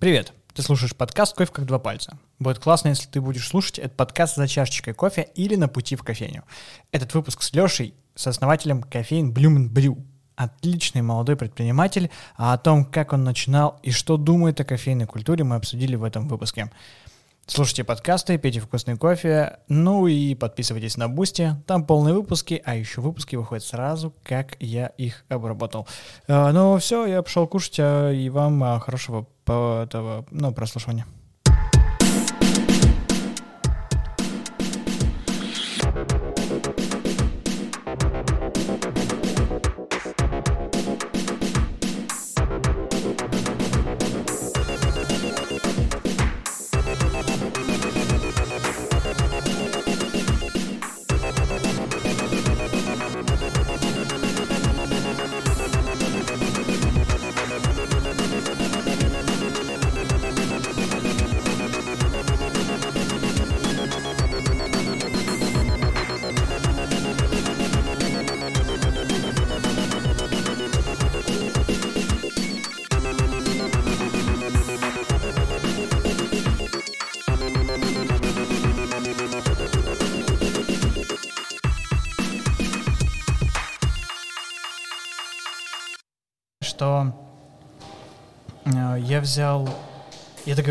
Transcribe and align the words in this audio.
Привет! 0.00 0.32
Ты 0.54 0.62
слушаешь 0.62 0.96
подкаст 0.96 1.36
«Кофе 1.36 1.52
как 1.52 1.66
два 1.66 1.78
пальца». 1.78 2.16
Будет 2.38 2.58
классно, 2.58 2.88
если 2.88 3.06
ты 3.06 3.20
будешь 3.20 3.46
слушать 3.46 3.78
этот 3.78 3.98
подкаст 3.98 4.34
за 4.34 4.48
чашечкой 4.48 4.94
кофе 4.94 5.28
или 5.34 5.56
на 5.56 5.68
пути 5.68 5.94
в 5.94 6.02
кофейню. 6.02 6.44
Этот 6.90 7.12
выпуск 7.12 7.42
с 7.42 7.52
Лешей, 7.52 7.92
сооснователем 8.14 8.82
кофеен 8.82 9.30
Bloom-n-Brew. 9.30 10.02
Отличный 10.36 11.02
молодой 11.02 11.36
предприниматель, 11.36 12.10
а 12.38 12.54
о 12.54 12.58
том, 12.58 12.86
как 12.86 13.12
он 13.12 13.24
начинал 13.24 13.78
и 13.82 13.90
что 13.90 14.16
думает 14.16 14.58
о 14.62 14.64
кофейной 14.64 15.04
культуре, 15.04 15.44
мы 15.44 15.56
обсудили 15.56 15.96
в 15.96 16.04
этом 16.04 16.28
выпуске. 16.28 16.70
Слушайте 17.52 17.82
подкасты, 17.82 18.38
пейте 18.38 18.60
вкусный 18.60 18.96
кофе, 18.96 19.58
ну 19.66 20.06
и 20.06 20.36
подписывайтесь 20.36 20.96
на 20.96 21.08
Бусти, 21.08 21.56
там 21.66 21.84
полные 21.84 22.14
выпуски, 22.14 22.62
а 22.64 22.76
еще 22.76 23.00
выпуски 23.00 23.34
выходят 23.34 23.64
сразу, 23.64 24.14
как 24.22 24.56
я 24.60 24.86
их 24.86 25.24
обработал. 25.28 25.88
А, 26.28 26.52
ну 26.52 26.78
все, 26.78 27.06
я 27.06 27.22
пошел 27.22 27.48
кушать, 27.48 27.80
а, 27.80 28.12
и 28.12 28.28
вам 28.28 28.62
а, 28.62 28.78
хорошего 28.78 29.26
этого, 29.46 30.24
ну, 30.30 30.54
прослушивания. 30.54 31.06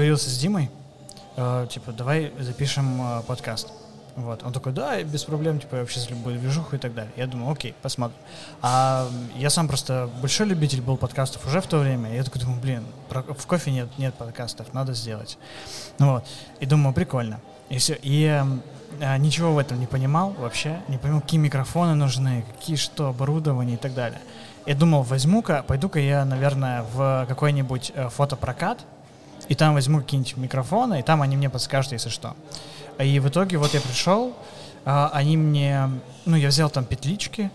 Договорился 0.10 0.30
с 0.32 0.38
Димой, 0.40 0.72
э, 1.38 1.68
типа, 1.70 1.92
давай 1.92 2.32
запишем 2.40 3.00
э, 3.00 3.22
подкаст. 3.28 3.68
Вот. 4.16 4.44
Он 4.44 4.52
такой, 4.52 4.74
да, 4.74 5.02
без 5.04 5.24
проблем, 5.24 5.60
типа, 5.60 5.76
я 5.76 5.82
вообще 5.82 6.00
за 6.00 6.10
любую 6.10 6.40
движуху 6.40 6.76
и 6.76 6.80
так 6.80 6.96
далее. 6.96 7.12
Я 7.16 7.28
думаю, 7.28 7.52
окей, 7.52 7.76
посмотрим. 7.84 8.18
А 8.64 9.08
я 9.36 9.52
сам 9.52 9.68
просто 9.68 10.10
большой 10.20 10.48
любитель 10.48 10.82
был 10.82 10.98
подкастов 10.98 11.46
уже 11.46 11.62
в 11.62 11.68
то 11.68 11.78
время. 11.78 12.12
Я 12.12 12.24
такой 12.24 12.42
думаю, 12.42 12.60
блин, 12.60 12.86
про, 13.08 13.22
в 13.22 13.46
кофе 13.46 13.70
нет, 13.70 13.88
нет 14.00 14.16
подкастов, 14.16 14.74
надо 14.74 14.96
сделать. 14.96 15.38
Вот. 16.00 16.26
И 16.60 16.66
думаю, 16.66 16.96
прикольно. 16.96 17.40
И 17.70 17.78
все. 17.78 17.96
И 18.02 18.44
э, 19.00 19.18
ничего 19.18 19.54
в 19.54 19.60
этом 19.60 19.80
не 19.80 19.86
понимал 19.86 20.32
вообще. 20.32 20.82
Не 20.88 20.98
понимал, 20.98 21.22
какие 21.22 21.40
микрофоны 21.40 21.94
нужны, 21.94 22.46
какие 22.58 22.78
что, 22.78 23.10
оборудование 23.10 23.76
и 23.76 23.80
так 23.80 23.94
далее. 23.94 24.20
Я 24.66 24.74
думал, 24.74 25.04
возьму-ка, 25.04 25.64
пойду-ка 25.68 26.00
я, 26.00 26.26
наверное, 26.26 26.84
в 26.94 27.26
какой-нибудь 27.30 27.92
э, 27.94 28.10
фотопрокат, 28.10 28.80
и 29.50 29.56
там 29.56 29.74
возьму 29.74 30.00
какие-нибудь 30.00 30.38
микрофоны, 30.38 31.00
и 31.00 31.04
там 31.04 31.22
они 31.22 31.36
мне 31.36 31.50
подскажут, 31.50 31.92
если 31.92 32.10
что. 32.10 32.36
И 33.00 33.20
в 33.20 33.28
итоге 33.28 33.58
вот 33.58 33.74
я 33.74 33.82
пришел, 33.82 34.34
э, 34.86 35.10
они 35.12 35.36
мне, 35.38 35.90
ну, 36.26 36.38
я 36.38 36.50
взял 36.50 36.70
там 36.70 36.86
петлички, 36.86 37.52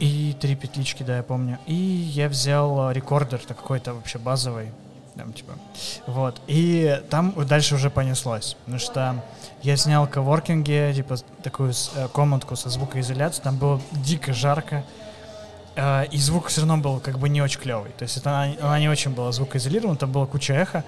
и 0.00 0.36
три 0.40 0.56
петлички, 0.56 1.04
да, 1.04 1.18
я 1.18 1.22
помню. 1.22 1.58
И 1.66 1.74
я 1.74 2.28
взял 2.28 2.90
рекордер 2.90 3.40
какой-то 3.46 3.94
вообще 3.94 4.18
базовый, 4.18 4.72
там, 5.14 5.32
типа, 5.32 5.52
вот. 6.08 6.40
И 6.48 7.00
там 7.08 7.32
дальше 7.46 7.76
уже 7.76 7.88
понеслось, 7.88 8.56
потому 8.64 8.80
что 8.80 9.22
я 9.62 9.76
снял 9.76 10.08
коворкинге, 10.08 10.92
типа, 10.92 11.18
такую 11.44 11.72
э, 11.94 12.08
комнатку 12.08 12.56
со 12.56 12.68
звукоизоляцией, 12.68 13.44
там 13.44 13.58
было 13.58 13.80
дико 13.92 14.32
жарко, 14.32 14.84
Uh, 15.74 16.06
и 16.10 16.18
звук 16.18 16.48
все 16.48 16.60
равно 16.60 16.76
был 16.76 17.00
как 17.00 17.18
бы 17.18 17.30
не 17.30 17.40
очень 17.40 17.58
клевый. 17.58 17.92
То 17.96 18.02
есть 18.02 18.18
это 18.18 18.30
она, 18.30 18.54
она 18.60 18.78
не 18.78 18.90
очень 18.90 19.12
была 19.12 19.32
звукоизолирована, 19.32 19.96
там 19.96 20.12
была 20.12 20.26
куча 20.26 20.52
эхо. 20.52 20.84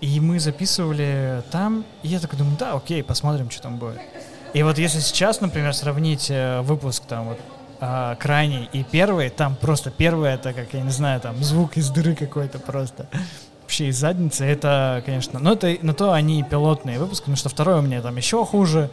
И 0.00 0.18
мы 0.18 0.40
записывали 0.40 1.44
там, 1.52 1.84
и 2.02 2.08
я 2.08 2.18
такой 2.18 2.38
думаю, 2.38 2.56
да, 2.58 2.72
окей, 2.72 3.04
посмотрим, 3.04 3.50
что 3.50 3.62
там 3.62 3.76
будет. 3.76 4.00
И 4.52 4.62
вот 4.62 4.78
если 4.78 5.00
сейчас, 5.00 5.40
например, 5.40 5.72
сравнить 5.74 6.26
э, 6.28 6.60
выпуск 6.62 7.04
там 7.08 7.28
вот 7.28 7.38
э, 7.80 8.16
крайний 8.18 8.68
и 8.72 8.84
первый, 8.84 9.30
там 9.30 9.56
просто 9.56 9.90
первый 9.90 10.32
это, 10.32 10.52
как 10.52 10.74
я 10.74 10.80
не 10.80 10.90
знаю, 10.90 11.20
там 11.20 11.42
звук 11.42 11.76
из 11.76 11.90
дыры 11.90 12.14
какой-то 12.14 12.58
просто 12.58 13.06
вообще 13.62 13.88
из 13.88 13.98
задницы. 13.98 14.44
Это, 14.44 15.02
конечно, 15.06 15.38
но 15.40 15.54
это 15.54 15.76
на 15.82 15.94
то 15.94 16.12
они 16.12 16.42
пилотные 16.42 16.98
выпуски, 16.98 17.22
потому 17.22 17.36
что 17.36 17.48
второй 17.48 17.78
у 17.78 17.82
меня 17.82 18.02
там 18.02 18.16
еще 18.16 18.44
хуже 18.44 18.90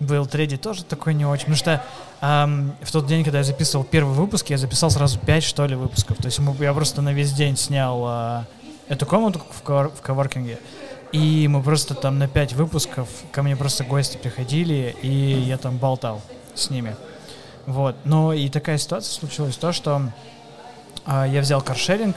был, 0.00 0.26
третий 0.26 0.56
тоже 0.56 0.84
такой 0.84 1.14
не 1.14 1.24
очень. 1.24 1.44
Потому 1.44 1.56
что 1.56 1.82
эм, 2.20 2.74
в 2.82 2.90
тот 2.92 3.06
день, 3.06 3.24
когда 3.24 3.38
я 3.38 3.44
записывал 3.44 3.84
первый 3.84 4.14
выпуск, 4.14 4.50
я 4.50 4.58
записал 4.58 4.90
сразу 4.90 5.18
пять, 5.18 5.44
что 5.44 5.66
ли, 5.66 5.74
выпусков. 5.74 6.18
То 6.18 6.26
есть 6.26 6.40
я 6.60 6.74
просто 6.74 7.02
на 7.02 7.12
весь 7.12 7.32
день 7.32 7.56
снял 7.56 8.04
э, 8.06 8.44
эту 8.88 9.06
комнату 9.06 9.40
в, 9.50 9.62
ковар 9.62 9.90
в 9.90 10.00
коворкинге. 10.00 10.58
И 11.12 11.46
мы 11.48 11.62
просто 11.62 11.94
там 11.94 12.18
на 12.18 12.26
пять 12.26 12.54
выпусков, 12.54 13.08
ко 13.30 13.42
мне 13.42 13.56
просто 13.56 13.84
гости 13.84 14.16
приходили, 14.16 14.96
и 15.00 15.08
я 15.08 15.58
там 15.58 15.76
болтал 15.78 16.20
с 16.54 16.70
ними. 16.70 16.96
Вот. 17.66 17.96
Но 18.04 18.32
и 18.32 18.48
такая 18.48 18.78
ситуация 18.78 19.12
случилась, 19.12 19.56
то, 19.56 19.72
что 19.72 20.02
э, 21.06 21.26
я 21.28 21.40
взял 21.40 21.62
каршеринг, 21.62 22.16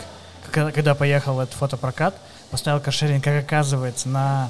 когда, 0.52 0.72
когда 0.72 0.96
поехал 0.96 1.40
этот 1.40 1.56
фотопрокат, 1.56 2.16
поставил 2.50 2.80
каршеринг, 2.80 3.24
как 3.24 3.44
оказывается, 3.44 4.10
на 4.10 4.50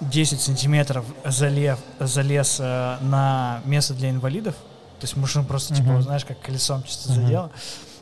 10 0.00 0.40
сантиметров 0.40 1.04
залез, 1.24 1.78
залез 1.98 2.58
э, 2.60 2.96
на 3.00 3.60
место 3.64 3.94
для 3.94 4.10
инвалидов. 4.10 4.54
То 5.00 5.04
есть 5.04 5.16
машину 5.16 5.44
просто, 5.44 5.74
uh-huh. 5.74 5.78
типа, 5.78 6.02
знаешь, 6.02 6.24
как 6.24 6.40
колесом 6.40 6.82
чисто 6.82 7.10
uh-huh. 7.10 7.14
задела. 7.14 7.50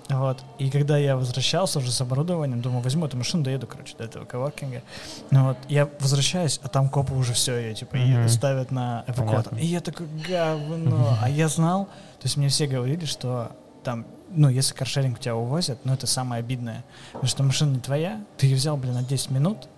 Вот. 0.08 0.42
И 0.58 0.70
когда 0.70 0.98
я 0.98 1.16
возвращался 1.16 1.78
уже 1.78 1.90
с 1.90 2.00
оборудованием, 2.00 2.60
думаю, 2.60 2.82
возьму 2.82 3.06
эту 3.06 3.16
машину, 3.16 3.42
доеду, 3.42 3.66
короче, 3.66 3.96
до 3.96 4.04
этого 4.04 4.24
коворкинга. 4.24 4.82
Ну 5.30 5.48
вот, 5.48 5.56
я 5.68 5.88
возвращаюсь, 6.00 6.60
а 6.62 6.68
там 6.68 6.88
копы 6.88 7.14
уже 7.14 7.32
все, 7.32 7.56
ее, 7.56 7.74
типа, 7.74 7.96
uh-huh. 7.96 8.28
ставят 8.28 8.70
на 8.70 9.04
эвакуатор. 9.06 9.52
Понятно. 9.52 9.56
И 9.56 9.66
я 9.66 9.80
такой, 9.80 10.06
говно. 10.06 10.96
Uh-huh. 10.96 11.18
А 11.22 11.30
я 11.30 11.48
знал, 11.48 11.86
то 11.86 12.24
есть 12.24 12.36
мне 12.36 12.48
все 12.48 12.66
говорили, 12.66 13.06
что 13.06 13.52
там, 13.82 14.06
ну, 14.30 14.48
если 14.48 14.74
каршеринг 14.74 15.20
тебя 15.20 15.36
увозят, 15.36 15.78
ну, 15.84 15.94
это 15.94 16.06
самое 16.06 16.40
обидное. 16.40 16.84
Потому 17.12 17.28
что 17.28 17.42
машина 17.42 17.74
не 17.74 17.80
твоя, 17.80 18.24
ты 18.36 18.46
ее 18.46 18.56
взял, 18.56 18.76
блин, 18.76 18.94
на 18.94 19.02
10 19.02 19.30
минут, 19.30 19.68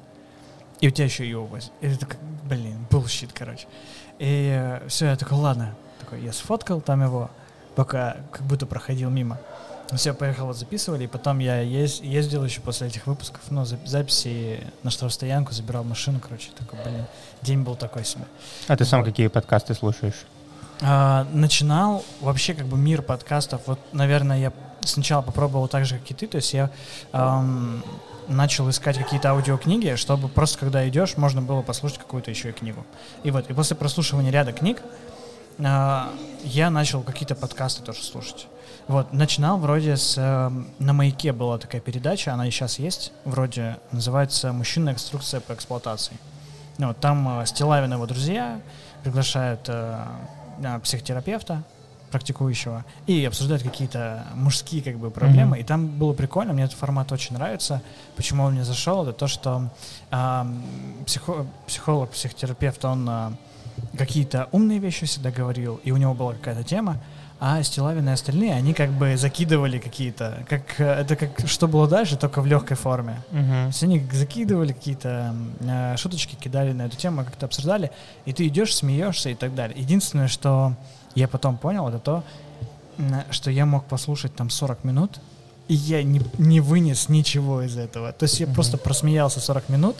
и 0.81 0.89
у 0.89 0.91
тебя 0.91 1.05
еще 1.05 1.25
ее 1.25 1.39
увозят. 1.39 1.73
И 1.81 1.89
ты 1.89 1.97
такой, 1.97 2.19
блин, 2.45 2.87
bullshit, 2.91 3.33
короче. 3.33 3.67
И 4.19 4.51
э, 4.55 4.87
все, 4.89 5.07
я 5.07 5.17
такой, 5.17 5.39
ладно. 5.39 5.75
Такой, 6.01 6.21
я 6.23 6.33
сфоткал 6.33 6.81
там 6.81 7.03
его, 7.03 7.31
пока 7.75 8.17
как 8.33 8.43
будто 8.43 8.67
проходил 8.67 9.11
мимо. 9.11 9.39
Все, 9.95 10.15
поехал, 10.15 10.47
вот 10.47 10.57
записывали, 10.57 11.05
и 11.05 11.07
потом 11.07 11.39
я 11.39 11.61
ез, 11.61 12.01
ездил 12.01 12.45
еще 12.45 12.61
после 12.61 12.89
этих 12.89 13.07
выпусков, 13.07 13.41
ну, 13.51 13.65
за, 13.65 13.79
записи 13.85 14.61
на 14.83 14.91
штрафстоянку, 14.91 15.53
забирал 15.53 15.85
машину, 15.85 16.19
короче, 16.21 16.51
такой, 16.59 16.81
блин, 16.83 17.05
день 17.43 17.63
был 17.63 17.77
такой 17.77 18.05
себе. 18.05 18.25
А 18.67 18.77
ты 18.77 18.85
сам 18.85 19.05
какие 19.05 19.29
подкасты 19.29 19.75
слушаешь? 19.75 20.27
А, 20.83 21.25
начинал 21.33 22.05
вообще 22.21 22.55
как 22.55 22.67
бы 22.67 22.77
мир 22.77 23.01
подкастов, 23.01 23.63
вот, 23.67 23.79
наверное, 23.93 24.39
я 24.39 24.53
сначала 24.89 25.23
попробовал 25.23 25.69
так 25.69 25.85
же, 25.85 25.99
как 25.99 26.11
и 26.11 26.15
ты, 26.15 26.27
то 26.27 26.37
есть 26.37 26.53
я 26.55 26.71
эм, 27.13 27.83
начал 28.29 28.69
искать 28.71 28.99
какие-то 28.99 29.31
аудиокниги, 29.31 29.95
чтобы 29.97 30.29
просто 30.29 30.59
когда 30.59 30.89
идешь, 30.89 31.17
можно 31.17 31.43
было 31.43 31.63
послушать 31.63 31.99
какую-то 31.99 32.31
еще 32.31 32.51
и 32.51 32.53
книгу. 32.53 32.85
И 33.23 33.31
вот, 33.31 33.51
и 33.51 33.55
после 33.55 33.77
прослушивания 33.77 34.31
ряда 34.31 34.53
книг 34.53 34.83
э, 35.59 36.03
я 36.45 36.71
начал 36.71 37.03
какие-то 37.03 37.35
подкасты 37.35 37.83
тоже 37.83 38.03
слушать. 38.03 38.47
Вот, 38.89 39.13
начинал 39.13 39.59
вроде 39.59 39.97
с... 39.97 40.15
Э, 40.17 40.51
на 40.79 40.93
«Маяке» 40.93 41.33
была 41.33 41.59
такая 41.59 41.81
передача, 41.81 42.33
она 42.33 42.47
и 42.47 42.51
сейчас 42.51 42.79
есть, 42.79 43.13
вроде 43.25 43.79
называется 43.91 44.53
«Мужчинная 44.53 44.95
инструкция 44.95 45.41
по 45.41 45.55
эксплуатации». 45.55 46.17
Ну, 46.79 46.89
вот, 46.89 46.99
там 46.99 47.41
э, 47.41 47.47
Стилавин 47.47 47.91
и 47.91 47.95
его 47.95 48.07
друзья 48.07 48.61
приглашают 49.03 49.63
э, 49.69 50.05
психотерапевта, 50.83 51.63
практикующего 52.11 52.85
и 53.07 53.25
обсуждать 53.25 53.63
какие-то 53.63 54.27
мужские 54.35 54.83
как 54.83 54.99
бы 54.99 55.11
проблемы. 55.11 55.57
Mm-hmm. 55.57 55.61
И 55.61 55.65
там 55.65 55.87
было 55.87 56.13
прикольно, 56.13 56.53
мне 56.53 56.65
этот 56.65 56.77
формат 56.77 57.13
очень 57.13 57.35
нравится. 57.35 57.83
Почему 58.17 58.45
он 58.45 58.55
мне 58.55 58.65
зашел, 58.65 59.03
это 59.03 59.13
то, 59.13 59.27
что 59.27 59.71
э, 60.11 60.45
психо, 61.07 61.47
психолог, 61.67 62.11
психотерапевт, 62.11 62.85
он 62.85 63.09
э, 63.09 63.31
какие-то 63.97 64.49
умные 64.53 64.79
вещи 64.79 65.07
всегда 65.07 65.31
говорил, 65.31 65.81
и 65.85 65.91
у 65.91 65.97
него 65.97 66.15
была 66.15 66.35
какая-то 66.35 66.63
тема, 66.65 66.99
а 67.39 67.63
Стилавин 67.63 68.09
и 68.09 68.13
остальные, 68.13 68.55
они 68.55 68.73
как 68.73 68.91
бы 68.91 69.17
закидывали 69.17 69.79
какие-то, 69.79 70.45
как 70.49 70.81
это 70.81 71.17
как 71.17 71.47
что 71.47 71.69
было 71.69 71.87
дальше, 71.87 72.17
только 72.17 72.41
в 72.41 72.47
легкой 72.47 72.79
форме. 72.79 73.21
То 73.31 73.37
Мгм. 73.37 73.67
есть 73.67 73.83
они 73.83 74.07
закидывали 74.11 74.73
какие-то 74.73 75.35
э, 75.61 75.97
шуточки, 75.99 76.35
кидали 76.35 76.73
на 76.73 76.87
эту 76.87 76.97
тему, 76.97 77.25
как-то 77.25 77.47
обсуждали, 77.47 77.91
и 78.25 78.33
ты 78.33 78.47
идешь, 78.47 78.75
смеешься 78.75 79.29
и 79.31 79.35
так 79.35 79.55
далее. 79.55 79.79
Единственное, 79.79 80.29
что 80.29 80.75
я 81.17 81.27
потом 81.29 81.57
понял, 81.57 81.89
это 81.89 81.99
то, 81.99 82.25
что 83.31 83.51
я 83.51 83.67
мог 83.67 83.85
послушать 83.87 84.35
там 84.37 84.51
40 84.51 84.85
минут, 84.85 85.21
и 85.69 85.75
я 85.75 86.03
не, 86.03 86.23
не 86.39 86.61
вынес 86.61 87.09
ничего 87.09 87.63
из 87.63 87.77
этого. 87.77 88.13
То 88.13 88.23
есть 88.25 88.39
я 88.41 88.47
Мгм. 88.47 88.55
просто 88.55 88.79
просмеялся 88.79 89.41
40 89.41 89.69
минут, 89.69 89.97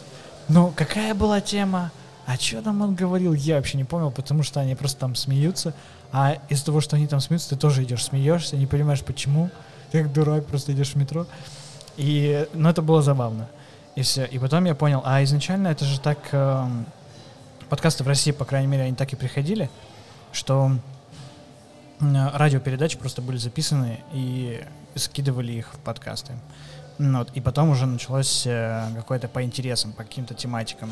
но 0.49 0.73
какая 0.75 1.15
была 1.15 1.41
тема? 1.41 1.91
А 2.27 2.37
что 2.37 2.63
там 2.63 2.81
он 2.83 2.95
говорил, 2.95 3.35
я 3.35 3.57
вообще 3.57 3.77
не 3.79 3.85
понял, 3.85 4.11
потому 4.11 4.43
что 4.43 4.61
они 4.61 4.75
просто 4.75 5.01
там 5.01 5.15
смеются, 5.15 5.75
а 6.13 6.39
из-за 6.49 6.65
того, 6.67 6.81
что 6.81 6.97
они 6.97 7.07
там 7.07 7.21
смеются, 7.21 7.51
ты 7.51 7.57
тоже 7.57 7.83
идешь, 7.85 8.05
смеешься, 8.05 8.57
не 8.57 8.67
понимаешь 8.67 9.03
почему, 9.03 9.51
ты 9.91 10.03
как 10.03 10.13
дурак 10.13 10.47
просто 10.47 10.73
идешь 10.73 10.93
в 10.93 10.95
метро. 10.97 11.27
И, 11.97 12.47
ну, 12.53 12.69
это 12.69 12.83
было 12.83 13.03
забавно. 13.03 13.49
И 13.95 14.03
все. 14.03 14.25
И 14.25 14.39
потом 14.39 14.65
я 14.65 14.75
понял, 14.75 15.03
а 15.05 15.23
изначально 15.25 15.69
это 15.69 15.85
же 15.85 15.99
так... 16.01 16.19
эм, 16.33 16.87
подкасты 17.69 18.05
в 18.05 18.09
России, 18.09 18.33
по 18.33 18.45
крайней 18.45 18.67
мере, 18.69 18.85
они 18.85 18.95
так 18.95 19.13
и 19.13 19.17
приходили, 19.17 19.71
что 20.33 20.73
радиопередачи 22.01 22.99
просто 22.99 23.23
были 23.23 23.37
записаны 23.37 24.01
и 24.13 24.65
скидывали 24.95 25.53
их 25.53 25.75
в 25.75 25.79
подкасты. 25.79 26.35
Вот. 26.99 27.31
И 27.35 27.41
потом 27.41 27.71
уже 27.71 27.87
началось 27.87 28.47
э, 28.47 28.89
какое-то 28.95 29.29
по 29.29 29.43
интересам, 29.43 29.93
по 29.93 30.03
каким-то 30.03 30.35
тематикам 30.35 30.91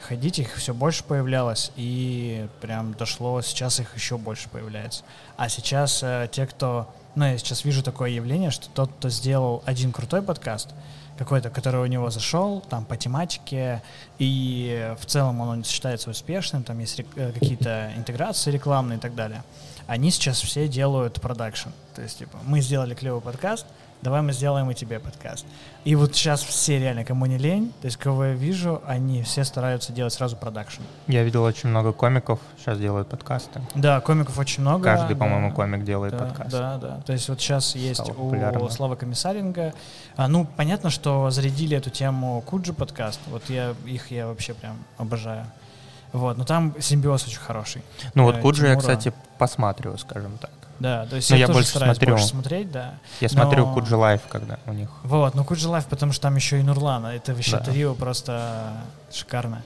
ходить, 0.00 0.38
их 0.38 0.54
все 0.56 0.74
больше 0.74 1.04
появлялось, 1.04 1.70
и 1.76 2.48
прям 2.60 2.94
дошло, 2.94 3.42
сейчас 3.42 3.78
их 3.80 3.94
еще 3.94 4.16
больше 4.16 4.48
появляется. 4.48 5.04
А 5.36 5.48
сейчас 5.48 6.02
э, 6.02 6.28
те, 6.32 6.46
кто... 6.46 6.92
Ну, 7.14 7.24
я 7.24 7.38
сейчас 7.38 7.64
вижу 7.64 7.82
такое 7.82 8.10
явление, 8.10 8.50
что 8.50 8.68
тот, 8.70 8.90
кто 8.98 9.08
сделал 9.08 9.62
один 9.66 9.92
крутой 9.92 10.22
подкаст, 10.22 10.70
какой-то, 11.18 11.50
который 11.50 11.80
у 11.82 11.86
него 11.86 12.10
зашел, 12.10 12.60
там, 12.60 12.84
по 12.84 12.96
тематике, 12.96 13.82
и 14.18 14.94
в 15.00 15.06
целом 15.06 15.40
он 15.40 15.64
считается 15.64 16.10
успешным, 16.10 16.62
там 16.62 16.78
есть 16.78 17.00
э, 17.16 17.32
какие-то 17.32 17.92
интеграции 17.96 18.52
рекламные 18.52 18.98
и 18.98 19.00
так 19.00 19.14
далее. 19.14 19.42
Они 19.86 20.10
сейчас 20.10 20.40
все 20.40 20.68
делают 20.68 21.20
продакшн. 21.20 21.70
То 21.94 22.02
есть, 22.02 22.18
типа, 22.18 22.38
мы 22.44 22.60
сделали 22.60 22.94
клевый 22.94 23.20
подкаст, 23.20 23.66
давай 24.02 24.22
мы 24.22 24.32
сделаем 24.32 24.70
и 24.70 24.74
тебе 24.74 25.00
подкаст. 25.00 25.46
И 25.84 25.94
вот 25.94 26.14
сейчас 26.14 26.42
все 26.42 26.78
реально, 26.78 27.04
кому 27.04 27.26
не 27.26 27.38
лень, 27.38 27.72
то 27.80 27.86
есть, 27.86 27.96
кого 27.96 28.26
я 28.26 28.32
вижу, 28.32 28.82
они 28.86 29.22
все 29.22 29.44
стараются 29.44 29.92
делать 29.92 30.12
сразу 30.12 30.36
продакшн. 30.36 30.82
Я 31.06 31.22
видел 31.22 31.42
очень 31.42 31.68
много 31.68 31.92
комиков, 31.92 32.40
сейчас 32.58 32.78
делают 32.78 33.08
подкасты. 33.08 33.60
Да, 33.74 34.00
комиков 34.00 34.38
очень 34.38 34.62
много. 34.62 34.84
Каждый, 34.84 35.14
да. 35.14 35.20
по-моему, 35.20 35.52
комик 35.52 35.84
делает 35.84 36.12
да, 36.12 36.18
подкаст. 36.18 36.50
Да, 36.50 36.76
да. 36.76 37.00
То 37.06 37.12
есть 37.12 37.28
вот 37.28 37.40
сейчас 37.40 37.74
есть 37.74 38.02
Стало 38.02 38.16
у 38.18 38.24
популярно. 38.30 38.68
Славы 38.68 38.96
Комиссаренко. 38.96 39.72
А, 40.16 40.28
ну, 40.28 40.46
понятно, 40.56 40.90
что 40.90 41.30
зарядили 41.30 41.76
эту 41.76 41.90
тему 41.90 42.42
KuJi 42.46 42.72
подкаст. 42.72 43.20
Вот 43.28 43.48
я 43.48 43.74
их 43.86 44.10
я 44.10 44.26
вообще 44.26 44.54
прям 44.54 44.76
обожаю. 44.98 45.46
Вот, 46.12 46.38
но 46.38 46.44
там 46.44 46.74
симбиоз 46.80 47.26
очень 47.26 47.38
хороший. 47.38 47.82
Ну 48.14 48.24
вот 48.24 48.36
э, 48.36 48.40
KuJi 48.40 48.66
я, 48.66 48.76
кстати, 48.76 49.12
посматриваю, 49.38 49.98
скажем 49.98 50.38
так. 50.38 50.50
Да, 50.80 51.06
то 51.06 51.16
есть 51.16 51.28
Ну, 51.30 51.36
я, 51.36 51.40
я 51.40 51.46
тоже 51.46 51.58
больше 51.58 51.78
смотрю. 51.78 52.10
больше 52.10 52.26
смотреть, 52.26 52.70
да. 52.70 52.94
Я 53.20 53.28
смотрю 53.28 53.66
Но- 53.66 53.74
KuJi 53.74 53.96
Live, 53.96 54.22
когда 54.28 54.58
у 54.66 54.72
них. 54.72 54.88
Вот, 55.02 55.34
ну 55.34 55.44
KuJi 55.44 55.68
Live, 55.68 55.86
потому 55.86 56.12
что 56.12 56.22
там 56.22 56.36
еще 56.36 56.60
и 56.60 56.62
Нурлана. 56.62 57.08
Это 57.08 57.34
вообще 57.34 57.52
Да. 57.58 57.64
трио 57.64 57.94
просто 57.94 58.72
шикарно. 59.12 59.62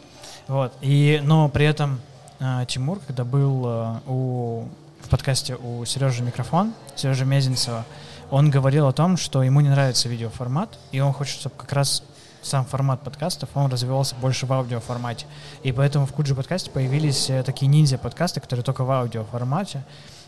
Вот. 0.49 0.73
И, 0.81 1.20
но 1.25 1.49
при 1.49 1.67
этом 1.67 2.00
э, 2.41 2.64
Тимур, 2.67 2.99
когда 3.06 3.25
был 3.25 3.62
э, 3.67 3.94
у, 4.06 4.69
в 5.03 5.09
подкасте 5.09 5.55
у 5.56 5.85
Сережи 5.85 6.23
Микрофон, 6.23 6.73
Сережи 6.97 7.25
Мезенцева, 7.25 7.85
он 8.31 8.50
говорил 8.50 8.87
о 8.88 8.93
том, 8.93 9.17
что 9.19 9.43
ему 9.43 9.61
не 9.61 9.69
нравится 9.69 10.09
видеоформат, 10.09 10.79
и 10.93 11.00
он 11.00 11.12
хочет, 11.12 11.38
чтобы 11.41 11.55
как 11.56 11.73
раз 11.75 12.03
сам 12.41 12.64
формат 12.64 13.03
подкастов, 13.03 13.50
он 13.55 13.70
развивался 13.70 14.14
больше 14.17 14.47
в 14.47 14.53
аудиоформате. 14.53 15.26
И 15.62 15.70
поэтому 15.70 16.06
в 16.06 16.12
Куджи 16.12 16.35
подкасте 16.35 16.70
появились 16.70 17.29
э, 17.31 17.43
такие 17.44 17.69
ниндзя-подкасты, 17.69 18.41
которые 18.41 18.64
только 18.64 18.82
в 18.85 18.91
аудиоформате 18.91 19.85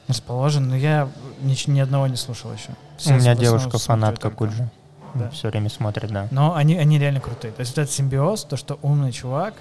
расположены, 0.08 0.68
но 0.68 0.76
я 0.76 1.08
ни, 1.40 1.70
ни 1.70 1.80
одного 1.80 2.06
не 2.06 2.16
слушал 2.16 2.52
еще. 2.52 2.70
У 3.06 3.18
меня 3.18 3.34
девушка 3.34 3.78
фанатка. 3.78 4.30
Куджи. 4.30 4.68
Да. 5.14 5.30
Все 5.30 5.48
время 5.48 5.70
смотрит, 5.70 6.10
да. 6.10 6.26
Но 6.30 6.54
они, 6.54 6.76
они 6.76 6.98
реально 6.98 7.20
крутые. 7.20 7.52
То 7.52 7.60
есть 7.60 7.76
вот 7.76 7.82
этот 7.82 7.94
симбиоз, 7.94 8.44
то, 8.44 8.56
что 8.56 8.78
умный 8.82 9.12
чувак 9.12 9.54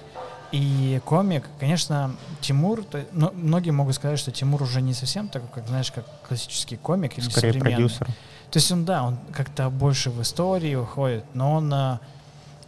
и 0.50 1.00
комик, 1.04 1.48
конечно, 1.58 2.14
Тимур, 2.40 2.84
то- 2.84 3.04
но 3.12 3.32
многие 3.34 3.70
могут 3.70 3.94
сказать, 3.94 4.18
что 4.18 4.30
Тимур 4.32 4.62
уже 4.62 4.80
не 4.82 4.94
совсем 4.94 5.28
такой, 5.28 5.48
как, 5.54 5.68
знаешь, 5.68 5.90
как 5.92 6.04
классический 6.26 6.76
комик 6.76 7.18
или 7.18 7.28
Скорее 7.28 7.58
продюсер. 7.60 8.06
То 8.50 8.58
есть 8.58 8.70
он, 8.70 8.84
да, 8.84 9.04
он 9.04 9.18
как-то 9.32 9.70
больше 9.70 10.10
в 10.10 10.20
истории 10.22 10.74
уходит, 10.74 11.24
но 11.34 11.54
он 11.54 11.72
а, 11.72 12.00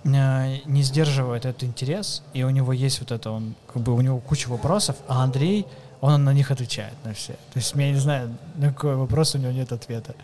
а, 0.04 0.56
не 0.64 0.82
сдерживает 0.82 1.44
этот 1.44 1.62
интерес, 1.64 2.22
и 2.32 2.42
у 2.44 2.50
него 2.50 2.72
есть 2.72 3.00
вот 3.00 3.12
это, 3.12 3.30
он, 3.30 3.54
как 3.72 3.82
бы 3.82 3.94
у 3.94 4.00
него 4.00 4.18
куча 4.18 4.48
вопросов, 4.48 4.96
а 5.06 5.22
Андрей, 5.22 5.66
он 6.00 6.24
на 6.24 6.32
них 6.32 6.50
отвечает, 6.50 6.94
на 7.04 7.14
все. 7.14 7.32
То 7.32 7.56
есть 7.56 7.74
я 7.74 7.90
не 7.90 7.98
знаю, 7.98 8.36
на 8.56 8.72
какой 8.72 8.96
вопрос 8.96 9.34
у 9.34 9.38
него 9.38 9.52
нет 9.52 9.72
ответа. 9.72 10.14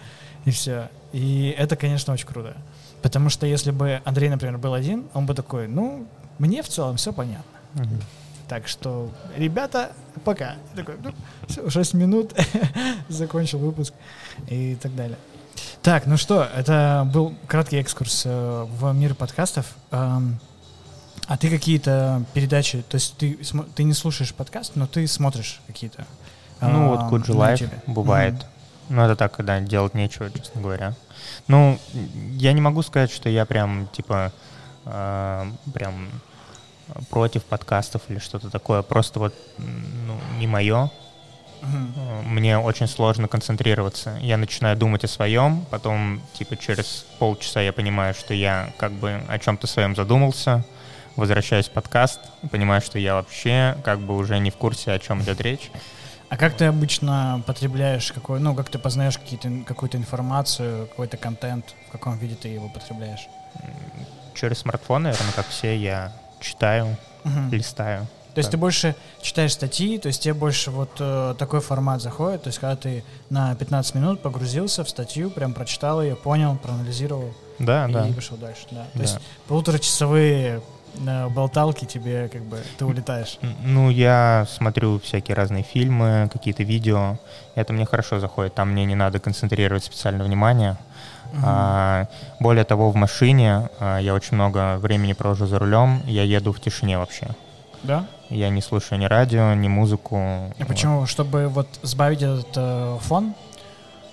И 0.45 0.51
все. 0.51 0.91
И 1.13 1.55
это, 1.57 1.77
конечно, 1.77 2.13
очень 2.13 2.27
круто. 2.27 2.57
Потому 3.03 3.29
что 3.31 3.47
если 3.47 3.71
бы 3.71 4.01
Андрей, 4.05 4.29
например, 4.29 4.59
был 4.59 4.75
один, 4.75 5.07
он 5.15 5.27
бы 5.27 5.35
такой, 5.35 5.69
ну, 5.69 6.07
мне 6.39 6.63
в 6.63 6.69
целом 6.69 6.97
все 6.97 7.13
понятно. 7.13 7.45
Мгм. 7.75 8.01
Так 8.49 8.69
что, 8.69 9.11
ребята, 9.37 9.93
пока. 10.25 10.57
Я 10.75 10.85
такой, 10.85 10.97
ну, 11.03 11.13
все, 11.47 11.69
6 11.69 11.95
минут, 11.95 12.33
закончил 13.09 13.59
выпуск 13.59 13.95
и 14.49 14.77
так 14.77 14.95
далее. 14.95 15.17
Так, 15.83 16.07
ну 16.07 16.17
что, 16.17 16.47
это 16.55 17.09
был 17.13 17.35
краткий 17.49 17.77
экскурс 17.77 18.23
э, 18.25 18.67
в 18.79 18.93
мир 18.93 19.15
подкастов. 19.15 19.75
Эм, 19.91 20.39
а 21.27 21.37
ты 21.37 21.51
какие-то 21.51 22.25
передачи, 22.35 22.83
то 22.89 22.97
есть 22.97 23.17
ты, 23.17 23.39
ты 23.75 23.85
не 23.85 23.95
слушаешь 23.95 24.35
подкаст, 24.35 24.73
но 24.75 24.87
ты 24.87 25.07
смотришь 25.07 25.61
какие-то? 25.67 26.07
Ну 26.61 26.89
вот 26.89 27.09
KuJi 27.09 27.33
на 27.33 27.39
Live 27.39 27.61
YouTube? 27.61 27.83
бывает. 27.87 28.35
Мгм. 28.35 28.45
Ну 28.89 29.03
это 29.03 29.17
так, 29.17 29.35
когда 29.35 29.61
делать 29.61 29.95
нечего, 29.95 30.31
честно 30.31 30.61
говоря. 30.61 30.95
Ну, 31.49 31.79
я 32.37 32.53
не 32.53 32.61
могу 32.61 32.83
сказать, 32.83 33.11
что 33.11 33.29
я 33.29 33.47
прям, 33.47 33.89
типа, 33.93 34.33
э, 34.85 35.45
прям 35.73 36.09
против 37.11 37.45
подкастов 37.45 38.03
или 38.09 38.19
что-то 38.19 38.51
такое. 38.51 38.83
Просто 38.83 39.19
вот, 39.19 39.35
ну, 39.59 40.19
не 40.39 40.47
мое. 40.47 40.91
Мне 42.25 42.59
очень 42.59 42.89
сложно 42.89 43.29
концентрироваться. 43.29 44.19
Я 44.21 44.37
начинаю 44.37 44.77
думать 44.77 45.05
о 45.05 45.09
своем, 45.09 45.65
потом, 45.71 46.21
типа, 46.35 46.57
через 46.57 47.07
полчаса 47.19 47.61
я 47.61 47.73
понимаю, 47.73 48.15
что 48.15 48.35
я 48.35 48.73
как 48.79 48.93
бы 48.93 49.23
о 49.29 49.39
чем-то 49.39 49.69
своем 49.69 49.95
задумался, 49.95 50.65
возвращаюсь 51.17 51.67
в 51.69 51.71
подкаст, 51.71 52.21
понимаю, 52.51 52.81
что 52.81 52.99
я 52.99 53.15
вообще 53.15 53.77
как 53.85 54.01
бы 54.01 54.17
уже 54.17 54.39
не 54.39 54.51
в 54.51 54.57
курсе, 54.57 54.93
о 54.93 54.99
чем 54.99 55.23
идет 55.23 55.41
речь. 55.41 55.71
А 56.29 56.37
как 56.39 56.57
ты 56.57 56.65
обычно 56.65 57.43
потребляешь 57.47 58.11
какой, 58.13 58.41
ну, 58.41 58.55
как 58.55 58.71
ты 58.71 58.79
познаешь 58.79 59.19
какую-то 59.67 59.99
информацию, 59.99 60.87
какой-то 60.89 61.19
контент, 61.19 61.75
в 61.89 61.93
каком 61.93 62.17
виде 62.17 62.35
ты 62.35 62.49
его 62.49 62.69
потребляешь? 62.71 63.29
Через 64.35 64.59
смартфон, 64.61 65.03
наверное, 65.03 65.33
как 65.33 65.47
все, 65.49 65.77
я 65.77 66.13
читаю, 66.41 66.97
Мгм. 67.25 67.51
листаю. 67.53 68.07
То 68.35 68.39
есть 68.39 68.47
Так. 68.49 68.53
ты 68.53 68.57
больше 68.57 68.97
читаешь 69.21 69.53
статьи, 69.53 69.99
то 69.99 70.09
есть 70.09 70.23
тебе 70.23 70.33
больше 70.33 70.71
вот 70.71 70.91
э, 71.01 71.35
такой 71.39 71.61
формат 71.61 72.01
заходит, 72.01 72.43
то 72.45 72.49
есть 72.49 72.59
когда 72.59 72.77
ты 72.77 73.05
на 73.29 73.55
15 73.55 73.95
минут 73.95 74.23
погрузился 74.23 74.85
в 74.85 74.89
статью, 74.89 75.29
прям 75.29 75.53
прочитал 75.53 76.01
ее, 76.03 76.17
понял, 76.17 76.57
проанализировал 76.57 77.35
Да, 77.59 77.87
и 77.91 77.93
да. 77.93 78.09
пошел 78.17 78.39
дальше, 78.39 78.63
да. 78.71 78.85
То 78.85 78.99
да. 78.99 79.03
есть 79.03 79.19
полуторачасовые 79.49 80.63
э, 81.07 81.29
болталки 81.29 81.85
тебе 81.85 82.29
как 82.29 82.43
бы 82.43 82.59
ты 82.79 82.85
улетаешь. 82.85 83.39
Ну, 83.65 83.91
я 83.91 84.47
смотрю 84.51 84.99
всякие 85.01 85.35
разные 85.37 85.63
фильмы, 85.63 86.29
какие-то 86.33 86.63
видео. 86.63 87.19
Это 87.55 87.73
мне 87.73 87.85
хорошо 87.87 88.21
заходит. 88.21 88.55
Там 88.55 88.71
мне 88.73 88.85
не 88.85 88.95
надо 88.95 89.19
концентрировать 89.19 89.85
специальное 89.85 90.27
внимание. 90.27 90.77
Мгм. 91.33 91.43
А, 91.47 92.07
более 92.41 92.65
того, 92.65 92.91
в 92.91 92.97
машине 92.97 93.71
а, 93.81 93.99
я 93.99 94.13
очень 94.15 94.35
много 94.35 94.77
времени 94.79 95.15
провожу 95.15 95.47
за 95.47 95.59
рулем. 95.59 96.03
Я 96.07 96.23
еду 96.25 96.53
в 96.53 96.61
тишине 96.61 96.99
вообще. 96.99 97.29
Да? 97.83 98.07
Я 98.29 98.49
не 98.51 98.61
слушаю 98.63 98.99
ни 99.01 99.07
радио, 99.07 99.55
ни 99.55 99.69
музыку. 99.69 100.17
А 100.17 100.53
Вот. 100.59 100.69
почему? 100.69 101.07
Чтобы 101.07 101.49
вот 101.49 101.69
сбавить 101.83 102.23
этот 102.23 102.49
э, 102.57 102.99
фон? 103.01 103.35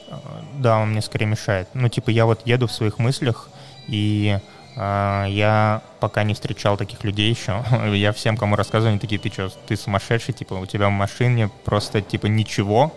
А, 0.10 0.20
Да, 0.56 0.80
он 0.80 0.92
мне 0.92 1.02
скорее 1.02 1.26
мешает. 1.26 1.68
Ну, 1.74 1.88
типа, 1.90 2.10
я 2.10 2.26
вот 2.26 2.42
еду 2.46 2.68
в 2.68 2.72
своих 2.72 3.00
мыслях, 3.00 3.50
и 3.88 4.40
я 4.86 5.82
пока 6.00 6.24
не 6.24 6.34
встречал 6.34 6.78
таких 6.78 7.04
людей 7.04 7.30
еще. 7.30 7.64
я 7.94 8.12
всем, 8.14 8.38
кому 8.38 8.56
рассказываю, 8.56 8.92
они 8.92 9.00
такие, 9.00 9.20
ты 9.20 9.30
что, 9.32 9.50
ты 9.68 9.76
сумасшедший, 9.76 10.34
типа, 10.34 10.54
у 10.54 10.66
тебя 10.66 10.88
в 10.88 10.92
машине 10.92 11.50
просто, 11.66 12.02
типа, 12.02 12.28
ничего. 12.28 12.94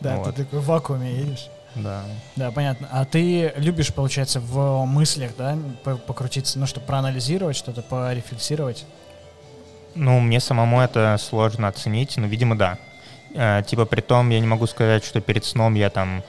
Да, 0.00 0.16
Вот. 0.16 0.34
ты 0.34 0.44
такой 0.44 0.60
в 0.60 0.66
вакууме 0.66 1.12
едешь. 1.12 1.48
Да. 1.74 2.02
Да, 2.36 2.50
понятно. 2.50 2.88
А 2.90 3.04
ты 3.04 3.52
любишь, 3.56 3.92
получается, 3.92 4.40
в 4.40 4.84
мыслях, 4.84 5.32
да, 5.36 5.56
по- 5.84 5.96
покрутиться, 5.96 6.58
ну, 6.58 6.66
чтобы 6.66 6.86
проанализировать 6.86 7.56
что-то, 7.56 7.82
порефлексировать? 7.82 8.84
Ну, 9.94 10.20
мне 10.20 10.40
самому 10.40 10.80
это 10.80 11.16
сложно 11.18 11.68
оценить, 11.68 12.16
но, 12.16 12.26
видимо, 12.26 12.56
да. 12.56 12.78
Э, 13.34 13.62
типа, 13.66 13.84
при 13.84 14.00
том, 14.00 14.30
я 14.30 14.40
не 14.40 14.46
могу 14.46 14.66
сказать, 14.66 15.04
что 15.04 15.20
перед 15.20 15.44
сном 15.44 15.74
я 15.74 15.90
там 15.90 16.22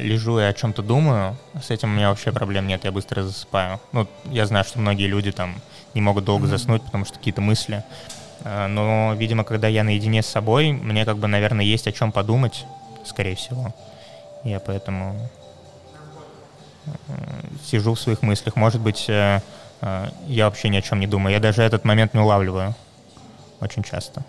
лежу 0.00 0.38
и 0.38 0.42
о 0.42 0.52
чем-то 0.52 0.82
думаю. 0.82 1.36
С 1.60 1.70
этим 1.70 1.90
у 1.90 1.96
меня 1.96 2.08
вообще 2.08 2.32
проблем 2.32 2.66
нет, 2.66 2.84
я 2.84 2.92
быстро 2.92 3.22
засыпаю. 3.22 3.80
Ну, 3.92 4.06
я 4.26 4.46
знаю, 4.46 4.64
что 4.64 4.78
многие 4.78 5.06
люди 5.06 5.32
там 5.32 5.60
не 5.94 6.00
могут 6.00 6.24
долго 6.24 6.46
заснуть, 6.46 6.82
потому 6.82 7.04
что 7.04 7.18
какие-то 7.18 7.40
мысли. 7.40 7.84
Э, 8.44 8.66
но, 8.66 9.14
видимо, 9.16 9.44
когда 9.44 9.68
я 9.68 9.84
наедине 9.84 10.22
с 10.22 10.26
собой, 10.26 10.72
мне 10.72 11.04
как 11.04 11.18
бы, 11.18 11.28
наверное, 11.28 11.64
есть 11.64 11.86
о 11.86 11.92
чем 11.92 12.12
подумать, 12.12 12.64
скорее 13.04 13.36
всего. 13.36 13.74
Я 14.42 14.60
поэтому 14.60 15.28
сижу 17.64 17.94
в 17.94 18.00
своих 18.00 18.20
мыслях. 18.20 18.56
Может 18.56 18.82
быть, 18.82 19.08
я 19.08 19.40
вообще 19.80 20.68
ни 20.68 20.76
о 20.76 20.82
чем 20.82 21.00
не 21.00 21.06
думаю. 21.06 21.32
Я 21.32 21.40
даже 21.40 21.62
этот 21.62 21.84
момент 21.84 22.12
не 22.12 22.20
улавливаю 22.20 22.74
очень 23.60 23.82
часто. 23.82 24.22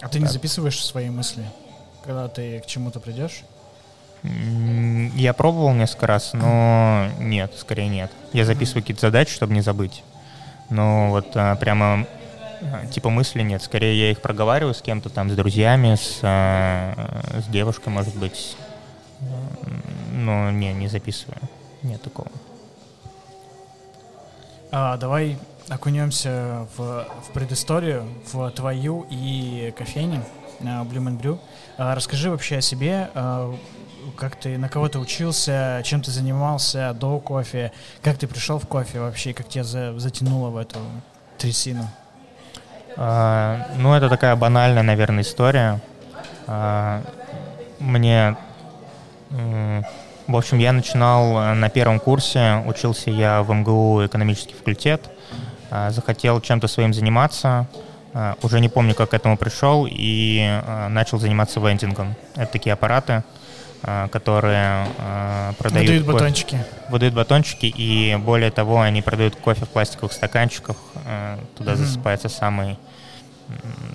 А 0.00 0.08
ты 0.08 0.14
так. 0.14 0.22
не 0.22 0.26
записываешь 0.26 0.84
свои 0.84 1.08
мысли? 1.08 1.44
когда 2.04 2.28
ты 2.28 2.60
к 2.60 2.66
чему-то 2.66 3.00
придешь? 3.00 3.42
Я 4.22 5.32
пробовал 5.32 5.72
несколько 5.72 6.06
раз, 6.06 6.32
но 6.34 7.08
нет, 7.18 7.52
скорее 7.56 7.88
нет. 7.88 8.10
Я 8.32 8.44
записываю 8.44 8.82
какие-то 8.82 9.00
задачи, 9.02 9.32
чтобы 9.32 9.54
не 9.54 9.62
забыть. 9.62 10.02
Но 10.68 11.08
вот 11.10 11.28
а, 11.34 11.56
прямо 11.56 12.06
а, 12.60 12.86
типа 12.86 13.08
мысли 13.08 13.42
нет. 13.42 13.62
Скорее 13.62 13.98
я 13.98 14.10
их 14.10 14.20
проговариваю 14.20 14.74
с 14.74 14.82
кем-то 14.82 15.08
там, 15.08 15.30
с 15.30 15.34
друзьями, 15.34 15.94
с, 15.94 16.20
а, 16.22 16.94
с 17.40 17.46
девушкой, 17.46 17.88
может 17.88 18.14
быть. 18.16 18.56
Но 20.12 20.50
не, 20.50 20.72
не 20.74 20.88
записываю. 20.88 21.38
Нет 21.82 22.02
такого. 22.02 22.28
А, 24.70 24.96
давай 24.98 25.38
окунемся 25.68 26.68
в, 26.76 27.06
в 27.28 27.32
предысторию, 27.32 28.06
в 28.32 28.50
твою 28.50 29.06
и 29.10 29.72
кофейню. 29.76 30.22
Blue 30.60 31.02
Man 31.02 31.18
Brew. 31.18 31.38
А, 31.78 31.94
расскажи 31.94 32.30
вообще 32.30 32.58
о 32.58 32.60
себе, 32.60 33.10
а, 33.14 33.54
как 34.16 34.36
ты, 34.36 34.58
на 34.58 34.68
кого 34.68 34.88
ты 34.88 34.98
учился, 34.98 35.82
чем 35.84 36.02
ты 36.02 36.10
занимался 36.10 36.94
до 36.94 37.18
кофе, 37.18 37.72
как 38.02 38.18
ты 38.18 38.26
пришел 38.26 38.58
в 38.58 38.66
кофе 38.66 39.00
вообще, 39.00 39.32
как 39.32 39.48
тебя 39.48 39.64
за, 39.64 39.98
затянуло 39.98 40.50
в 40.50 40.56
эту 40.56 40.78
трясину? 41.38 41.88
А, 42.96 43.68
ну, 43.76 43.94
это 43.94 44.08
такая 44.08 44.36
банальная, 44.36 44.82
наверное, 44.82 45.22
история. 45.22 45.80
А, 46.46 47.02
мне, 47.78 48.36
в 49.30 50.36
общем, 50.36 50.58
я 50.58 50.72
начинал 50.72 51.54
на 51.54 51.68
первом 51.70 52.00
курсе, 52.00 52.62
учился 52.66 53.10
я 53.10 53.42
в 53.42 53.52
МГУ 53.52 54.06
экономический 54.06 54.54
факультет, 54.54 55.08
а, 55.70 55.90
захотел 55.90 56.40
чем-то 56.40 56.66
своим 56.66 56.92
заниматься, 56.92 57.68
а, 58.12 58.36
уже 58.42 58.60
не 58.60 58.68
помню, 58.68 58.94
как 58.94 59.10
к 59.10 59.14
этому 59.14 59.36
пришел, 59.36 59.86
и 59.88 60.40
а, 60.42 60.88
начал 60.88 61.18
заниматься 61.18 61.60
вендингом. 61.60 62.16
Это 62.34 62.52
такие 62.52 62.72
аппараты, 62.72 63.22
которые 63.82 64.86
продают... 65.58 65.88
Выдают 65.88 66.04
кофе, 66.04 66.12
батончики. 66.12 66.64
Выдают 66.90 67.14
батончики, 67.14 67.66
и 67.66 68.16
более 68.16 68.50
того, 68.50 68.80
они 68.80 69.02
продают 69.02 69.36
кофе 69.36 69.64
в 69.64 69.68
пластиковых 69.68 70.12
стаканчиках. 70.12 70.76
Туда 71.56 71.72
mm-hmm. 71.72 71.76
засыпается 71.76 72.28
самый, 72.28 72.78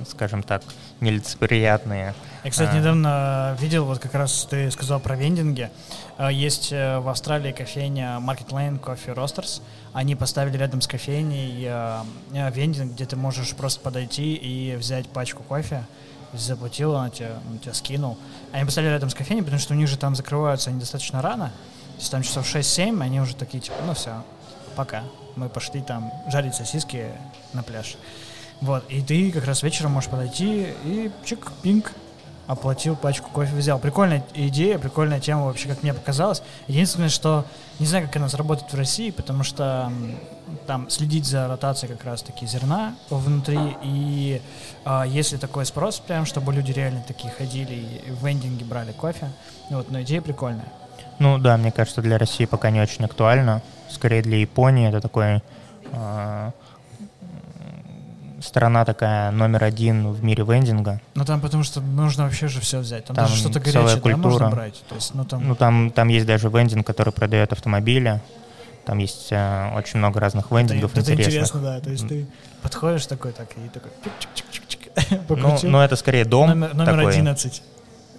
скажем 0.10 0.44
так, 0.44 0.64
нелицеприятные. 1.02 2.16
Я, 2.44 2.52
кстати, 2.52 2.76
недавно 2.76 3.58
видел, 3.60 3.86
вот 3.86 4.00
как 4.00 4.14
раз 4.14 4.48
ты 4.50 4.70
сказал 4.72 5.00
про 5.00 5.16
вендинги. 5.16 5.70
Есть 6.32 6.72
э, 6.72 7.00
в 7.00 7.10
Австралии 7.10 7.52
кофейня 7.52 8.20
Market 8.22 8.50
Lane 8.50 8.80
Coffee 8.80 9.14
Roasters. 9.16 9.62
Они 9.94 10.16
поставили 10.16 10.56
рядом 10.56 10.80
с 10.80 10.88
кофейней 10.88 11.66
э, 11.68 12.02
э, 12.34 12.52
вендинг, 12.52 12.94
где 12.94 13.06
ты 13.06 13.16
можешь 13.16 13.54
просто 13.56 13.82
подойти 13.82 14.36
и 14.36 14.76
взять 14.76 15.10
пачку 15.10 15.44
кофе. 15.44 15.84
Заплатил, 16.38 16.92
он 16.92 17.12
тебе, 17.12 17.32
он 17.50 17.60
тебе 17.60 17.74
скинул. 17.74 18.18
Они 18.52 18.66
поставили 18.66 18.92
рядом 18.92 19.10
с 19.10 19.16
кофейней, 19.16 19.44
потому 19.44 19.60
что 19.60 19.74
у 19.74 19.78
них 19.78 19.88
же 19.88 19.98
там 19.98 20.16
закрываются 20.16 20.70
они 20.70 20.80
достаточно 20.80 21.22
рано. 21.22 21.52
То 21.96 22.00
есть 22.00 22.12
там 22.12 22.24
часов 22.24 22.46
6-7, 22.46 23.02
они 23.02 23.22
уже 23.22 23.36
такие, 23.36 23.62
типа, 23.62 23.78
ну 23.86 23.94
все, 23.94 24.24
пока. 24.76 25.04
Мы 25.36 25.50
пошли 25.50 25.82
там 25.82 26.12
жарить 26.28 26.56
сосиски 26.56 27.12
на 27.54 27.64
пляж. 27.64 27.96
Вот, 28.62 28.86
и 28.90 29.02
ты 29.02 29.32
как 29.32 29.46
раз 29.46 29.64
вечером 29.64 29.92
можешь 29.92 30.10
подойти 30.10 30.74
и 30.84 31.12
чик, 31.26 31.52
пинг, 31.62 31.92
оплатил, 32.48 32.96
пачку 32.96 33.30
кофе 33.32 33.56
взял. 33.56 33.80
Прикольная 33.80 34.24
идея, 34.34 34.78
прикольная 34.78 35.20
тема 35.20 35.46
вообще, 35.46 35.68
как 35.68 35.84
мне 35.84 35.94
показалось. 35.94 36.42
Единственное, 36.68 37.10
что 37.10 37.46
не 37.80 37.86
знаю, 37.86 38.08
как 38.08 38.16
она 38.18 38.30
сработает 38.30 38.72
в 38.72 38.78
России, 38.78 39.12
потому 39.12 39.44
что 39.44 39.92
там 40.68 40.90
следить 40.90 41.26
за 41.26 41.48
ротацией 41.48 41.94
как 41.94 42.06
раз-таки 42.06 42.46
зерна 42.46 42.96
внутри, 43.10 43.60
и 43.84 44.42
а, 44.84 45.04
если 45.04 45.38
такой 45.38 45.66
спрос, 45.66 46.00
прям, 46.00 46.26
чтобы 46.26 46.54
люди 46.54 46.72
реально 46.72 47.04
такие 47.08 47.32
ходили 47.32 47.74
и 47.74 48.12
в 48.12 48.26
вендинге 48.26 48.66
брали 48.66 48.92
кофе, 48.92 49.32
вот, 49.70 49.92
но 49.92 50.02
идея 50.02 50.22
прикольная. 50.22 50.72
Ну 51.20 51.38
да, 51.38 51.58
мне 51.58 51.72
кажется, 51.72 52.02
для 52.02 52.18
России 52.18 52.46
пока 52.46 52.70
не 52.70 52.82
очень 52.82 53.06
актуально. 53.06 53.62
Скорее 53.90 54.22
для 54.22 54.38
Японии 54.38 54.90
это 54.90 55.02
такой 55.02 55.42
э, 55.92 56.52
страна 58.42 58.86
такая 58.86 59.32
номер 59.32 59.64
один 59.64 60.12
в 60.12 60.24
мире 60.24 60.44
вендинга. 60.44 61.02
Ну 61.16 61.26
там 61.26 61.42
потому 61.42 61.64
что 61.64 61.82
нужно 61.82 62.24
вообще 62.24 62.48
же 62.48 62.60
все 62.60 62.80
взять. 62.80 63.06
Там, 63.06 63.16
там 63.16 63.26
даже 63.26 63.38
что-то 63.38 63.60
горячее 63.60 64.02
культура. 64.02 64.16
Да, 64.16 64.30
можно 64.30 64.50
брать. 64.50 64.84
То 64.88 64.96
есть, 64.96 65.14
ну, 65.14 65.26
там... 65.26 65.48
ну 65.48 65.56
там, 65.56 65.92
там 65.92 66.08
есть 66.08 66.26
даже 66.26 66.50
вендинг, 66.50 66.86
который 66.86 67.14
продает 67.14 67.52
автомобили. 67.54 68.22
Там 68.86 69.00
есть 69.00 69.32
э, 69.32 69.72
очень 69.76 69.98
много 69.98 70.20
разных 70.20 70.52
вендингов 70.52 70.92
это, 70.92 71.00
интересных. 71.00 71.28
Это 71.28 71.38
интересно, 71.38 71.62
да. 71.62 71.80
То 71.80 71.90
есть 71.90 72.08
ты 72.08 72.28
подходишь 72.62 73.06
такой, 73.08 73.32
так, 73.32 73.50
и 73.58 73.70
такой... 73.70 73.92
Ну, 75.30 75.58
ну, 75.64 75.80
это 75.80 75.96
скорее 75.96 76.24
дом 76.24 76.50
Номер, 76.50 76.74
номер 76.74 76.96
такой. 76.96 77.14
11. 77.14 77.64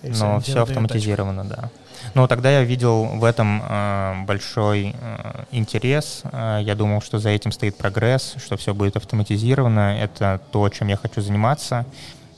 Но 0.02 0.40
все 0.40 0.62
автоматизировано, 0.62 1.44
да. 1.44 1.70
Но 2.14 2.26
тогда 2.26 2.50
я 2.50 2.62
видел 2.62 3.04
в 3.04 3.24
этом 3.24 3.62
э, 3.62 4.24
большой 4.26 4.94
э, 4.98 5.44
интерес. 5.50 6.22
Э, 6.24 6.60
я 6.62 6.74
думал, 6.74 7.00
что 7.00 7.18
за 7.18 7.30
этим 7.30 7.52
стоит 7.52 7.76
прогресс, 7.76 8.34
что 8.38 8.56
все 8.56 8.74
будет 8.74 8.96
автоматизировано. 8.96 9.98
Это 9.98 10.40
то, 10.50 10.68
чем 10.68 10.88
я 10.88 10.96
хочу 10.96 11.20
заниматься. 11.20 11.86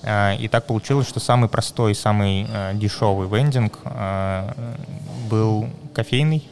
Э, 0.03 0.37
и 0.37 0.49
так 0.49 0.67
получилось, 0.67 1.09
что 1.09 1.21
самый 1.21 1.49
простой, 1.49 1.95
самый 1.95 2.47
э, 2.49 2.73
дешевый 2.75 3.29
вендинг 3.29 3.79
э, 3.85 4.53
был 5.31 5.69
кофейный. 5.95 6.49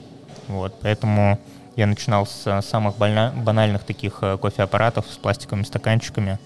Вот, 0.49 0.79
поэтому 0.81 1.41
я 1.77 1.87
начинал 1.87 2.27
с 2.27 2.63
самых 2.63 2.97
банальных 2.97 3.85
таких 3.85 4.19
э, 4.23 4.39
кофеаппаратов 4.39 5.07
с 5.13 5.17
пластиковыми 5.17 5.65
стаканчиками. 5.65 6.39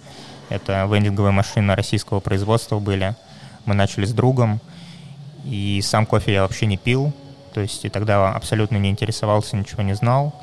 Это 0.49 0.89
вендинговые 0.91 1.31
машины 1.31 1.77
российского 1.77 2.19
производства 2.19 2.81
были. 2.81 3.15
Мы 3.65 3.75
начали 3.75 4.05
с 4.05 4.13
другом. 4.13 4.61
И 5.45 5.81
сам 5.83 6.07
кофе 6.07 6.35
я 6.35 6.43
вообще 6.43 6.67
не 6.67 6.77
пил, 6.77 7.13
то 7.55 7.61
есть 7.61 7.85
и 7.85 7.89
тогда 7.89 8.33
абсолютно 8.33 8.77
не 8.77 8.91
интересовался, 8.91 9.57
ничего 9.57 9.83
не 9.83 9.95
знал. 9.95 10.35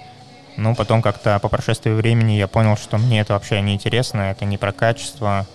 Но 0.58 0.74
потом 0.74 1.02
как-то 1.02 1.38
по 1.40 1.50
прошествии 1.50 1.92
времени 1.92 2.34
я 2.34 2.48
понял, 2.48 2.76
что 2.78 2.98
мне 2.98 3.20
это 3.20 3.34
вообще 3.34 3.62
не 3.62 3.76
интересно, 3.76 4.22
это 4.22 4.44
не 4.46 4.58
про 4.58 4.72
качество 4.72 5.46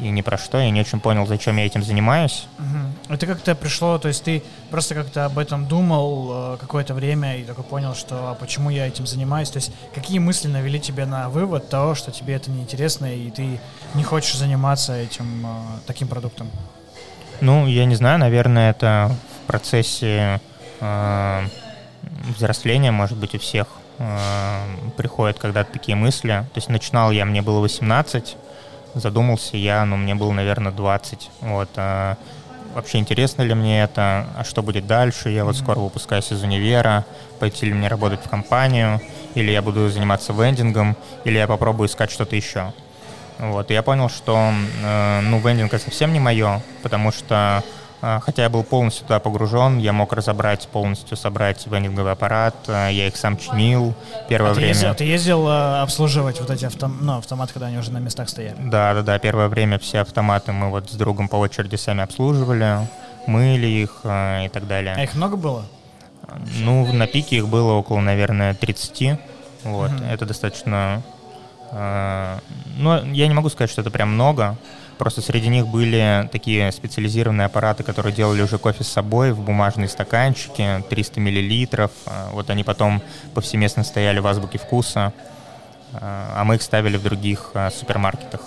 и 0.00 0.10
не 0.10 0.22
про 0.22 0.38
что. 0.38 0.58
Я 0.58 0.70
не 0.70 0.80
очень 0.80 1.00
понял, 1.00 1.26
зачем 1.26 1.56
я 1.56 1.66
этим 1.66 1.82
занимаюсь. 1.82 2.46
Угу. 2.58 3.14
Это 3.14 3.26
как-то 3.26 3.56
пришло, 3.56 3.98
то 3.98 4.08
есть 4.08 4.22
ты 4.22 4.42
просто 4.70 4.94
как-то 4.94 5.24
об 5.24 5.38
этом 5.38 5.66
думал 5.66 6.54
э, 6.54 6.56
какое-то 6.58 6.94
время 6.94 7.36
и 7.36 7.44
только 7.44 7.62
понял, 7.62 7.94
что 7.94 8.30
а 8.30 8.34
почему 8.34 8.70
я 8.70 8.86
этим 8.86 9.06
занимаюсь. 9.08 9.50
То 9.50 9.56
есть 9.56 9.72
какие 9.92 10.20
мысли 10.20 10.46
навели 10.46 10.80
тебя 10.80 11.04
на 11.04 11.28
вывод 11.28 11.68
того, 11.68 11.96
что 11.96 12.12
тебе 12.12 12.34
это 12.34 12.50
неинтересно 12.50 13.12
и 13.12 13.30
ты 13.30 13.58
не 13.94 14.04
хочешь 14.04 14.36
заниматься 14.36 14.94
этим 14.94 15.46
э, 15.46 15.50
таким 15.86 16.06
продуктом? 16.06 16.48
Ну, 17.40 17.68
я 17.68 17.84
не 17.84 17.94
знаю, 17.94 18.18
наверное, 18.18 18.70
это 18.70 19.12
в 19.42 19.46
процессе 19.46 20.40
э, 20.80 21.46
взросления, 22.36 22.90
может 22.90 23.16
быть, 23.16 23.34
у 23.36 23.38
всех 23.38 23.68
э, 23.98 24.64
приходят 24.96 25.38
когда-то 25.38 25.72
такие 25.72 25.94
мысли. 25.94 26.28
То 26.52 26.56
есть 26.56 26.68
начинал 26.68 27.12
я, 27.12 27.24
мне 27.24 27.40
было 27.40 27.60
18, 27.60 28.36
задумался 28.94 29.56
я, 29.56 29.84
ну, 29.84 29.96
мне 29.96 30.16
было, 30.16 30.32
наверное, 30.32 30.72
20. 30.72 31.30
Вот, 31.42 31.68
э, 31.76 32.16
вообще 32.74 32.98
интересно 32.98 33.42
ли 33.42 33.54
мне 33.54 33.84
это, 33.84 34.26
а 34.36 34.42
что 34.42 34.64
будет 34.64 34.88
дальше? 34.88 35.30
Я 35.30 35.44
вот 35.44 35.56
скоро 35.56 35.78
выпускаюсь 35.78 36.32
из 36.32 36.42
универа, 36.42 37.04
пойти 37.38 37.66
ли 37.66 37.72
мне 37.72 37.86
работать 37.86 38.20
в 38.24 38.28
компанию, 38.28 39.00
или 39.36 39.52
я 39.52 39.62
буду 39.62 39.88
заниматься 39.90 40.32
вендингом, 40.32 40.96
или 41.24 41.38
я 41.38 41.46
попробую 41.46 41.88
искать 41.88 42.10
что-то 42.10 42.34
еще. 42.34 42.72
Вот, 43.38 43.70
и 43.70 43.74
я 43.74 43.82
понял, 43.82 44.08
что, 44.08 44.52
э, 44.82 45.20
ну, 45.20 45.38
вендинг 45.38 45.72
это 45.72 45.84
совсем 45.84 46.12
не 46.12 46.20
мое, 46.20 46.60
потому 46.82 47.12
что 47.12 47.62
э, 48.02 48.20
Хотя 48.22 48.42
я 48.42 48.48
был 48.48 48.64
полностью 48.64 49.04
туда 49.06 49.20
погружен, 49.20 49.78
я 49.78 49.92
мог 49.92 50.12
разобрать 50.12 50.68
полностью, 50.68 51.16
собрать 51.16 51.66
вендинговый 51.66 52.12
аппарат, 52.12 52.54
э, 52.66 52.88
я 52.92 53.06
их 53.06 53.16
сам 53.16 53.36
чинил 53.36 53.94
первое 54.28 54.50
а 54.50 54.54
время. 54.54 54.72
Ты 54.72 54.78
ездил, 54.78 54.94
ты 54.94 55.04
ездил 55.04 55.48
обслуживать 55.48 56.40
вот 56.40 56.50
эти 56.50 56.64
автом, 56.64 56.98
ну, 57.00 57.18
автоматы, 57.18 57.52
когда 57.52 57.66
они 57.66 57.78
уже 57.78 57.92
на 57.92 57.98
местах 57.98 58.28
стояли? 58.28 58.56
Да, 58.58 58.94
да, 58.94 59.02
да. 59.02 59.18
Первое 59.18 59.48
время 59.48 59.78
все 59.78 60.00
автоматы 60.00 60.52
мы 60.52 60.70
вот 60.70 60.90
с 60.90 60.94
другом 60.94 61.28
по 61.28 61.36
очереди 61.36 61.76
сами 61.76 62.02
обслуживали, 62.02 62.88
мыли 63.26 63.66
их 63.66 64.00
и 64.04 64.48
так 64.52 64.66
далее. 64.66 64.94
А 64.96 65.02
их 65.02 65.14
много 65.14 65.36
было? 65.36 65.64
Ну, 66.58 66.92
на 66.92 67.06
пике 67.06 67.36
их 67.36 67.48
было 67.48 67.72
около, 67.72 68.00
наверное, 68.00 68.54
30. 68.54 69.18
Вот. 69.64 69.90
Угу. 69.90 70.04
Это 70.04 70.26
достаточно 70.26 71.02
ну, 71.70 73.12
я 73.12 73.28
не 73.28 73.34
могу 73.34 73.48
сказать, 73.50 73.70
что 73.70 73.82
это 73.82 73.90
прям 73.90 74.14
много, 74.14 74.56
Просто 74.98 75.22
среди 75.22 75.46
них 75.48 75.68
были 75.68 76.28
такие 76.32 76.72
специализированные 76.72 77.46
аппараты, 77.46 77.84
которые 77.84 78.12
делали 78.12 78.42
уже 78.42 78.58
кофе 78.58 78.82
с 78.82 78.88
собой 78.88 79.32
в 79.32 79.40
бумажные 79.40 79.88
стаканчики, 79.88 80.84
300 80.90 81.20
миллилитров. 81.20 81.92
А, 82.04 82.30
вот 82.32 82.50
они 82.50 82.64
потом 82.64 83.00
повсеместно 83.32 83.84
стояли 83.84 84.18
в 84.18 84.26
азбуке 84.26 84.58
вкуса, 84.58 85.12
а, 85.92 86.34
а 86.38 86.44
мы 86.44 86.56
их 86.56 86.62
ставили 86.62 86.96
в 86.96 87.04
других 87.04 87.52
супермаркетах. 87.78 88.40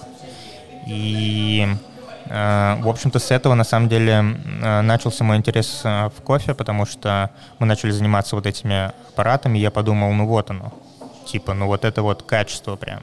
И, 0.88 1.68
в 2.28 2.90
общем-то, 2.90 3.20
с 3.20 3.30
этого, 3.30 3.54
на 3.54 3.64
самом 3.64 3.88
деле, 3.88 4.22
начался 4.22 5.24
мой 5.24 5.38
интерес 5.38 5.82
в 5.84 6.14
кофе, 6.24 6.56
потому 6.56 6.88
что 6.88 7.30
мы 7.60 7.68
начали 7.68 7.92
заниматься 7.92 8.36
вот 8.36 8.48
этими 8.48 8.92
аппаратами, 9.14 9.60
и 9.60 9.62
я 9.62 9.70
подумал, 9.70 10.12
ну 10.12 10.26
вот 10.26 10.50
оно, 10.50 10.74
типа, 11.26 11.54
ну 11.54 11.68
вот 11.68 11.86
это 11.86 12.02
вот 12.02 12.24
качество 12.24 12.76
прям. 12.76 13.02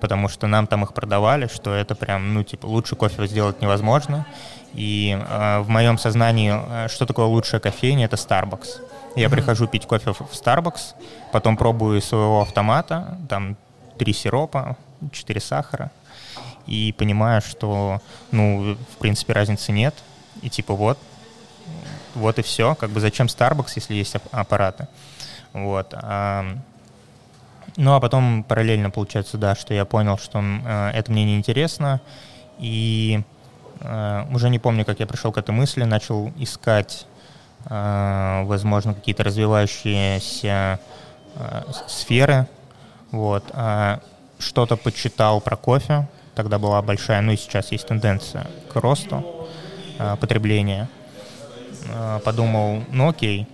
Потому 0.00 0.28
что 0.28 0.46
нам 0.46 0.66
там 0.66 0.84
их 0.84 0.92
продавали, 0.92 1.48
что 1.48 1.74
это 1.74 1.94
прям, 1.94 2.34
ну, 2.34 2.44
типа, 2.44 2.66
лучше 2.66 2.96
кофе 2.96 3.26
сделать 3.26 3.60
невозможно. 3.60 4.26
И 4.74 5.18
э, 5.18 5.60
в 5.60 5.68
моем 5.68 5.98
сознании, 5.98 6.52
э, 6.54 6.88
что 6.88 7.06
такое 7.06 7.26
лучшая 7.26 7.60
кофейня, 7.60 8.04
это 8.04 8.16
Starbucks. 8.16 8.68
Я 9.16 9.26
mm-hmm. 9.26 9.30
прихожу 9.30 9.66
пить 9.66 9.86
кофе 9.86 10.12
в 10.12 10.20
Starbucks, 10.20 10.94
потом 11.32 11.56
пробую 11.56 12.00
своего 12.00 12.42
автомата, 12.42 13.18
там, 13.28 13.56
три 13.98 14.12
сиропа, 14.12 14.76
четыре 15.12 15.40
сахара, 15.40 15.90
и 16.66 16.94
понимаю, 16.96 17.40
что, 17.40 18.00
ну, 18.30 18.76
в 18.92 18.96
принципе, 18.98 19.32
разницы 19.32 19.72
нет. 19.72 19.94
И 20.42 20.50
типа 20.50 20.74
вот, 20.74 20.98
вот 22.14 22.38
и 22.38 22.42
все. 22.42 22.74
Как 22.74 22.90
бы 22.90 23.00
зачем 23.00 23.26
Starbucks, 23.26 23.72
если 23.76 23.94
есть 23.94 24.14
аппараты? 24.30 24.86
Вот. 25.52 25.94
А 25.94 26.46
ну, 27.78 27.94
а 27.94 28.00
потом 28.00 28.42
параллельно 28.42 28.90
получается, 28.90 29.38
да, 29.38 29.54
что 29.54 29.72
я 29.72 29.84
понял, 29.84 30.18
что 30.18 30.40
э, 30.40 30.90
это 30.90 31.12
мне 31.12 31.24
не 31.24 31.36
интересно, 31.36 32.00
и 32.58 33.22
э, 33.80 34.24
уже 34.32 34.50
не 34.50 34.58
помню, 34.58 34.84
как 34.84 34.98
я 34.98 35.06
пришел 35.06 35.30
к 35.30 35.38
этой 35.38 35.52
мысли, 35.52 35.84
начал 35.84 36.32
искать, 36.38 37.06
э, 37.66 38.42
возможно, 38.46 38.94
какие-то 38.94 39.22
развивающиеся 39.22 40.80
э, 41.36 41.62
сферы, 41.86 42.48
вот, 43.12 43.44
э, 43.52 43.98
что-то 44.40 44.76
почитал 44.76 45.40
про 45.40 45.56
кофе, 45.56 46.08
тогда 46.34 46.58
была 46.58 46.82
большая, 46.82 47.20
ну 47.20 47.30
и 47.30 47.36
сейчас 47.36 47.70
есть 47.70 47.86
тенденция 47.86 48.48
к 48.72 48.74
росту 48.74 49.46
э, 50.00 50.16
потребления, 50.16 50.88
э, 51.86 52.18
подумал, 52.24 52.82
ну 52.90 53.10
окей, 53.10 53.46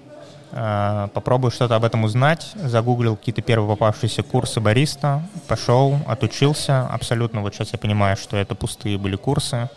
попробую 0.54 1.50
что-то 1.50 1.74
об 1.74 1.84
этом 1.84 2.04
узнать. 2.04 2.52
Загуглил 2.54 3.16
какие-то 3.16 3.42
первые 3.42 3.68
попавшиеся 3.68 4.22
курсы 4.22 4.60
бариста, 4.60 5.22
пошел, 5.48 5.98
отучился. 6.06 6.86
Абсолютно 6.86 7.40
вот 7.40 7.54
сейчас 7.54 7.72
я 7.72 7.78
понимаю, 7.78 8.16
что 8.16 8.36
это 8.36 8.54
пустые 8.54 8.96
были 8.96 9.16
курсы. 9.16 9.68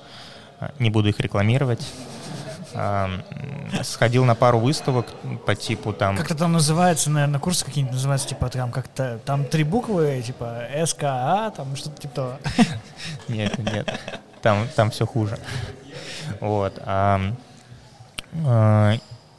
Э, 0.60 0.70
не 0.80 0.90
буду 0.90 1.10
их 1.10 1.20
рекламировать. 1.20 1.86
Э, 2.74 3.08
сходил 3.84 4.26
на 4.26 4.36
пару 4.36 4.60
выставок 4.60 5.08
по 5.46 5.56
типу 5.56 5.94
там... 5.94 6.18
Как-то 6.18 6.36
там 6.36 6.54
называется, 6.54 7.10
наверное, 7.10 7.40
курсы 7.40 7.66
какие-нибудь 7.66 7.96
называются, 7.96 8.28
типа 8.28 8.50
там 8.50 8.72
как-то, 8.72 9.20
там 9.26 9.46
три 9.46 9.64
буквы, 9.64 10.22
типа 10.26 10.64
SCA, 10.86 11.54
там 11.56 11.76
что-то 11.76 12.02
типа 12.02 12.14
того. 12.14 12.34
Нет, 13.28 13.58
нет, 13.58 14.00
там, 14.42 14.68
там 14.76 14.92
все 14.92 15.06
хуже. 15.06 15.38
Вот. 16.40 16.82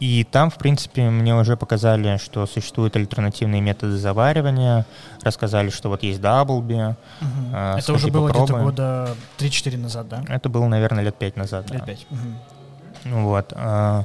И 0.00 0.24
там, 0.24 0.48
в 0.50 0.54
принципе, 0.58 1.10
мне 1.10 1.34
уже 1.34 1.56
показали, 1.56 2.18
что 2.18 2.46
существуют 2.46 2.94
альтернативные 2.94 3.60
методы 3.60 3.96
заваривания, 3.96 4.86
рассказали, 5.22 5.70
что 5.70 5.88
вот 5.88 6.04
есть 6.04 6.20
даблби. 6.20 6.74
Угу. 7.20 7.54
Э, 7.54 7.78
Это 7.78 7.92
уже 7.92 8.08
было 8.08 8.28
где-то 8.30 8.58
года 8.58 9.16
3-4 9.38 9.76
назад, 9.76 10.08
да? 10.08 10.22
Это 10.28 10.48
было, 10.48 10.68
наверное, 10.68 11.02
лет 11.02 11.16
5 11.16 11.36
назад. 11.36 11.70
Лет 11.70 11.80
да. 11.80 11.86
5. 11.86 12.06
Угу. 12.10 13.20
Вот. 13.20 13.52
Э, 13.56 14.04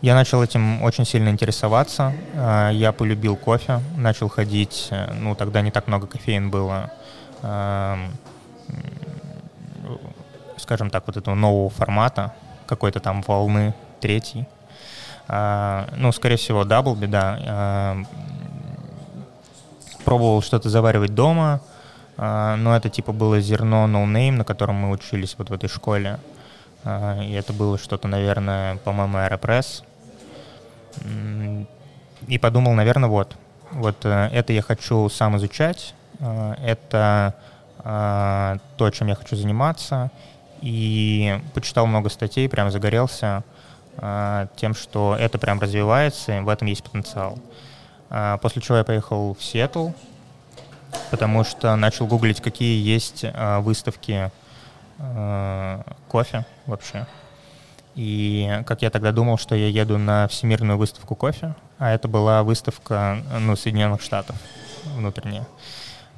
я 0.00 0.14
начал 0.14 0.42
этим 0.42 0.82
очень 0.82 1.04
сильно 1.04 1.28
интересоваться. 1.28 2.14
Э, 2.34 2.70
я 2.72 2.92
полюбил 2.92 3.36
кофе, 3.36 3.80
начал 3.96 4.28
ходить, 4.28 4.88
э, 4.90 5.12
ну, 5.12 5.34
тогда 5.34 5.60
не 5.60 5.70
так 5.70 5.86
много 5.86 6.06
кофеин 6.06 6.50
было, 6.50 6.90
э, 7.42 7.96
скажем 10.56 10.88
так, 10.88 11.06
вот 11.06 11.18
этого 11.18 11.34
нового 11.34 11.68
формата, 11.68 12.32
какой-то 12.66 13.00
там 13.00 13.20
волны 13.20 13.74
третий. 14.00 14.46
А, 15.28 15.88
ну, 15.96 16.12
скорее 16.12 16.36
всего, 16.36 16.64
Даблби, 16.64 17.06
да. 17.06 17.38
А, 17.46 17.96
пробовал 20.04 20.40
что-то 20.42 20.68
заваривать 20.68 21.14
дома, 21.14 21.60
а, 22.16 22.56
но 22.56 22.76
это 22.76 22.88
типа 22.88 23.12
было 23.12 23.40
зерно 23.40 23.86
no 23.86 24.04
name, 24.06 24.32
на 24.32 24.44
котором 24.44 24.76
мы 24.76 24.90
учились 24.90 25.34
вот 25.38 25.50
в 25.50 25.52
этой 25.52 25.68
школе. 25.68 26.18
И 26.84 27.32
это 27.32 27.52
было 27.52 27.78
что-то, 27.78 28.06
наверное, 28.06 28.76
по-моему, 28.76 29.18
Aeropress. 29.18 29.82
И 32.28 32.38
подумал, 32.38 32.74
наверное, 32.74 33.08
вот. 33.08 33.36
Вот 33.72 34.04
э, 34.04 34.28
это 34.32 34.52
я 34.52 34.62
хочу 34.62 35.08
сам 35.08 35.36
изучать. 35.36 35.94
Это 36.20 37.34
то, 37.82 38.90
чем 38.92 39.08
я 39.08 39.16
хочу 39.16 39.34
заниматься. 39.34 40.12
И 40.60 41.40
почитал 41.54 41.86
много 41.86 42.08
статей, 42.08 42.48
прям 42.48 42.70
загорелся. 42.70 43.42
А, 43.98 44.48
тем, 44.56 44.74
что 44.74 45.16
это 45.18 45.38
прям 45.38 45.60
развивается, 45.60 46.36
и 46.36 46.40
в 46.40 46.48
этом 46.48 46.68
есть 46.68 46.82
потенциал. 46.82 47.38
А, 48.10 48.38
после 48.38 48.62
чего 48.62 48.78
я 48.78 48.84
поехал 48.84 49.34
в 49.34 49.42
Сиэтл, 49.42 49.90
потому 51.10 51.44
что 51.44 51.74
начал 51.76 52.06
гуглить, 52.06 52.40
какие 52.40 52.82
есть 52.82 53.24
а, 53.24 53.60
выставки 53.60 54.30
кофе 56.08 56.46
вообще. 56.64 57.06
И 57.96 58.62
как 58.66 58.80
я 58.80 58.88
тогда 58.88 59.12
думал, 59.12 59.36
что 59.36 59.54
я 59.54 59.68
еду 59.68 59.98
на 59.98 60.26
всемирную 60.26 60.78
выставку 60.78 61.14
кофе, 61.14 61.54
а 61.78 61.92
это 61.92 62.08
была 62.08 62.42
выставка 62.42 63.18
ну, 63.38 63.56
Соединенных 63.56 64.00
Штатов 64.00 64.36
внутренняя. 64.86 65.46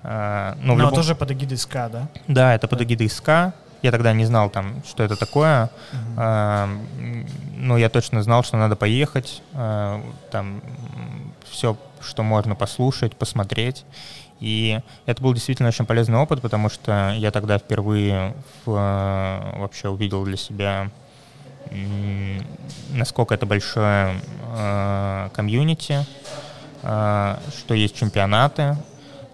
Ну, 0.04 0.54
Но 0.62 0.76
любом... 0.76 0.94
тоже 0.94 1.16
под 1.16 1.32
эгидой 1.32 1.58
СКА, 1.58 1.88
да? 1.88 2.08
Да, 2.28 2.54
это 2.54 2.68
под 2.68 2.82
эгидой 2.82 3.08
СКА. 3.08 3.52
Я 3.82 3.92
тогда 3.92 4.12
не 4.12 4.24
знал 4.24 4.50
там, 4.50 4.82
что 4.84 5.04
это 5.04 5.16
такое, 5.16 5.70
uh-huh. 6.16 7.26
но 7.56 7.78
я 7.78 7.88
точно 7.88 8.22
знал, 8.22 8.42
что 8.42 8.56
надо 8.56 8.74
поехать, 8.74 9.42
а, 9.54 10.02
там 10.32 10.60
все, 11.48 11.76
что 12.00 12.22
можно 12.22 12.54
послушать, 12.56 13.14
посмотреть. 13.16 13.84
И 14.40 14.80
это 15.06 15.22
был 15.22 15.32
действительно 15.32 15.68
очень 15.68 15.86
полезный 15.86 16.18
опыт, 16.18 16.40
потому 16.40 16.70
что 16.70 17.14
я 17.16 17.30
тогда 17.30 17.58
впервые 17.58 18.34
в, 18.64 18.74
а, 18.76 19.58
вообще 19.58 19.88
увидел 19.88 20.24
для 20.24 20.36
себя, 20.36 20.90
насколько 22.90 23.34
это 23.34 23.44
большое 23.44 24.14
комьюнити, 25.34 26.06
что 26.80 27.74
есть 27.74 27.94
чемпионаты, 27.94 28.78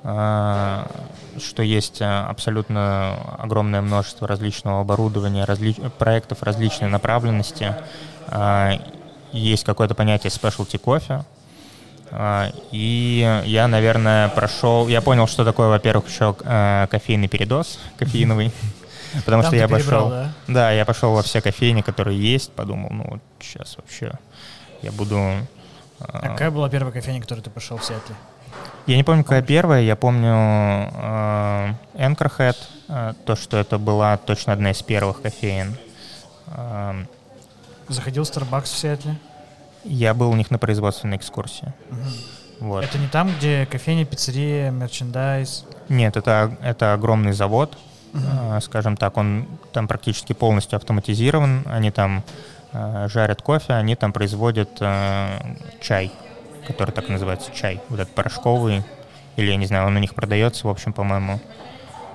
что 0.04 1.62
есть 1.62 2.02
э, 2.02 2.04
абсолютно 2.04 3.16
огромное 3.38 3.80
множество 3.80 4.28
различного 4.28 4.82
оборудования, 4.82 5.44
разли... 5.44 5.72
проектов 5.98 6.42
различной 6.42 6.88
направленности. 6.88 7.74
А, 8.28 8.72
есть 9.32 9.64
какое-то 9.64 9.94
понятие 9.94 10.30
specialty 10.30 10.78
кофе. 10.78 11.24
А, 12.10 12.50
и 12.70 13.42
я, 13.46 13.66
наверное, 13.66 14.28
прошел... 14.28 14.88
Я 14.88 15.00
понял, 15.00 15.26
что 15.26 15.44
такое, 15.44 15.68
во-первых, 15.68 16.08
еще 16.08 16.36
э, 16.40 16.86
кофейный 16.90 17.28
передоз, 17.28 17.78
кофеиновый. 17.98 18.52
Потому 19.24 19.42
Там 19.42 19.52
что 19.52 19.56
я 19.56 19.68
пошел... 19.68 20.10
Да? 20.10 20.32
да, 20.48 20.70
я 20.72 20.84
пошел 20.84 21.14
во 21.14 21.22
все 21.22 21.40
кофейни, 21.40 21.80
которые 21.80 22.20
есть, 22.20 22.52
подумал, 22.52 22.90
ну 22.90 23.06
вот 23.08 23.20
сейчас 23.40 23.76
вообще 23.76 24.12
я 24.82 24.92
буду... 24.92 25.18
А 26.00 26.28
какая 26.28 26.50
была 26.50 26.68
первая 26.68 26.92
кофейня, 26.92 27.20
в 27.20 27.22
которую 27.22 27.44
ты 27.44 27.50
пошел 27.50 27.78
в 27.78 27.84
Сиэтле? 27.84 28.16
Я 28.86 28.96
не 28.96 29.04
помню, 29.04 29.24
какая 29.24 29.42
первая. 29.42 29.82
Я 29.82 29.96
помню 29.96 30.28
э, 30.28 31.74
Anchorhead, 31.94 32.56
э, 32.88 33.12
то, 33.24 33.34
что 33.34 33.56
это 33.56 33.78
была 33.78 34.16
точно 34.18 34.52
одна 34.52 34.72
из 34.72 34.82
первых 34.82 35.22
кофеин. 35.22 35.76
Э, 36.48 37.04
Заходил 37.88 38.24
в 38.24 38.28
Starbucks 38.28 38.64
в 38.64 38.68
Сиэтле? 38.68 39.16
Я 39.84 40.12
был 40.12 40.30
у 40.30 40.36
них 40.36 40.50
на 40.50 40.58
производственной 40.58 41.16
экскурсии. 41.16 41.72
Угу. 41.90 42.68
Вот. 42.68 42.84
Это 42.84 42.98
не 42.98 43.08
там, 43.08 43.30
где 43.36 43.66
кофейня, 43.66 44.04
пиццерия, 44.04 44.70
мерчендайз? 44.70 45.64
Нет, 45.88 46.16
это, 46.16 46.56
это 46.62 46.92
огромный 46.92 47.32
завод, 47.32 47.78
угу. 48.12 48.22
э, 48.22 48.60
скажем 48.60 48.98
так. 48.98 49.16
Он 49.16 49.46
там 49.72 49.88
практически 49.88 50.34
полностью 50.34 50.76
автоматизирован. 50.76 51.62
Они 51.66 51.90
там 51.90 52.22
э, 52.72 53.08
жарят 53.10 53.40
кофе, 53.40 53.72
они 53.72 53.96
там 53.96 54.12
производят 54.12 54.76
э, 54.80 55.38
чай 55.80 56.12
который 56.66 56.90
так 56.90 57.08
называется 57.08 57.50
чай, 57.52 57.80
вот 57.88 58.00
этот 58.00 58.14
порошковый, 58.14 58.82
или 59.36 59.50
я 59.50 59.56
не 59.56 59.66
знаю, 59.66 59.86
он 59.86 59.96
у 59.96 59.98
них 59.98 60.14
продается, 60.14 60.66
в 60.66 60.70
общем, 60.70 60.92
по-моему. 60.92 61.40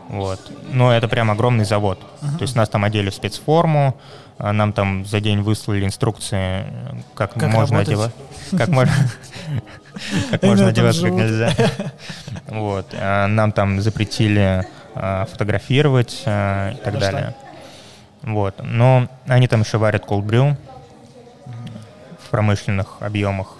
Вот. 0.09 0.39
Но 0.71 0.91
это 0.91 1.07
прям 1.07 1.29
огромный 1.29 1.65
завод. 1.65 1.99
Uh-huh. 2.21 2.37
То 2.37 2.41
есть 2.41 2.55
нас 2.55 2.67
там 2.67 2.83
одели 2.83 3.11
в 3.11 3.13
спецформу, 3.13 3.95
а 4.39 4.53
нам 4.53 4.73
там 4.73 5.05
за 5.05 5.19
день 5.19 5.41
выслали 5.41 5.85
инструкции, 5.85 6.65
как, 7.13 7.33
как 7.33 7.51
можно 7.51 7.79
одевать. 7.79 8.11
Как 8.57 8.67
можно 8.69 8.93
как 10.31 10.41
можно 10.43 10.67
одеваться, 10.67 11.03
как 11.03 11.11
нельзя. 11.11 11.53
Вот. 12.47 12.87
А 12.93 13.27
нам 13.27 13.51
там 13.51 13.81
запретили 13.81 14.65
а, 14.95 15.25
фотографировать 15.25 16.21
и 16.21 16.77
так 16.83 16.97
далее. 16.97 17.35
Вот. 18.23 18.55
Но 18.63 19.07
они 19.27 19.47
там 19.47 19.61
еще 19.61 19.77
варят 19.77 20.05
cold 20.05 20.23
brew 20.23 20.55
в 22.25 22.29
промышленных 22.29 22.97
объемах. 23.01 23.58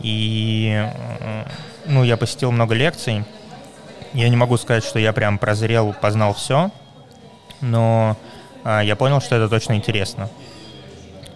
И 0.00 0.72
э, 0.72 1.44
ну, 1.86 2.04
я 2.04 2.16
посетил 2.16 2.52
много 2.52 2.74
лекций. 2.74 3.24
Я 4.12 4.28
не 4.28 4.36
могу 4.36 4.56
сказать, 4.56 4.84
что 4.84 4.98
я 4.98 5.12
прям 5.12 5.38
прозрел, 5.38 5.92
познал 5.92 6.34
все, 6.34 6.70
но 7.60 8.16
а, 8.64 8.80
я 8.80 8.96
понял, 8.96 9.20
что 9.20 9.36
это 9.36 9.48
точно 9.48 9.74
интересно. 9.74 10.28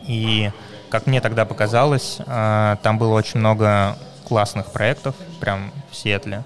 И 0.07 0.51
как 0.91 1.07
мне 1.07 1.21
тогда 1.21 1.45
показалось, 1.45 2.19
а, 2.27 2.77
там 2.83 2.99
было 2.99 3.15
очень 3.15 3.41
много 3.41 3.97
классных 4.27 4.73
проектов, 4.73 5.15
прям 5.41 5.73
в 5.91 5.97
Сиэтле, 5.97 6.43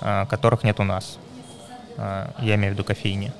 а, 0.00 0.26
которых 0.26 0.64
нет 0.64 0.80
у 0.80 0.84
нас. 0.84 1.18
А, 1.96 2.32
я 2.40 2.56
имею 2.56 2.72
в 2.72 2.74
виду 2.74 2.84
кофейни. 2.84 3.32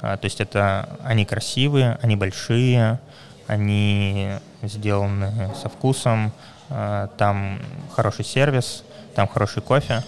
А, 0.00 0.16
то 0.16 0.26
есть 0.26 0.40
это 0.40 0.88
они 1.02 1.24
красивые, 1.24 1.98
они 2.02 2.16
большие, 2.16 3.00
они 3.46 4.30
сделаны 4.62 5.52
со 5.60 5.68
вкусом, 5.68 6.32
там 6.68 7.60
хороший 7.94 8.24
сервис, 8.24 8.84
там 9.14 9.28
хороший 9.28 9.62
кофе, 9.62 10.02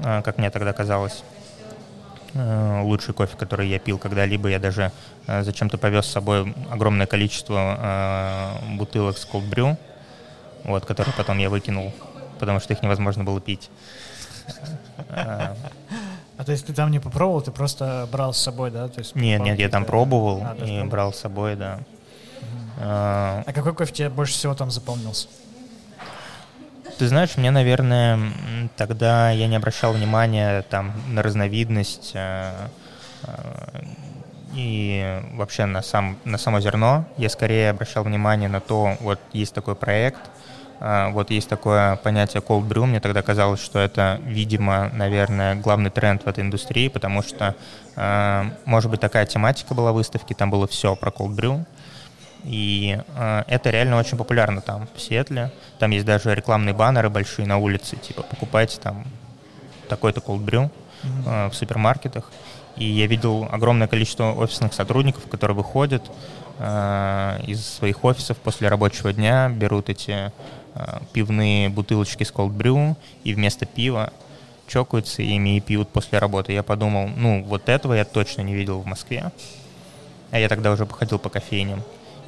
а, 0.00 0.22
как 0.22 0.38
мне 0.38 0.50
тогда 0.50 0.72
казалось. 0.72 1.22
Э, 2.34 2.80
лучший 2.82 3.12
кофе, 3.12 3.36
который 3.36 3.68
я 3.68 3.78
пил 3.78 3.98
когда-либо. 3.98 4.48
Я 4.48 4.58
даже 4.58 4.90
э, 5.26 5.42
зачем-то 5.42 5.76
повез 5.76 6.06
с 6.06 6.10
собой 6.10 6.54
огромное 6.70 7.06
количество 7.06 7.76
э, 7.78 8.76
бутылок 8.76 9.18
с 9.18 9.26
brew, 9.26 9.76
вот, 10.64 10.86
которые 10.86 11.14
потом 11.14 11.38
я 11.38 11.50
выкинул, 11.50 11.92
потому 12.38 12.60
что 12.60 12.72
их 12.72 12.82
невозможно 12.82 13.24
было 13.24 13.40
пить. 13.40 13.70
А 16.38 16.44
то 16.44 16.52
есть 16.52 16.66
ты 16.66 16.72
там 16.72 16.90
не 16.90 16.98
попробовал, 16.98 17.42
ты 17.42 17.52
просто 17.52 18.08
брал 18.10 18.32
с 18.32 18.38
собой, 18.38 18.70
да? 18.70 18.88
То 18.88 18.98
есть 18.98 19.14
нет, 19.14 19.42
нет, 19.42 19.58
я 19.58 19.68
там 19.68 19.84
пробовал 19.84 20.42
а, 20.42 20.64
и 20.64 20.82
брал 20.82 21.12
с 21.12 21.18
собой, 21.18 21.54
да. 21.54 21.78
А 22.78 23.44
какой 23.52 23.74
кофе 23.74 23.92
тебе 23.92 24.08
больше 24.08 24.32
всего 24.32 24.54
там 24.54 24.70
запомнился? 24.70 25.28
Ты 26.98 27.08
знаешь, 27.08 27.36
мне, 27.36 27.50
наверное, 27.50 28.18
тогда 28.76 29.30
я 29.30 29.48
не 29.48 29.56
обращал 29.56 29.92
внимания 29.92 30.62
там 30.62 30.92
на 31.08 31.22
разновидность 31.22 32.12
э, 32.14 32.52
э, 33.24 33.82
и 34.54 35.20
вообще 35.32 35.64
на, 35.64 35.82
сам, 35.82 36.18
на 36.24 36.38
само 36.38 36.60
зерно. 36.60 37.04
Я 37.16 37.28
скорее 37.28 37.70
обращал 37.70 38.04
внимание 38.04 38.48
на 38.48 38.60
то, 38.60 38.96
вот 39.00 39.18
есть 39.32 39.54
такой 39.54 39.74
проект, 39.74 40.20
э, 40.80 41.10
вот 41.10 41.30
есть 41.30 41.48
такое 41.48 41.96
понятие 41.96 42.42
cold 42.42 42.68
brew. 42.68 42.84
Мне 42.84 43.00
тогда 43.00 43.22
казалось, 43.22 43.60
что 43.60 43.78
это, 43.78 44.20
видимо, 44.24 44.90
наверное, 44.92 45.54
главный 45.54 45.90
тренд 45.90 46.22
в 46.22 46.26
этой 46.28 46.44
индустрии, 46.44 46.88
потому 46.88 47.22
что, 47.22 47.56
может 48.64 48.90
быть, 48.90 49.00
такая 49.00 49.26
тематика 49.26 49.74
была 49.74 49.92
выставки, 49.92 50.34
там 50.34 50.50
было 50.50 50.66
все 50.66 50.94
про 50.94 51.10
cold 51.10 51.34
brew. 51.34 51.64
И 52.44 52.98
э, 53.14 53.42
это 53.46 53.70
реально 53.70 53.98
очень 53.98 54.18
популярно 54.18 54.60
там, 54.60 54.88
в 54.94 55.00
Сиэтле. 55.00 55.52
Там 55.78 55.90
есть 55.90 56.04
даже 56.04 56.34
рекламные 56.34 56.74
баннеры 56.74 57.08
большие 57.08 57.46
на 57.46 57.58
улице, 57.58 57.96
типа 57.96 58.22
покупайте 58.22 58.80
там 58.80 59.04
такой-то 59.88 60.20
cold 60.20 60.44
brew 60.44 60.70
э, 61.26 61.48
в 61.48 61.54
супермаркетах. 61.54 62.30
И 62.76 62.84
я 62.84 63.06
видел 63.06 63.48
огромное 63.50 63.86
количество 63.86 64.32
офисных 64.32 64.72
сотрудников, 64.72 65.28
которые 65.28 65.56
выходят 65.56 66.02
э, 66.58 67.40
из 67.46 67.64
своих 67.66 68.04
офисов 68.04 68.38
после 68.38 68.68
рабочего 68.68 69.12
дня, 69.12 69.48
берут 69.48 69.90
эти 69.90 70.32
э, 70.74 70.98
пивные 71.12 71.68
бутылочки 71.68 72.24
с 72.24 72.32
brew 72.32 72.96
и 73.24 73.34
вместо 73.34 73.66
пива 73.66 74.12
чокаются 74.66 75.22
ими 75.22 75.58
и 75.58 75.60
пьют 75.60 75.90
после 75.90 76.18
работы. 76.18 76.52
Я 76.52 76.62
подумал, 76.62 77.08
ну, 77.14 77.44
вот 77.44 77.68
этого 77.68 77.92
я 77.92 78.04
точно 78.04 78.40
не 78.40 78.54
видел 78.54 78.80
в 78.80 78.86
Москве. 78.86 79.30
А 80.30 80.38
я 80.38 80.48
тогда 80.48 80.72
уже 80.72 80.86
походил 80.86 81.18
по 81.18 81.28
кофейням. 81.28 81.82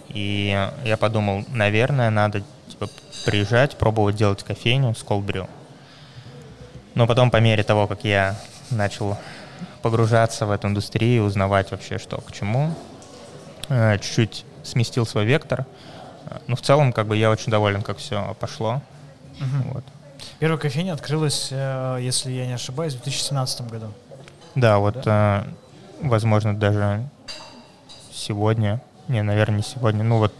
И 0.09 0.71
я 0.85 0.97
подумал, 0.97 1.45
наверное, 1.49 2.11
надо 2.11 2.43
типа, 2.69 2.89
приезжать, 3.25 3.77
пробовать 3.77 4.17
делать 4.17 4.43
кофейню 4.43 4.95
с 4.95 5.03
колбрю. 5.03 5.49
Но 6.95 7.07
потом, 7.07 7.31
по 7.31 7.39
мере 7.39 7.63
того, 7.63 7.87
как 7.87 8.05
я 8.05 8.37
начал 8.71 9.19
погружаться 9.83 10.47
в 10.47 10.51
эту 10.51 10.69
индустрию, 10.69 11.25
узнавать 11.25 11.71
вообще, 11.71 11.99
что 11.99 12.19
к 12.19 12.33
чему, 12.33 12.75
э, 13.69 13.99
чуть-чуть 13.99 14.45
сместил 14.63 15.07
свой 15.07 15.25
вектор. 15.25 15.67
Но 16.47 16.57
в 16.57 16.63
целом, 16.63 16.93
как 16.93 17.07
бы, 17.07 17.17
я 17.17 17.31
очень 17.31 17.51
доволен, 17.51 17.83
как 17.83 17.99
все 17.99 18.37
пошло. 18.41 18.83
Угу. 19.41 19.73
Вот. 19.75 19.85
Первая 20.39 20.59
кофейня 20.59 20.93
открылась, 20.93 21.49
э, 21.51 21.99
если 22.01 22.33
я 22.33 22.47
не 22.47 22.55
ошибаюсь, 22.55 22.95
в 22.95 23.03
2017 23.03 23.69
году. 23.69 23.93
Да, 24.55 24.79
вот, 24.79 25.03
да? 25.03 25.45
Э, 26.01 26.07
возможно, 26.07 26.55
даже 26.57 27.09
сегодня 28.13 28.81
не, 29.09 29.23
наверное, 29.23 29.59
не 29.59 29.63
сегодня. 29.63 30.03
Ну 30.05 30.19
вот 30.19 30.35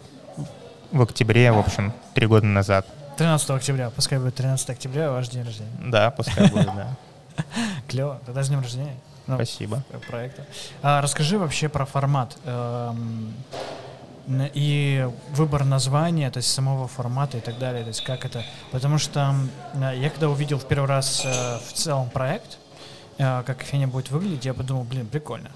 в 0.91 1.03
октябре, 1.03 1.53
в 1.53 1.59
общем, 1.59 1.93
три 2.15 2.27
года 2.27 2.47
назад. 2.47 2.87
13 3.17 3.51
октября. 3.51 3.91
Пускай 3.91 4.19
будет 4.19 4.35
13 4.35 4.71
октября, 4.71 5.11
ваш 5.11 5.29
день 5.29 5.45
рождения. 5.45 5.71
Да, 5.81 6.11
пускай 6.11 6.51
будет, 6.51 6.67
да. 6.67 6.89
Клево. 7.89 8.21
Тогда 8.27 8.43
с 8.43 8.49
днем 8.49 8.61
рождения. 8.61 8.97
Ну, 9.27 9.37
Спасибо. 9.37 9.83
Проекта. 10.09 10.45
А, 10.83 11.01
расскажи 11.01 11.39
вообще 11.39 11.69
про 11.69 11.87
формат. 11.87 12.37
Эм, 12.45 13.33
и 14.55 15.09
выбор 15.33 15.65
названия, 15.65 16.31
то 16.31 16.39
есть 16.39 16.51
самого 16.51 16.89
формата 16.89 17.39
и 17.39 17.41
так 17.41 17.59
далее, 17.59 17.83
то 17.83 17.89
есть 17.89 18.03
как 18.03 18.25
это, 18.25 18.43
потому 18.71 18.97
что 18.99 19.35
я 19.75 20.09
когда 20.09 20.31
увидел 20.31 20.59
в 20.59 20.67
первый 20.67 20.87
раз 20.87 21.23
э, 21.27 21.59
в 21.59 21.73
целом 21.75 22.09
проект, 22.09 22.59
э, 23.19 23.43
как 23.45 23.59
кофейня 23.59 23.87
будет 23.87 24.11
выглядеть, 24.11 24.47
я 24.47 24.55
подумал, 24.55 24.85
блин, 24.85 25.07
прикольно, 25.07 25.51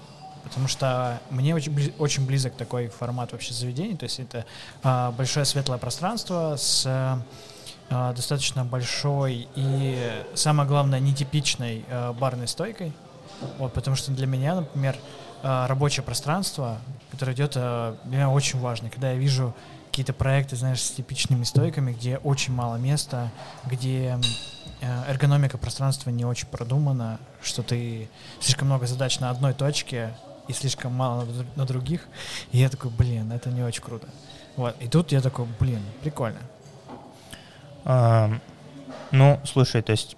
потому 0.49 0.67
что 0.67 1.21
мне 1.29 1.55
очень, 1.55 1.71
близ, 1.71 1.91
очень 1.97 2.25
близок 2.25 2.55
такой 2.55 2.89
формат 2.89 3.31
вообще 3.31 3.53
заведений, 3.53 3.95
то 3.95 4.03
есть 4.03 4.19
это 4.19 4.45
а, 4.83 5.11
большое 5.11 5.45
светлое 5.45 5.77
пространство 5.77 6.55
с 6.57 6.85
а, 6.85 8.13
достаточно 8.13 8.65
большой 8.65 9.47
и, 9.55 10.23
самое 10.35 10.67
главное, 10.67 10.99
нетипичной 10.99 11.85
а, 11.89 12.13
барной 12.13 12.47
стойкой, 12.47 12.93
вот, 13.57 13.73
потому 13.73 13.95
что 13.95 14.11
для 14.11 14.27
меня, 14.27 14.55
например, 14.55 14.97
а, 15.41 15.67
рабочее 15.67 16.03
пространство, 16.03 16.79
которое 17.11 17.33
идет, 17.33 17.53
а, 17.55 17.97
для 18.03 18.17
меня 18.17 18.29
очень 18.29 18.59
важно, 18.59 18.89
когда 18.89 19.11
я 19.11 19.17
вижу 19.17 19.55
какие-то 19.89 20.13
проекты, 20.13 20.55
знаешь, 20.55 20.81
с 20.81 20.91
типичными 20.91 21.43
стойками, 21.43 21.93
где 21.93 22.17
очень 22.17 22.53
мало 22.53 22.75
места, 22.75 23.31
где 23.65 24.19
эргономика 25.07 25.57
пространства 25.57 26.09
не 26.09 26.25
очень 26.25 26.47
продумана, 26.47 27.19
что 27.41 27.63
ты 27.63 28.07
слишком 28.39 28.67
много 28.67 28.85
задач 28.85 29.19
на 29.19 29.29
одной 29.29 29.53
точке, 29.53 30.13
и 30.49 30.53
слишком 30.53 30.93
мало 30.93 31.23
на, 31.23 31.45
на 31.55 31.65
других. 31.65 32.07
И 32.51 32.57
я 32.57 32.69
такой, 32.69 32.91
блин, 32.91 33.31
это 33.31 33.49
не 33.49 33.63
очень 33.63 33.81
круто. 33.81 34.09
Вот. 34.57 34.75
И 34.81 34.87
тут 34.87 35.13
я 35.13 35.21
такой, 35.21 35.45
блин, 35.59 35.81
прикольно. 36.01 36.39
А, 37.85 38.29
ну, 39.11 39.39
слушай, 39.45 39.81
то 39.81 39.93
есть 39.93 40.17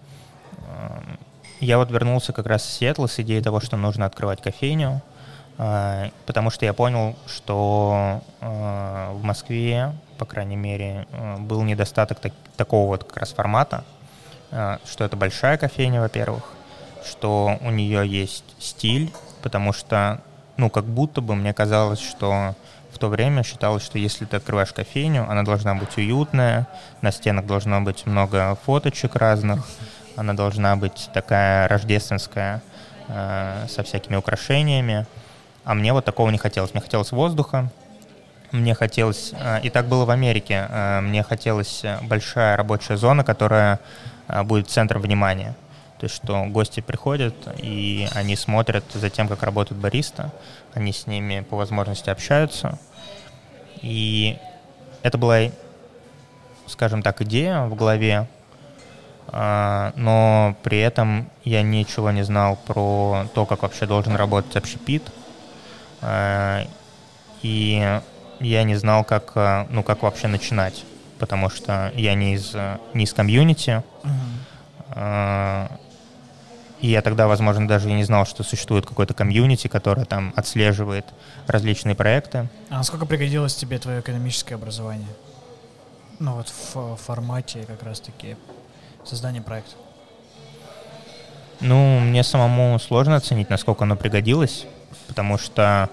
я 1.62 1.78
вот 1.78 1.92
вернулся 1.92 2.34
как 2.34 2.48
раз 2.48 2.66
с 2.66 2.78
Сиэтла 2.78 3.06
с 3.06 3.20
идеей 3.20 3.42
того, 3.42 3.60
что 3.60 3.78
нужно 3.78 4.08
открывать 4.08 4.42
кофейню, 4.42 5.02
а, 5.60 6.10
потому 6.26 6.50
что 6.50 6.66
я 6.66 6.74
понял, 6.74 7.16
что 7.28 8.24
а, 8.42 9.14
в 9.14 9.24
Москве, 9.24 9.94
по 10.18 10.26
крайней 10.26 10.56
мере, 10.56 11.08
а, 11.12 11.38
был 11.38 11.62
недостаток 11.62 12.20
так, 12.20 12.34
такого 12.58 12.88
вот 12.88 13.04
как 13.04 13.18
раз 13.18 13.32
формата, 13.32 13.84
что 14.50 15.06
это 15.06 15.16
большая 15.16 15.58
кофейня, 15.58 16.02
во-первых, 16.02 16.44
что 17.06 17.58
у 17.62 17.70
нее 17.70 18.06
есть 18.06 18.44
стиль, 18.60 19.14
потому 19.42 19.74
что, 19.74 20.22
ну, 20.58 20.70
как 20.70 20.86
будто 20.86 21.22
бы 21.22 21.36
мне 21.36 21.54
казалось, 21.54 22.00
что 22.00 22.56
в 22.92 22.98
то 22.98 23.08
время 23.08 23.44
считалось, 23.44 23.84
что 23.84 23.98
если 23.98 24.26
ты 24.26 24.38
открываешь 24.38 24.74
кофейню, 24.74 25.30
она 25.30 25.44
должна 25.44 25.76
быть 25.76 25.98
уютная, 25.98 26.68
на 27.02 27.12
стенах 27.12 27.46
должно 27.46 27.82
быть 27.82 28.06
много 28.06 28.58
фоточек 28.66 29.16
разных, 29.16 29.66
она 30.16 30.34
должна 30.34 30.76
быть 30.76 31.10
такая 31.14 31.68
рождественская, 31.68 32.62
э, 33.08 33.66
со 33.70 33.84
всякими 33.84 34.16
украшениями. 34.16 35.06
А 35.64 35.74
мне 35.74 35.94
вот 35.94 36.06
такого 36.06 36.30
не 36.30 36.38
хотелось. 36.38 36.74
Мне 36.74 36.82
хотелось 36.82 37.12
воздуха, 37.12 37.70
мне 38.52 38.74
хотелось, 38.74 39.34
э, 39.34 39.62
и 39.64 39.70
так 39.70 39.86
было 39.88 40.06
в 40.06 40.10
Америке, 40.10 40.68
э, 40.70 41.02
мне 41.02 41.24
хотелось 41.24 41.84
большая 42.02 42.58
рабочая 42.58 42.98
зона, 42.98 43.24
которая 43.24 43.80
э, 44.28 44.44
будет 44.44 44.70
центром 44.70 45.02
внимания. 45.02 45.56
То 46.02 46.06
есть, 46.06 46.16
что 46.16 46.46
гости 46.46 46.80
приходят, 46.80 47.36
и 47.60 48.08
они 48.16 48.36
смотрят 48.36 48.84
за 48.92 49.12
тем, 49.12 49.28
как 49.28 49.44
работает 49.44 49.80
бариста, 49.80 50.32
они 50.74 50.94
с 50.94 51.06
ними 51.06 51.42
по 51.42 51.58
возможности 51.58 52.10
общаются. 52.10 52.80
И 53.84 54.40
это 55.04 55.20
была, 55.20 55.52
скажем 56.66 57.04
так, 57.04 57.22
идея 57.22 57.66
в 57.66 57.76
голове, 57.76 58.28
а, 59.28 59.94
но 59.96 60.56
при 60.64 60.80
этом 60.80 61.30
я 61.44 61.62
ничего 61.62 62.10
не 62.10 62.24
знал 62.24 62.58
про 62.66 63.28
то, 63.36 63.46
как 63.46 63.62
вообще 63.62 63.86
должен 63.86 64.16
работать 64.16 64.56
общепит. 64.56 65.04
А, 66.02 66.66
и 67.44 68.02
я 68.40 68.64
не 68.64 68.74
знал, 68.74 69.04
как, 69.04 69.34
а, 69.36 69.68
ну, 69.70 69.84
как 69.84 70.02
вообще 70.02 70.26
начинать, 70.26 70.84
потому 71.20 71.52
что 71.52 71.92
я 71.94 72.16
не 72.16 72.34
из, 72.34 72.56
не 72.96 73.04
из 73.04 73.14
комьюнити. 73.14 73.84
Uh-huh 74.96 75.70
и 76.82 76.88
я 76.90 77.02
тогда, 77.02 77.28
возможно, 77.28 77.68
даже 77.68 77.90
и 77.90 77.94
не 77.94 78.04
знал, 78.04 78.26
что 78.26 78.44
существует 78.44 78.86
какой-то 78.86 79.14
комьюнити, 79.14 79.68
которое 79.68 80.06
там 80.06 80.34
отслеживает 80.36 81.06
различные 81.46 81.96
проекты. 81.96 82.50
А 82.70 82.78
насколько 82.78 83.06
пригодилось 83.06 83.56
тебе 83.56 83.78
твое 83.78 84.00
экономическое 84.00 84.56
образование? 84.56 85.08
Ну 86.20 86.34
вот 86.36 86.52
в 86.74 86.96
формате 86.98 87.66
как 87.68 87.84
раз-таки 87.84 88.36
создания 89.06 89.42
проекта. 89.42 89.76
Ну, 91.60 92.00
мне 92.00 92.24
самому 92.24 92.80
сложно 92.80 93.16
оценить, 93.16 93.52
насколько 93.52 93.84
оно 93.84 93.96
пригодилось, 93.96 94.66
потому 95.08 95.38
что, 95.38 95.90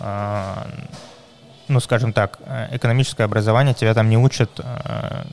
э, 0.00 0.54
ну, 1.68 1.80
скажем 1.80 2.14
так, 2.14 2.38
экономическое 2.70 3.24
образование 3.24 3.74
тебя 3.74 3.92
там 3.92 4.08
не 4.08 4.16
учат 4.16 4.50
э, 4.58 5.24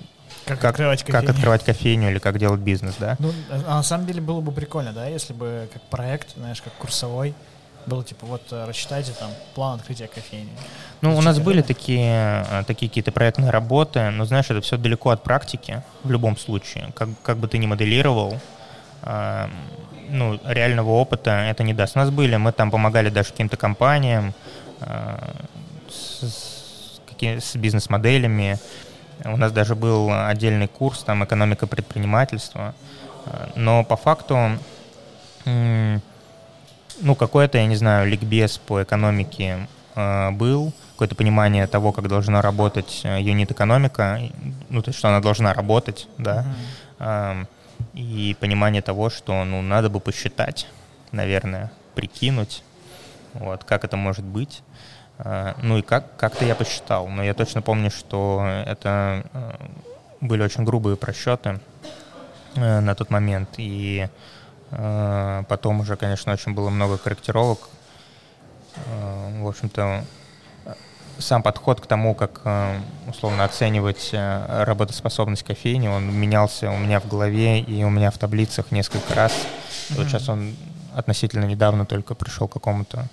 как, 0.49 0.59
как 0.59 0.71
открывать 0.71 1.03
кофейню. 1.03 1.21
Как 1.21 1.35
открывать 1.35 1.63
кофейню 1.63 2.12
или 2.12 2.19
как 2.19 2.38
делать 2.38 2.59
бизнес, 2.59 2.95
да? 2.99 3.15
Ну, 3.19 3.31
а 3.49 3.75
на 3.75 3.83
самом 3.83 4.05
деле 4.05 4.21
было 4.21 4.41
бы 4.41 4.51
прикольно, 4.51 4.93
да, 4.93 5.07
если 5.07 5.33
бы 5.33 5.69
как 5.71 5.81
проект, 5.83 6.35
знаешь, 6.35 6.62
как 6.62 6.73
курсовой, 6.73 7.33
было 7.85 8.03
типа 8.03 8.25
вот 8.25 8.41
э, 8.51 8.65
рассчитайте 8.65 9.12
там 9.13 9.31
план 9.55 9.79
открытия 9.79 10.07
кофейни. 10.07 10.49
Ну, 11.01 11.17
у 11.17 11.21
нас 11.21 11.39
были 11.39 11.62
такие, 11.62 12.45
э, 12.49 12.63
такие 12.67 12.89
какие-то 12.89 13.12
проектные 13.12 13.51
работы, 13.51 14.09
но 14.09 14.25
знаешь, 14.25 14.49
это 14.49 14.62
все 14.62 14.77
далеко 14.77 15.09
от 15.09 15.23
практики 15.23 15.81
в 16.03 16.12
любом 16.12 16.38
случае. 16.38 16.91
Как, 16.93 17.09
как 17.23 17.38
бы 17.38 17.47
ты 17.47 17.57
ни 17.57 17.67
моделировал, 17.67 18.39
э, 19.03 19.47
ну, 20.09 20.39
реального 20.45 20.91
опыта 20.91 21.31
это 21.31 21.63
не 21.63 21.73
даст. 21.73 21.95
У 21.95 21.99
нас 21.99 22.09
были, 22.09 22.35
мы 22.35 22.51
там 22.51 22.71
помогали 22.71 23.09
даже 23.09 23.29
каким-то 23.29 23.57
компаниям 23.57 24.33
э, 24.81 25.17
с, 25.89 26.23
с, 26.23 26.99
с 27.21 27.55
бизнес-моделями, 27.55 28.59
у 29.25 29.38
нас 29.38 29.51
даже 29.51 29.75
был 29.75 30.12
отдельный 30.12 30.67
курс, 30.67 31.03
там, 31.03 31.23
экономика 31.23 31.67
предпринимательства. 31.67 32.73
Но 33.55 33.84
по 33.84 33.95
факту, 33.95 34.58
ну, 35.45 37.15
какое-то, 37.15 37.58
я 37.58 37.65
не 37.65 37.75
знаю, 37.75 38.08
ликбез 38.10 38.58
по 38.58 38.84
экономике 38.84 39.67
э, 39.95 40.32
был, 40.32 40.73
какое-то 40.93 41.15
понимание 41.15 41.65
того, 41.67 41.91
как 41.91 42.08
должна 42.08 42.41
работать 42.41 43.01
э, 43.03 43.21
юнит-экономика, 43.21 44.19
ну, 44.69 44.82
то 44.82 44.89
есть, 44.89 44.99
что 44.99 45.08
она 45.08 45.21
должна 45.21 45.53
работать, 45.53 46.08
да, 46.17 46.45
mm-hmm. 46.99 47.47
и 47.93 48.36
понимание 48.39 48.82
того, 48.82 49.10
что, 49.10 49.43
ну, 49.45 49.62
надо 49.62 49.89
бы 49.89 49.99
посчитать, 49.99 50.67
наверное, 51.12 51.71
прикинуть, 51.95 52.63
вот, 53.34 53.63
как 53.63 53.86
это 53.86 53.95
может 53.95 54.25
быть. 54.25 54.62
А, 55.21 55.55
ну 55.62 55.77
и 55.77 55.82
как, 55.82 56.15
как-то 56.15 56.45
я 56.45 56.55
посчитал, 56.55 57.08
но 57.08 57.21
я 57.23 57.34
точно 57.34 57.62
помню, 57.62 57.91
что 57.91 58.41
это 58.65 59.25
э, 59.34 59.51
были 60.21 60.41
очень 60.41 60.63
грубые 60.63 60.95
просчеты 60.95 61.60
э, 62.55 62.79
на 62.79 62.95
тот 62.95 63.10
момент, 63.10 63.49
и 63.58 64.08
э, 64.71 65.43
потом 65.49 65.82
уже, 65.82 65.97
конечно, 65.97 66.32
очень 66.32 66.53
было 66.53 66.69
много 66.69 66.97
корректировок. 66.97 67.60
В 69.39 69.47
общем-то, 69.47 70.05
сам 71.17 71.43
подход 71.43 71.82
к 71.82 71.88
тому, 71.88 72.15
как 72.15 72.41
условно 73.08 73.43
оценивать 73.43 74.12
работоспособность 74.13 75.43
кофейни, 75.43 75.88
он 75.89 76.15
менялся 76.15 76.71
у 76.71 76.77
меня 76.77 77.01
в 77.01 77.08
голове 77.08 77.60
и 77.60 77.84
у 77.84 77.89
меня 77.89 78.10
в 78.10 78.17
таблицах 78.17 78.71
несколько 78.71 79.15
раз. 79.15 79.34
Mm-hmm. 79.34 79.95
Вот 79.97 80.08
сейчас 80.08 80.29
он 80.29 80.55
относительно 80.95 81.45
недавно 81.45 81.86
только 81.86 82.13
пришел 82.15 82.47
к 82.47 82.53
какому-то 82.53 83.10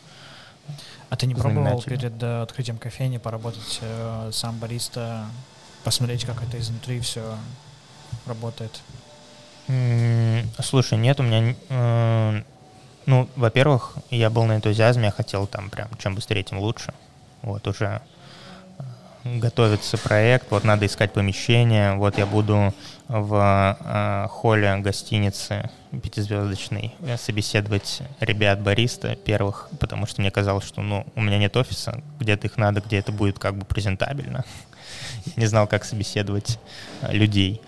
а 1.08 1.16
ты 1.16 1.26
не 1.26 1.34
пробовал 1.34 1.82
перед 1.82 2.22
э, 2.22 2.42
открытием 2.42 2.78
кофейни 2.78 3.18
поработать 3.18 3.78
э, 3.80 4.30
сам 4.32 4.58
бариста, 4.58 5.26
посмотреть, 5.84 6.24
как 6.24 6.42
это 6.42 6.58
изнутри 6.58 7.00
все 7.00 7.38
работает? 8.26 8.80
Слушай, 10.60 10.98
нет, 10.98 11.20
у 11.20 11.22
меня... 11.22 11.54
Э, 11.68 12.42
ну, 13.06 13.28
во-первых, 13.36 13.94
я 14.10 14.30
был 14.30 14.44
на 14.44 14.56
энтузиазме, 14.56 15.06
я 15.06 15.10
хотел 15.12 15.46
там 15.46 15.70
прям 15.70 15.88
чем 15.98 16.14
быстрее, 16.16 16.42
тем 16.42 16.58
лучше. 16.58 16.92
Вот 17.42 17.66
уже 17.68 18.02
готовится 19.34 19.98
проект, 19.98 20.50
вот 20.50 20.64
надо 20.64 20.86
искать 20.86 21.12
помещение, 21.12 21.94
вот 21.94 22.18
я 22.18 22.26
буду 22.26 22.74
в 23.08 23.78
э, 23.78 24.28
холле 24.28 24.76
гостиницы 24.78 25.70
пятизвездочной 26.02 26.94
собеседовать 27.16 28.02
ребят 28.20 28.60
бариста 28.60 29.14
первых, 29.14 29.68
потому 29.78 30.06
что 30.06 30.20
мне 30.20 30.30
казалось, 30.30 30.66
что 30.66 30.82
ну, 30.82 31.06
у 31.14 31.22
меня 31.22 31.38
нет 31.38 31.56
офиса, 31.56 32.02
где-то 32.20 32.48
их 32.48 32.56
надо, 32.56 32.80
где 32.80 32.98
это 32.98 33.12
будет 33.12 33.38
как 33.38 33.56
бы 33.56 33.64
презентабельно. 33.64 34.44
Я 35.26 35.32
не 35.36 35.46
знал, 35.46 35.66
как 35.66 35.84
собеседовать 35.84 36.58
э, 37.02 37.12
людей. 37.12 37.60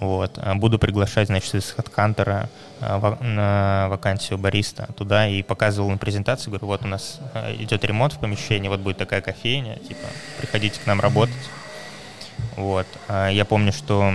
Вот. 0.00 0.32
А 0.36 0.54
буду 0.54 0.78
приглашать, 0.78 1.28
значит, 1.28 1.54
из 1.54 1.74
HeadHunter 1.76 2.48
э, 2.80 3.24
на 3.24 3.88
вакансию 3.88 4.38
бариста 4.38 4.88
туда 4.96 5.26
и 5.26 5.42
показывал 5.42 5.90
на 5.90 5.96
презентации, 5.96 6.50
говорю, 6.50 6.66
вот 6.66 6.84
у 6.84 6.88
нас 6.88 7.18
э, 7.34 7.54
идет 7.56 7.84
ремонт 7.84 8.12
в 8.12 8.18
помещении, 8.18 8.68
вот 8.68 8.80
будет 8.80 8.98
такая 8.98 9.22
кофейня, 9.22 9.76
типа, 9.76 10.06
приходите 10.38 10.80
к 10.80 10.86
нам 10.86 11.00
работать. 11.00 11.34
Вот. 12.56 12.86
А 13.08 13.28
я 13.28 13.46
помню, 13.46 13.72
что 13.72 14.12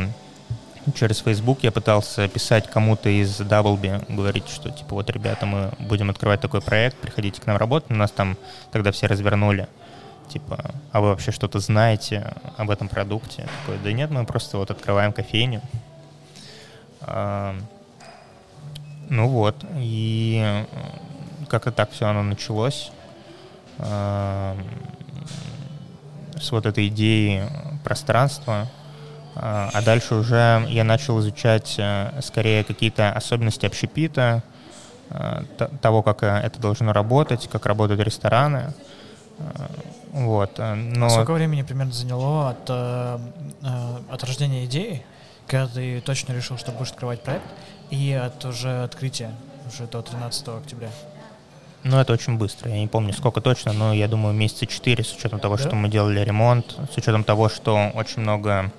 через 0.95 1.19
Facebook 1.19 1.59
я 1.63 1.71
пытался 1.71 2.27
писать 2.27 2.69
кому-то 2.69 3.09
из 3.09 3.37
Даблби, 3.37 4.01
говорить, 4.07 4.49
что, 4.49 4.69
типа, 4.69 4.95
вот, 4.95 5.09
ребята, 5.09 5.47
мы 5.47 5.71
будем 5.79 6.11
открывать 6.11 6.41
такой 6.41 6.61
проект, 6.61 6.97
приходите 6.97 7.41
к 7.41 7.45
нам 7.47 7.57
работать. 7.57 7.89
У 7.89 7.95
нас 7.95 8.11
там 8.11 8.37
тогда 8.71 8.91
все 8.91 9.07
развернули 9.07 9.67
типа, 10.31 10.75
а 10.91 11.01
вы 11.01 11.09
вообще 11.09 11.31
что-то 11.31 11.59
знаете 11.59 12.33
об 12.57 12.69
этом 12.69 12.87
продукте? 12.87 13.47
Такой, 13.61 13.79
да 13.83 13.91
нет, 13.91 14.09
мы 14.11 14.25
просто 14.25 14.57
вот 14.57 14.71
открываем 14.71 15.13
кофейню. 15.13 15.61
А, 17.01 17.55
ну 19.09 19.27
вот, 19.27 19.55
и 19.75 20.41
э, 20.43 20.65
как-то 21.49 21.71
так 21.71 21.91
все 21.91 22.07
оно 22.07 22.23
началось. 22.23 22.91
А, 23.79 24.55
с 26.39 26.51
вот 26.51 26.65
этой 26.65 26.87
идеи 26.87 27.43
пространства. 27.83 28.67
А, 29.35 29.69
а 29.73 29.81
дальше 29.81 30.15
уже 30.15 30.65
я 30.69 30.83
начал 30.83 31.19
изучать 31.19 31.75
а, 31.79 32.19
скорее 32.21 32.63
какие-то 32.63 33.11
особенности 33.11 33.65
общепита, 33.65 34.43
а, 35.09 35.43
того, 35.81 36.03
как 36.03 36.23
это 36.23 36.59
должно 36.59 36.93
работать, 36.93 37.47
как 37.51 37.65
работают 37.65 38.01
рестораны. 38.01 38.73
Вот, 40.11 40.59
э, 40.59 40.73
но... 40.75 41.09
Сколько 41.09 41.33
времени 41.33 41.61
примерно 41.61 41.93
заняло 41.93 42.49
от, 42.49 42.69
э, 42.69 43.19
э, 43.63 43.97
от 44.09 44.23
рождения 44.23 44.65
идеи, 44.65 45.03
когда 45.47 45.67
ты 45.67 46.01
точно 46.01 46.33
решил, 46.33 46.57
что 46.57 46.71
будешь 46.71 46.91
открывать 46.91 47.23
проект, 47.23 47.45
и 47.89 48.11
от 48.13 48.43
уже 48.45 48.83
открытия, 48.83 49.31
уже 49.67 49.87
до 49.87 50.01
13 50.01 50.47
октября? 50.49 50.89
Ну, 51.83 51.97
это 51.97 52.13
очень 52.13 52.37
быстро. 52.37 52.69
Я 52.69 52.79
не 52.79 52.87
помню, 52.87 53.13
сколько 53.13 53.41
точно, 53.41 53.73
но 53.73 53.93
я 53.93 54.07
думаю, 54.07 54.35
месяца 54.35 54.67
четыре, 54.67 55.03
с 55.03 55.13
учетом 55.13 55.39
того, 55.39 55.57
да? 55.57 55.63
что 55.63 55.75
мы 55.75 55.89
делали 55.89 56.19
ремонт, 56.19 56.77
с 56.93 56.97
учетом 56.97 57.23
того, 57.23 57.49
что 57.49 57.91
очень 57.93 58.21
много 58.21 58.71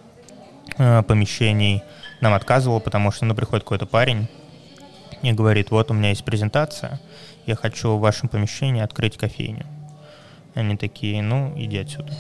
э, 0.77 1.03
помещений 1.03 1.83
нам 2.21 2.35
отказывал, 2.35 2.81
потому 2.81 3.11
что, 3.11 3.25
ну, 3.25 3.35
приходит 3.35 3.65
какой-то 3.65 3.87
парень 3.87 4.29
и 5.23 5.33
говорит, 5.33 5.71
вот 5.71 5.91
у 5.91 5.95
меня 5.95 6.11
есть 6.11 6.25
презентация, 6.25 7.01
я 7.47 7.57
хочу 7.57 7.97
в 7.97 8.01
вашем 8.01 8.29
помещении 8.29 8.83
открыть 8.83 9.17
кофейню. 9.17 9.67
Они 10.55 10.77
такие, 10.77 11.23
ну, 11.23 11.53
иди 11.57 11.79
отсюда. 11.79 12.13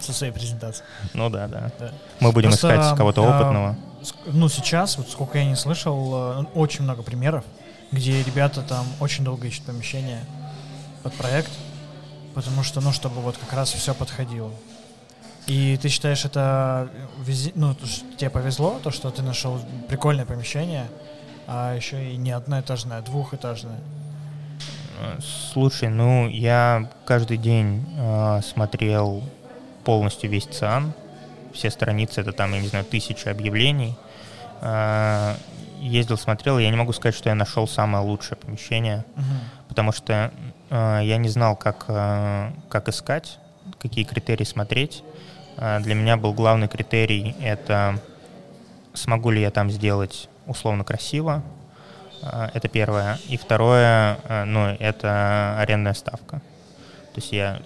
Со 0.00 0.12
своей 0.12 0.32
презентацией. 0.32 0.86
Ну 1.14 1.30
да, 1.30 1.48
да. 1.48 1.72
да. 1.78 1.90
Мы 2.20 2.32
будем 2.32 2.50
Просто, 2.50 2.74
искать 2.74 2.96
кого-то 2.96 3.24
а, 3.24 3.28
опытного. 3.28 3.76
Ну, 4.26 4.48
сейчас, 4.48 4.98
вот 4.98 5.08
сколько 5.08 5.38
я 5.38 5.44
не 5.44 5.56
слышал, 5.56 6.40
э, 6.40 6.44
очень 6.54 6.84
много 6.84 7.02
примеров, 7.02 7.44
где 7.90 8.22
ребята 8.22 8.62
там 8.62 8.86
очень 9.00 9.24
долго 9.24 9.46
ищут 9.46 9.64
помещение 9.64 10.20
под 11.02 11.14
проект, 11.14 11.50
потому 12.34 12.62
что, 12.62 12.80
ну, 12.80 12.92
чтобы 12.92 13.20
вот 13.20 13.36
как 13.38 13.52
раз 13.52 13.72
все 13.72 13.94
подходило. 13.94 14.52
И 15.46 15.78
ты 15.80 15.88
считаешь, 15.88 16.24
это 16.24 16.90
вези... 17.24 17.52
ну, 17.54 17.74
тебе 18.18 18.30
повезло, 18.30 18.80
то, 18.82 18.90
что 18.90 19.10
ты 19.10 19.22
нашел 19.22 19.60
прикольное 19.88 20.26
помещение, 20.26 20.88
а 21.46 21.74
еще 21.74 22.12
и 22.12 22.16
не 22.16 22.32
одноэтажное, 22.32 22.98
а 22.98 23.02
двухэтажное? 23.02 23.78
Слушай, 25.52 25.88
ну 25.88 26.28
я 26.28 26.90
каждый 27.04 27.36
день 27.36 27.84
э, 27.96 28.40
смотрел 28.42 29.22
полностью 29.84 30.30
весь 30.30 30.46
ЦИАН, 30.46 30.92
все 31.52 31.70
страницы, 31.70 32.20
это 32.20 32.32
там, 32.32 32.52
я 32.52 32.60
не 32.60 32.68
знаю, 32.68 32.84
тысячи 32.84 33.28
объявлений. 33.28 33.94
Э, 34.60 35.34
ездил, 35.80 36.16
смотрел, 36.16 36.58
я 36.58 36.70
не 36.70 36.76
могу 36.76 36.92
сказать, 36.92 37.14
что 37.14 37.28
я 37.28 37.34
нашел 37.34 37.66
самое 37.68 38.04
лучшее 38.04 38.36
помещение, 38.36 39.04
uh 39.16 39.22
потому 39.68 39.92
что 39.92 40.32
э, 40.70 41.00
я 41.02 41.18
не 41.18 41.28
знал, 41.28 41.54
как, 41.54 41.84
э, 41.88 42.50
как 42.70 42.88
искать, 42.88 43.38
какие 43.78 44.04
критерии 44.04 44.44
смотреть. 44.44 45.02
Э, 45.58 45.80
для 45.80 45.94
меня 45.94 46.16
был 46.16 46.32
главный 46.32 46.66
критерий— 46.66 47.36
это 47.42 48.00
смогу 48.94 49.30
ли 49.30 49.42
я 49.42 49.50
там 49.50 49.70
сделать 49.70 50.30
условно 50.46 50.82
красиво, 50.82 51.42
это 52.22 52.68
первое. 52.68 53.18
И 53.28 53.36
второе, 53.36 54.18
э, 54.24 54.44
ну, 54.44 54.66
это 54.78 55.58
арендная 55.58 55.94
ставка. 55.94 56.40
То 57.14 57.20
есть 57.20 57.32
я 57.32 57.60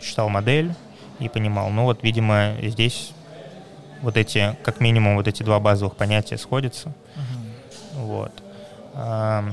считал 0.00 0.28
модель 0.28 0.74
и 1.18 1.28
понимал, 1.28 1.70
ну 1.70 1.84
вот, 1.84 2.02
видимо, 2.02 2.54
здесь 2.62 3.12
вот 4.02 4.16
эти, 4.16 4.56
как 4.62 4.80
минимум, 4.80 5.16
вот 5.16 5.28
эти 5.28 5.42
два 5.42 5.60
базовых 5.60 5.96
понятия 5.96 6.38
сходятся. 6.38 6.88
Uh-huh. 6.88 8.04
Вот. 8.06 8.32
А, 8.94 9.44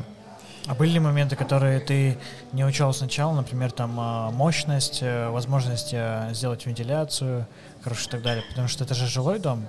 А 0.68 0.76
были 0.76 0.92
ли 0.92 1.00
моменты, 1.00 1.36
которые 1.36 1.80
ты 1.80 2.18
не 2.54 2.64
учел 2.64 2.94
сначала, 2.94 3.34
например, 3.36 3.72
там 3.72 3.92
мощность, 4.34 5.00
э, 5.02 5.30
возможность 5.30 5.90
э, 5.94 6.30
сделать 6.34 6.66
вентиляцию, 6.66 7.46
короче, 7.84 8.08
и 8.08 8.12
так 8.12 8.22
далее? 8.22 8.44
Потому 8.50 8.68
что 8.68 8.84
это 8.84 8.94
же 8.94 9.08
жилой 9.08 9.40
дом 9.40 9.66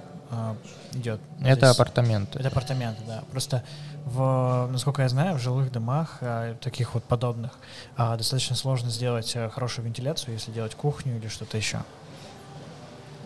идет. 0.92 1.20
Это 1.40 1.66
здесь. 1.66 1.70
апартаменты. 1.70 2.38
Это 2.38 2.48
апартаменты, 2.48 3.02
да. 3.06 3.22
Просто, 3.30 3.64
в, 4.12 4.68
насколько 4.70 5.02
я 5.02 5.08
знаю, 5.08 5.36
в 5.36 5.40
жилых 5.40 5.70
домах, 5.72 6.18
а, 6.20 6.54
таких 6.56 6.94
вот 6.94 7.04
подобных, 7.04 7.52
а, 7.96 8.16
достаточно 8.16 8.56
сложно 8.56 8.90
сделать 8.90 9.32
а, 9.36 9.48
хорошую 9.48 9.84
вентиляцию, 9.86 10.34
если 10.34 10.50
делать 10.50 10.74
кухню 10.74 11.18
или 11.18 11.28
что-то 11.28 11.56
еще. 11.56 11.78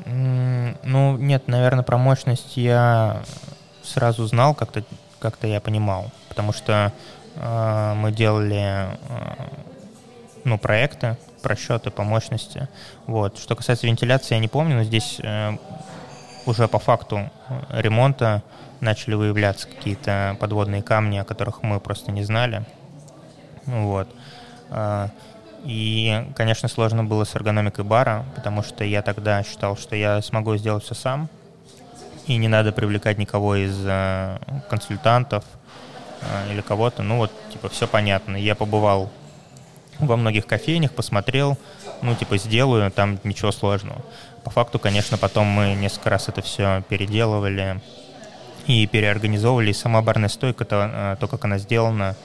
Ну, 0.05 1.17
нет, 1.17 1.47
наверное, 1.47 1.85
про 1.85 1.97
мощность 1.97 2.57
я 2.57 3.23
сразу 3.85 4.27
знал, 4.27 4.55
как-то 4.55 4.83
как 5.23 5.39
я 5.43 5.61
понимал, 5.61 6.11
потому 6.29 6.53
что 6.53 6.93
э, 7.37 7.95
мы 7.95 8.11
делали 8.11 8.59
э, 8.59 8.97
ну, 10.45 10.59
проекты, 10.59 11.17
просчеты 11.43 11.91
по 11.91 12.03
мощности. 12.03 12.69
Вот. 13.07 13.39
Что 13.39 13.55
касается 13.55 13.87
вентиляции, 13.87 14.35
я 14.35 14.41
не 14.41 14.49
помню, 14.49 14.77
но 14.77 14.83
здесь 14.83 15.21
э, 15.23 15.57
уже 16.47 16.69
по 16.69 16.79
факту 16.79 17.31
э, 17.49 17.81
ремонта 17.81 18.43
начали 18.81 19.15
выявляться 19.15 19.69
какие-то 19.69 20.37
подводные 20.41 20.83
камни, 20.83 21.19
о 21.19 21.25
которых 21.25 21.63
мы 21.63 21.79
просто 21.81 22.11
не 22.13 22.25
знали. 22.25 22.65
Вот. 23.67 24.09
А, 24.71 25.09
И, 25.65 26.27
конечно, 26.35 26.69
сложно 26.69 27.05
было 27.05 27.25
с 27.25 27.37
эргономикой 27.37 27.85
бара, 27.85 28.25
потому 28.35 28.65
что 28.65 28.83
я 28.85 29.03
тогда 29.03 29.43
считал, 29.45 29.77
что 29.77 29.95
я 29.95 30.21
смогу 30.21 30.57
сделать 30.57 30.83
все 30.83 30.95
сам, 30.95 31.29
и 32.27 32.37
не 32.37 32.49
надо 32.49 32.73
привлекать 32.73 33.19
никого 33.19 33.55
из 33.55 33.79
э, 33.85 34.39
консультантов 34.69 35.45
э, 36.23 36.53
или 36.53 36.61
кого-то. 36.61 37.03
Ну 37.03 37.19
вот, 37.19 37.31
типа, 37.53 37.69
все 37.69 37.87
понятно. 37.87 38.37
Я 38.37 38.55
побывал 38.57 39.11
во 39.99 40.17
многих 40.17 40.47
кофейнях, 40.47 40.93
посмотрел, 40.93 41.59
ну, 42.03 42.15
типа, 42.15 42.37
сделаю, 42.39 42.91
там 42.91 43.19
ничего 43.25 43.53
сложного. 43.53 44.03
По 44.45 44.51
факту, 44.51 44.79
конечно, 44.79 45.19
потом 45.19 45.47
мы 45.47 45.75
несколько 45.75 46.11
раз 46.11 46.29
это 46.29 46.43
все 46.43 46.83
переделывали 46.89 47.81
и 48.67 48.87
переорганизовывали. 48.87 49.71
И 49.71 49.75
сама 49.75 50.03
барная 50.03 50.29
стойка, 50.29 50.65
то, 50.65 50.91
э, 50.93 51.17
то 51.21 51.29
как 51.29 51.45
она 51.45 51.59
сделана, 51.59 52.17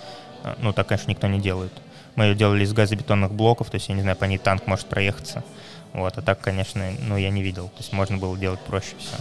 э, 0.44 0.56
ну, 0.60 0.74
так, 0.74 0.88
конечно, 0.88 1.12
никто 1.12 1.28
не 1.28 1.40
делает. 1.40 1.72
Мы 2.16 2.26
ее 2.26 2.36
делали 2.36 2.64
из 2.64 2.74
газобетонных 2.74 3.32
блоков, 3.32 3.70
то 3.70 3.76
есть, 3.76 3.90
я 3.90 3.96
не 3.96 4.02
знаю, 4.02 4.18
по 4.18 4.26
ней 4.26 4.40
танк 4.40 4.66
может 4.66 4.88
проехаться. 4.88 5.44
Вот, 5.94 6.18
а 6.18 6.22
так, 6.22 6.40
конечно, 6.40 6.84
ну, 7.02 7.18
я 7.18 7.30
не 7.30 7.44
видел. 7.44 7.68
То 7.70 7.80
есть 7.80 7.94
можно 7.94 8.18
было 8.18 8.36
делать 8.36 8.60
проще 8.62 8.96
все. 8.98 9.16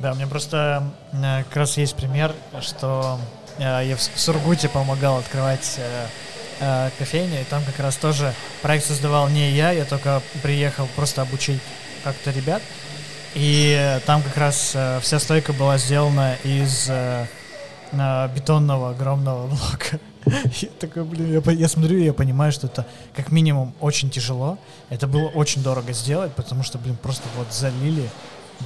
Да, 0.00 0.12
у 0.12 0.14
меня 0.16 0.26
просто 0.26 0.90
э, 1.12 1.44
как 1.44 1.56
раз 1.56 1.76
есть 1.76 1.94
пример, 1.94 2.34
что 2.60 3.18
я 3.58 3.96
в 3.96 4.00
Сургуте 4.00 4.68
помогал 4.68 5.16
открывать 5.16 5.80
э, 6.60 6.90
кофейню, 6.98 7.40
и 7.40 7.44
там 7.44 7.64
как 7.64 7.78
раз 7.78 7.96
тоже 7.96 8.34
проект 8.62 8.86
создавал 8.86 9.28
не 9.28 9.50
я, 9.50 9.72
я 9.72 9.84
только 9.84 10.22
приехал 10.42 10.88
просто 10.96 11.22
обучить 11.22 11.60
как-то 12.04 12.30
ребят, 12.30 12.62
и 13.36 14.00
там 14.06 14.22
как 14.22 14.36
раз 14.38 14.72
э, 14.74 14.98
вся 15.02 15.18
стойка 15.18 15.52
была 15.52 15.76
сделана 15.76 16.36
из 16.42 16.88
э, 16.88 17.26
э, 17.92 18.28
бетонного 18.34 18.90
огромного 18.90 19.46
блока. 19.48 20.00
Я 20.24 20.68
такой, 20.80 21.04
блин, 21.04 21.42
я, 21.44 21.52
я 21.52 21.68
смотрю, 21.68 21.98
я 21.98 22.14
понимаю, 22.14 22.50
что 22.50 22.66
это 22.66 22.86
как 23.14 23.30
минимум 23.30 23.74
очень 23.80 24.08
тяжело. 24.08 24.58
Это 24.88 25.06
было 25.06 25.28
очень 25.28 25.62
дорого 25.62 25.92
сделать, 25.92 26.32
потому 26.32 26.62
что, 26.62 26.78
блин, 26.78 26.96
просто 26.96 27.24
вот 27.36 27.52
залили 27.52 28.08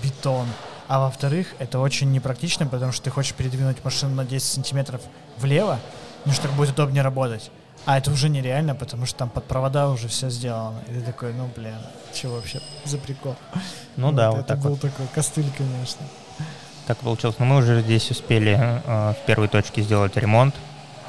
бетон. 0.03 0.47
А 0.87 1.01
во-вторых, 1.01 1.49
это 1.59 1.81
очень 1.81 2.13
непрактично, 2.13 2.65
потому 2.67 2.93
что 2.93 3.05
ты 3.05 3.11
хочешь 3.11 3.35
передвинуть 3.35 3.85
машину 3.85 4.15
на 4.15 4.25
10 4.25 4.47
сантиметров 4.47 5.01
влево, 5.37 5.81
ну 6.25 6.33
что 6.33 6.43
так 6.43 6.53
будет 6.53 6.71
удобнее 6.71 7.03
работать. 7.03 7.51
А 7.87 7.99
это 7.99 8.11
уже 8.11 8.29
нереально, 8.29 8.75
потому 8.75 9.07
что 9.07 9.19
там 9.19 9.31
под 9.31 9.45
провода 9.45 9.89
уже 9.89 10.09
все 10.09 10.31
сделано. 10.31 10.81
И 10.89 10.93
ты 10.93 11.01
такой, 11.01 11.33
ну 11.33 11.49
блин, 11.57 11.79
что 12.15 12.29
вообще 12.29 12.61
за 12.85 12.99
прикол? 12.99 13.37
Ну 13.97 14.13
да, 14.13 14.31
вот 14.31 14.41
это 14.41 14.49
так 14.49 14.61
был 14.61 14.71
вот. 14.71 14.81
такой 14.81 15.07
костыль, 15.15 15.51
конечно. 15.57 16.05
Так 16.87 16.99
получилось. 16.99 17.37
Но 17.39 17.47
мы 17.47 17.57
уже 17.57 17.83
здесь 17.83 18.11
успели 18.11 18.57
э, 18.59 19.15
в 19.15 19.27
первой 19.27 19.49
точке 19.49 19.83
сделать 19.83 20.17
ремонт, 20.17 20.55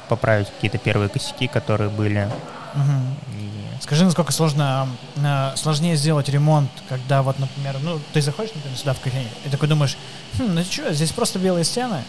поправить 0.08 0.48
какие-то 0.48 0.78
первые 0.78 1.08
косяки, 1.08 1.46
которые 1.46 1.90
были. 1.90 2.30
Мгм. 2.74 3.16
И 3.36 3.52
Скажи, 3.82 4.04
насколько 4.04 4.30
сложно, 4.30 4.88
э, 5.16 5.52
сложнее 5.56 5.96
сделать 5.96 6.28
ремонт, 6.28 6.70
когда 6.88 7.22
вот, 7.22 7.40
например, 7.40 7.78
ну, 7.82 7.98
ты 8.12 8.20
заходишь, 8.22 8.54
например, 8.54 8.78
сюда 8.78 8.94
в 8.94 9.00
кофейню, 9.00 9.28
и 9.44 9.48
такой 9.48 9.68
думаешь, 9.68 9.96
хм, 10.38 10.54
ну 10.54 10.62
что, 10.62 10.94
здесь 10.94 11.10
просто 11.10 11.40
белые 11.40 11.64
стены, 11.64 12.04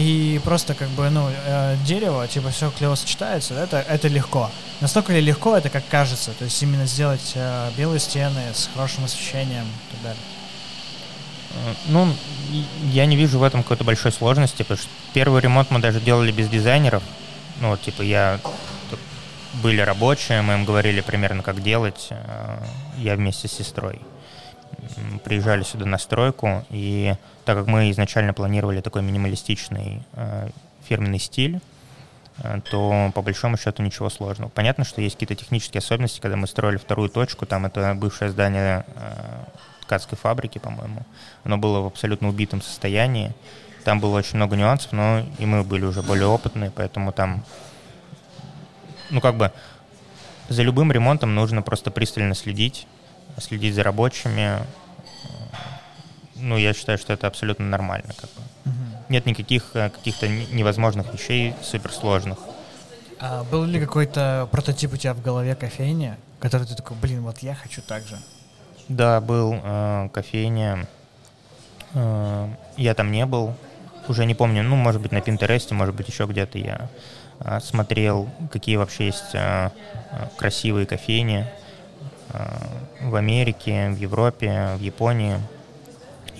и 0.00 0.40
просто 0.44 0.74
как 0.74 0.88
бы, 0.90 1.10
ну, 1.10 1.28
э, 1.30 1.76
дерево, 1.84 2.26
типа, 2.26 2.50
все 2.50 2.70
клево 2.70 2.94
сочетается, 2.94 3.54
это, 3.54 3.78
это 3.78 4.08
легко. 4.08 4.50
Настолько 4.80 5.12
ли 5.12 5.20
легко 5.20 5.56
это, 5.56 5.68
как 5.68 5.86
кажется? 5.88 6.32
То 6.38 6.44
есть 6.44 6.62
именно 6.62 6.86
сделать 6.86 7.32
э, 7.34 7.70
белые 7.76 8.00
стены 8.00 8.40
с 8.54 8.70
хорошим 8.72 9.04
освещением 9.04 9.64
и 9.64 9.92
так 9.92 10.02
далее. 10.02 10.22
Э, 11.50 11.74
Ну, 11.88 12.14
я 12.92 13.04
не 13.04 13.16
вижу 13.16 13.38
в 13.38 13.42
этом 13.42 13.62
какой-то 13.62 13.84
большой 13.84 14.12
сложности, 14.12 14.62
потому 14.62 14.78
что 14.78 14.88
первый 15.12 15.42
ремонт 15.42 15.70
мы 15.70 15.80
даже 15.80 16.00
делали 16.00 16.32
без 16.32 16.48
дизайнеров. 16.48 17.02
Ну, 17.60 17.68
вот, 17.68 17.82
типа, 17.82 18.02
я... 18.02 18.40
Были 19.62 19.80
рабочие, 19.80 20.42
мы 20.42 20.54
им 20.54 20.64
говорили 20.64 21.00
примерно, 21.00 21.42
как 21.42 21.60
делать. 21.60 22.10
Я 22.96 23.16
вместе 23.16 23.48
с 23.48 23.52
сестрой 23.52 24.00
приезжали 25.24 25.62
сюда 25.62 25.86
на 25.86 25.98
стройку, 25.98 26.64
и 26.70 27.14
так 27.44 27.56
как 27.56 27.66
мы 27.66 27.90
изначально 27.90 28.34
планировали 28.34 28.80
такой 28.80 29.02
минималистичный 29.02 30.02
э, 30.14 30.48
фирменный 30.88 31.18
стиль, 31.18 31.60
э, 32.38 32.60
то 32.70 33.10
по 33.14 33.22
большому 33.22 33.56
счету 33.56 33.82
ничего 33.82 34.10
сложного. 34.10 34.50
Понятно, 34.50 34.84
что 34.84 35.00
есть 35.00 35.16
какие-то 35.16 35.34
технические 35.34 35.80
особенности, 35.80 36.20
когда 36.20 36.36
мы 36.36 36.46
строили 36.46 36.76
вторую 36.76 37.08
точку, 37.08 37.46
там 37.46 37.66
это 37.66 37.94
бывшее 37.94 38.30
здание 38.30 38.84
э, 38.94 39.44
ткацкой 39.82 40.18
фабрики, 40.18 40.58
по-моему. 40.58 41.04
Оно 41.44 41.58
было 41.58 41.80
в 41.80 41.86
абсолютно 41.86 42.28
убитом 42.28 42.62
состоянии. 42.62 43.32
Там 43.84 43.98
было 43.98 44.18
очень 44.18 44.36
много 44.36 44.56
нюансов, 44.56 44.92
но 44.92 45.24
и 45.38 45.46
мы 45.46 45.64
были 45.64 45.84
уже 45.84 46.02
более 46.02 46.26
опытные, 46.26 46.70
поэтому 46.70 47.12
там, 47.12 47.42
ну 49.08 49.20
как 49.20 49.36
бы, 49.36 49.52
за 50.48 50.62
любым 50.62 50.92
ремонтом 50.92 51.34
нужно 51.34 51.62
просто 51.62 51.90
пристально 51.90 52.34
следить, 52.34 52.86
следить 53.38 53.74
за 53.74 53.82
рабочими. 53.82 54.58
Ну, 56.36 56.56
я 56.56 56.72
считаю, 56.72 56.98
что 56.98 57.12
это 57.12 57.26
абсолютно 57.26 57.66
нормально. 57.66 58.12
Как 58.16 58.30
бы. 58.30 58.72
Нет 59.08 59.26
никаких 59.26 59.70
э, 59.74 59.90
каких-то 59.90 60.28
не- 60.28 60.46
невозможных 60.52 61.12
вещей 61.12 61.54
суперсложных. 61.62 62.38
А 63.18 63.44
был 63.44 63.64
ли 63.64 63.80
какой-то 63.80 64.48
прототип 64.50 64.94
у 64.94 64.96
тебя 64.96 65.14
в 65.14 65.20
голове 65.20 65.54
кофейни, 65.54 66.16
который 66.38 66.66
ты 66.66 66.74
такой, 66.74 66.96
блин, 66.96 67.22
вот 67.22 67.38
я 67.40 67.54
хочу 67.54 67.82
так 67.82 68.06
же? 68.06 68.16
Да, 68.88 69.20
был 69.20 69.60
э, 69.62 70.08
кофейня. 70.12 70.86
Э, 71.94 72.48
я 72.76 72.94
там 72.94 73.10
не 73.10 73.26
был. 73.26 73.54
Уже 74.08 74.24
не 74.24 74.34
помню, 74.34 74.62
ну, 74.62 74.76
может 74.76 75.02
быть, 75.02 75.12
на 75.12 75.20
Пинтересте, 75.20 75.74
может 75.74 75.94
быть, 75.94 76.08
еще 76.08 76.24
где-то 76.26 76.58
я 76.58 76.88
э, 77.40 77.60
смотрел, 77.60 78.30
какие 78.50 78.76
вообще 78.76 79.06
есть 79.06 79.34
э, 79.34 79.70
э, 80.12 80.28
красивые 80.38 80.86
кофейни 80.86 81.46
в 83.02 83.14
Америке, 83.14 83.90
в 83.90 83.96
Европе, 83.98 84.70
в 84.76 84.80
Японии. 84.80 85.38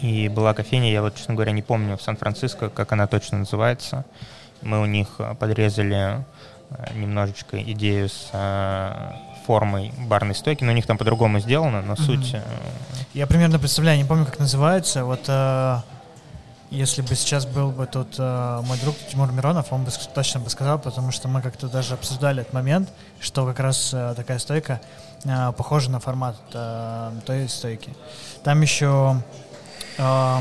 И 0.03 0.29
была 0.29 0.55
кофейня, 0.55 0.91
я 0.91 1.03
вот, 1.03 1.15
честно 1.17 1.35
говоря, 1.35 1.53
не 1.53 1.63
помню 1.63 1.97
в 1.97 2.03
Сан-Франциско, 2.03 2.71
как 2.71 2.93
она 2.93 3.07
точно 3.07 3.39
называется. 3.39 4.05
Мы 4.63 4.81
у 4.81 4.87
них 4.87 5.09
э, 5.19 5.35
подрезали 5.35 6.25
э, 6.71 6.95
немножечко 6.95 7.61
идею 7.63 8.09
с 8.09 8.31
э, 8.33 9.13
формой 9.47 9.93
барной 10.07 10.35
стойки, 10.35 10.65
но 10.65 10.73
у 10.73 10.75
них 10.75 10.87
там 10.87 10.97
по-другому 10.97 11.39
сделано, 11.41 11.83
но 11.83 11.97
суть... 11.97 12.33
э, 12.35 12.43
Я 13.15 13.27
примерно 13.27 13.59
представляю, 13.59 13.99
не 13.99 14.05
помню, 14.05 14.25
как 14.25 14.39
называется. 14.39 15.05
Вот 15.05 15.25
э, 15.29 15.77
если 16.71 17.03
бы 17.03 17.15
сейчас 17.17 17.47
был 17.47 17.73
бы 17.73 17.87
тут 17.87 18.15
э, 18.19 18.61
мой 18.65 18.79
друг 18.79 18.95
Тимур 19.11 19.33
Миронов, 19.33 19.73
он 19.73 19.85
бы 19.85 19.91
точно 20.15 20.41
бы 20.41 20.51
сказал, 20.51 20.79
потому 20.79 21.11
что 21.11 21.27
мы 21.27 21.43
как-то 21.43 21.69
даже 21.69 21.95
обсуждали 21.95 22.43
этот 22.43 22.53
момент, 22.53 22.89
что 23.19 23.45
как 23.45 23.59
раз 23.59 23.91
э, 23.93 24.15
такая 24.17 24.39
стойка 24.39 24.81
э, 25.25 25.53
похожа 25.57 25.91
на 25.91 25.99
формат 25.99 26.37
э, 26.55 27.13
той 27.27 27.49
стойки. 27.49 27.93
Там 28.45 28.61
еще 28.61 29.21
э, 29.99 30.39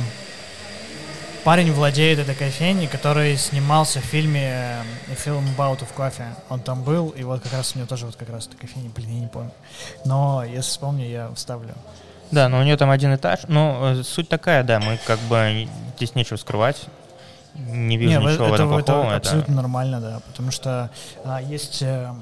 парень 1.44 1.74
владеет 1.74 2.20
этой 2.20 2.36
кофейней, 2.36 2.88
который 2.88 3.36
снимался 3.36 4.00
в 4.00 4.04
фильме 4.04 4.84
э, 5.10 5.16
фильм 5.16 5.46
About 5.58 5.80
of 5.80 5.88
Coffee. 5.98 6.32
Он 6.50 6.60
там 6.60 6.84
был, 6.84 7.10
и 7.10 7.24
вот 7.24 7.42
как 7.42 7.54
раз 7.54 7.76
у 7.76 7.80
него 7.80 7.88
тоже 7.88 8.06
вот 8.06 8.16
как 8.16 8.30
раз 8.30 8.48
эта 8.48 8.56
кофейня, 8.56 8.92
блин, 8.96 9.10
я 9.16 9.20
не 9.22 9.28
помню. 9.28 9.52
Но 10.06 10.44
если 10.44 10.70
вспомню, 10.70 11.08
я 11.08 11.32
вставлю. 11.34 11.74
Да, 12.32 12.48
но 12.50 12.60
у 12.60 12.64
нее 12.64 12.78
там 12.78 12.90
один 12.92 13.16
этаж. 13.16 13.42
Ну, 13.48 14.00
э, 14.00 14.04
суть 14.04 14.30
такая, 14.30 14.64
да, 14.64 14.80
мы 14.80 15.00
как 15.06 15.20
бы 15.22 15.68
здесь 15.98 16.16
нечего 16.16 16.38
скрывать. 16.38 16.86
Не 17.56 17.98
вижу 17.98 18.20
Не, 18.20 18.26
ничего 18.26 18.46
в 18.46 18.54
это, 18.54 18.64
этом 18.64 18.74
это 18.78 18.84
плохого. 18.94 19.08
это- 19.08 19.18
абсолютно 19.18 19.56
нормально, 19.56 20.00
да, 20.00 20.22
потому 20.28 20.52
что 20.52 20.90
а, 21.26 21.42
есть... 21.42 21.82
э, 21.82 22.14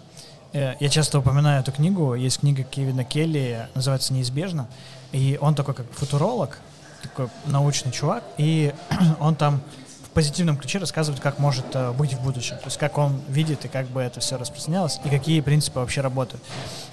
э, 0.53 0.74
я 0.80 0.89
часто 0.89 1.20
упоминаю 1.20 1.62
эту 1.62 1.72
книгу, 1.72 2.16
есть 2.16 2.39
книга 2.39 2.64
Кевина 2.64 3.03
Келли, 3.03 3.68
называется 3.76 4.14
«Неизбежно», 4.14 4.68
и 5.12 5.38
он 5.39 5.53
такой 5.53 5.74
как 5.76 5.91
футуролог, 5.91 6.58
такой 7.03 7.28
научный 7.45 7.91
чувак, 7.91 8.24
и 8.38 8.74
он 9.20 9.36
там 9.36 9.62
в 9.86 9.86
позитивном 10.18 10.57
ключе 10.57 10.80
рассказывает, 10.80 11.22
как 11.22 11.38
может 11.38 11.76
э, 11.76 11.91
быть 11.91 12.13
в 12.13 12.24
будущем. 12.24 12.57
То 12.57 12.65
есть 12.65 12.80
как 12.80 12.97
он 12.97 13.22
видит 13.30 13.65
и 13.65 13.68
как 13.68 13.86
бы 13.86 14.01
это 14.01 14.20
все 14.20 14.36
распространялось, 14.36 14.99
и 15.05 15.09
какие 15.09 15.41
принципы 15.41 15.80
вообще 15.80 16.01
работают. 16.01 16.43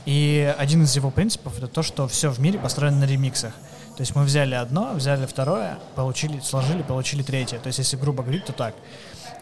И 0.05 0.55
один 0.59 0.83
из 0.83 0.95
его 0.95 1.11
принципов— 1.11 1.57
это 1.57 1.67
то, 1.67 1.83
что 1.83 2.07
все 2.07 2.29
в 2.29 2.39
мире 2.39 2.59
построено 2.59 2.99
на 2.99 3.05
ремиксах. 3.05 3.55
То 3.97 4.03
есть 4.03 4.15
мы 4.15 4.25
взяли 4.25 4.55
одно, 4.55 4.93
взяли 4.93 5.25
второе, 5.25 5.79
получили, 5.95 6.39
сложили, 6.41 6.83
получили 6.83 7.23
третье. 7.23 7.59
То 7.61 7.69
есть 7.69 7.79
если 7.79 7.97
грубо 7.97 8.23
говорить, 8.23 8.45
то 8.45 8.53
так. 8.53 8.75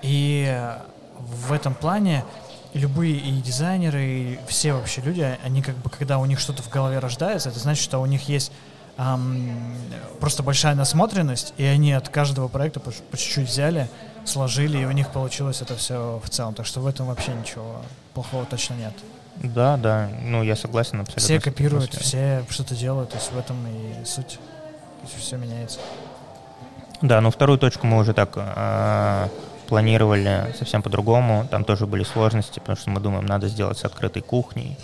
И 0.00 0.64
в 1.18 1.52
этом 1.52 1.74
плане 1.74 2.24
любые 2.74 3.16
и 3.16 3.32
дизайнеры, 3.40 4.04
и 4.04 4.38
все 4.46 4.74
вообще 4.74 5.00
люди, 5.00 5.26
они 5.42 5.60
как 5.60 5.74
бы, 5.78 5.90
когда 5.90 6.20
у 6.20 6.26
них 6.26 6.38
что-то 6.38 6.62
в 6.62 6.68
голове 6.68 7.00
рождается, 7.00 7.48
это 7.48 7.58
значит, 7.58 7.82
что 7.82 7.98
у 7.98 8.06
них 8.06 8.28
есть 8.28 8.52
эм, 8.98 9.76
просто 10.20 10.42
большая 10.42 10.74
насмотренность, 10.74 11.54
и 11.56 11.64
они 11.64 11.92
от 11.92 12.08
каждого 12.08 12.48
проекта 12.48 12.80
по, 12.80 12.90
по 12.90 13.16
чуть-чуть 13.16 13.48
взяли, 13.48 13.88
сложили, 14.24 14.78
и 14.78 14.84
у 14.84 14.92
них 14.92 15.08
получилось 15.08 15.62
это 15.62 15.76
все 15.76 16.20
в 16.24 16.30
целом. 16.30 16.54
Так 16.54 16.66
что 16.66 16.80
в 16.80 16.86
этом 16.86 17.06
вообще 17.06 17.32
ничего 17.32 17.82
плохого 18.14 18.44
точно 18.44 18.74
нет. 18.74 18.94
Да, 19.42 19.76
да, 19.76 20.10
ну 20.22 20.42
я 20.42 20.56
согласен 20.56 21.00
абсолютно. 21.00 21.22
Все 21.22 21.40
копируют, 21.40 21.94
все 21.94 22.44
что-то 22.50 22.74
делают, 22.74 23.10
то 23.10 23.16
есть 23.16 23.32
в 23.32 23.38
этом 23.38 23.56
и 23.66 24.04
суть, 24.04 24.38
то 25.00 25.08
есть 25.08 25.18
все 25.18 25.36
меняется. 25.36 25.80
Да, 27.00 27.20
ну 27.20 27.30
вторую 27.30 27.58
точку 27.58 27.86
мы 27.86 27.98
уже 27.98 28.12
так 28.12 28.34
э, 28.36 29.28
планировали 29.68 30.54
совсем 30.56 30.82
по-другому, 30.82 31.48
там 31.50 31.64
тоже 31.64 31.86
были 31.86 32.04
сложности, 32.04 32.60
потому 32.60 32.76
что 32.76 32.90
мы 32.90 33.00
думаем, 33.00 33.26
надо 33.26 33.48
сделать 33.48 33.78
с 33.78 33.84
открытой 33.84 34.22
кухней, 34.22 34.78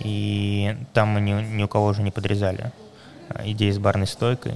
и 0.00 0.76
там 0.92 1.08
мы 1.08 1.20
ни, 1.20 1.32
ни 1.32 1.62
у 1.64 1.68
кого 1.68 1.86
уже 1.86 2.02
не 2.02 2.10
подрезали 2.10 2.72
идеи 3.44 3.70
с 3.70 3.78
барной 3.78 4.06
стойкой, 4.06 4.54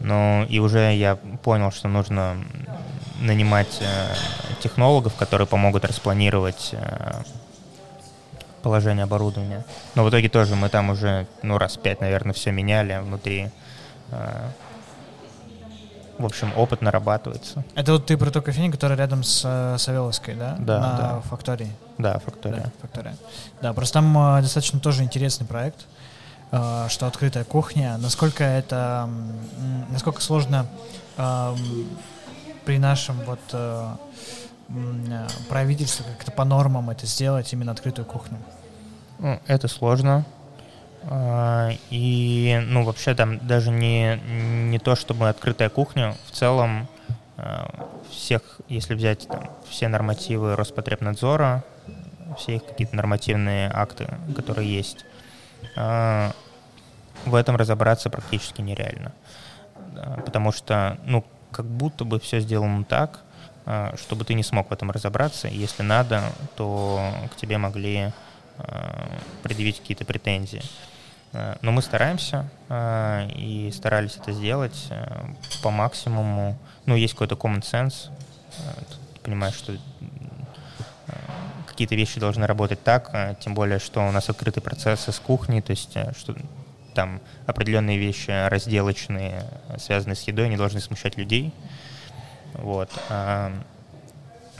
но 0.00 0.44
и 0.48 0.58
уже 0.58 0.94
я 0.94 1.16
понял, 1.16 1.70
что 1.70 1.88
нужно 1.88 2.36
нанимать 3.20 3.78
э, 3.80 4.14
технологов, 4.60 5.14
которые 5.14 5.46
помогут 5.46 5.84
распланировать 5.84 6.70
э, 6.72 7.22
положение 8.62 9.04
оборудования. 9.04 9.64
Но 9.94 10.04
в 10.04 10.10
итоге 10.10 10.28
тоже 10.28 10.56
мы 10.56 10.68
там 10.68 10.90
уже, 10.90 11.26
ну, 11.42 11.58
раз 11.58 11.76
пять, 11.76 12.00
наверное, 12.00 12.32
все 12.32 12.50
меняли 12.50 12.98
внутри. 13.02 13.50
Э, 14.10 14.48
в 16.18 16.24
общем, 16.24 16.52
опыт 16.56 16.80
нарабатывается. 16.80 17.64
Это 17.74 17.92
вот 17.92 18.06
ты 18.06 18.16
про 18.16 18.30
ту 18.30 18.40
кофейню, 18.40 18.70
которая 18.70 18.96
рядом 18.96 19.24
с 19.24 19.76
Савеловской, 19.78 20.34
да? 20.34 20.56
Да, 20.60 20.80
На 20.80 20.96
да. 20.96 21.20
фактории. 21.22 21.72
Да, 21.98 22.20
фактория. 22.20 22.60
Да, 22.60 22.70
фактория. 22.80 23.16
Да, 23.60 23.72
просто 23.72 23.94
там 23.94 24.40
достаточно 24.40 24.78
тоже 24.78 25.02
интересный 25.02 25.44
проект, 25.44 25.86
что 26.88 27.06
открытая 27.06 27.44
кухня. 27.44 27.96
Насколько 27.98 28.44
это, 28.44 29.08
насколько 29.90 30.20
сложно 30.20 30.66
эм, 31.16 31.88
при 32.64 32.78
нашем 32.78 33.20
вот 33.22 33.40
э, 33.52 33.88
э, 34.68 35.26
правительстве 35.48 36.04
как-то 36.16 36.30
по 36.30 36.44
нормам 36.44 36.90
это 36.90 37.06
сделать, 37.06 37.52
именно 37.52 37.72
открытую 37.72 38.04
кухню. 38.06 38.38
Ну, 39.18 39.40
это 39.46 39.68
сложно. 39.68 40.24
А, 41.04 41.70
И, 41.90 42.60
ну, 42.66 42.84
вообще 42.84 43.14
там 43.14 43.44
даже 43.46 43.70
не, 43.70 44.16
не 44.16 44.78
то, 44.78 44.94
чтобы 44.94 45.28
открытая 45.28 45.68
кухня, 45.68 46.14
в 46.26 46.30
целом 46.30 46.88
всех, 48.10 48.60
если 48.68 48.94
взять 48.94 49.26
там 49.26 49.50
все 49.68 49.88
нормативы 49.88 50.54
Роспотребнадзора, 50.54 51.64
все 52.38 52.56
их 52.56 52.64
какие-то 52.64 52.94
нормативные 52.94 53.70
акты, 53.74 54.06
которые 54.36 54.72
есть, 54.72 55.04
а, 55.76 56.32
в 57.24 57.34
этом 57.34 57.56
разобраться 57.56 58.10
практически 58.10 58.60
нереально. 58.60 59.12
Потому 60.24 60.52
что, 60.52 60.98
ну, 61.04 61.24
как 61.50 61.66
будто 61.66 62.04
бы 62.04 62.18
все 62.18 62.40
сделано 62.40 62.84
так, 62.84 63.20
а, 63.66 63.94
чтобы 63.96 64.24
ты 64.24 64.34
не 64.34 64.42
смог 64.42 64.68
в 64.68 64.72
этом 64.72 64.90
разобраться. 64.90 65.48
Если 65.48 65.82
надо, 65.82 66.22
то 66.56 67.00
к 67.32 67.36
тебе 67.36 67.56
могли 67.56 68.12
а, 68.58 69.08
предъявить 69.42 69.80
какие-то 69.80 70.04
претензии. 70.04 70.62
А, 71.32 71.56
Но 71.62 71.72
мы 71.72 71.80
стараемся 71.80 72.50
и 73.36 73.70
старались 73.74 74.16
это 74.16 74.32
сделать 74.32 74.88
по 75.62 75.70
максимуму. 75.70 76.58
Ну, 76.86 76.96
есть 76.96 77.14
какой-то 77.14 77.36
common 77.36 77.62
sense. 77.62 78.10
Ты 79.14 79.20
понимаешь, 79.22 79.54
что 79.54 79.72
какие-то 81.66 81.94
вещи 81.94 82.20
должны 82.20 82.46
работать 82.46 82.82
так, 82.84 83.38
тем 83.40 83.54
более, 83.54 83.78
что 83.78 84.06
у 84.06 84.10
нас 84.12 84.28
открытый 84.28 84.62
процесс 84.62 85.08
из 85.08 85.18
кухни, 85.18 85.60
то 85.60 85.70
есть 85.70 85.96
что 86.16 86.34
там 86.94 87.20
определенные 87.46 87.98
вещи 87.98 88.30
разделочные, 88.48 89.44
а, 89.68 89.78
связанные 89.78 90.16
с 90.16 90.22
едой, 90.22 90.48
не 90.48 90.56
должны 90.56 90.80
смущать 90.80 91.16
людей. 91.18 91.52
Вот. 92.54 92.90
а, 93.08 93.52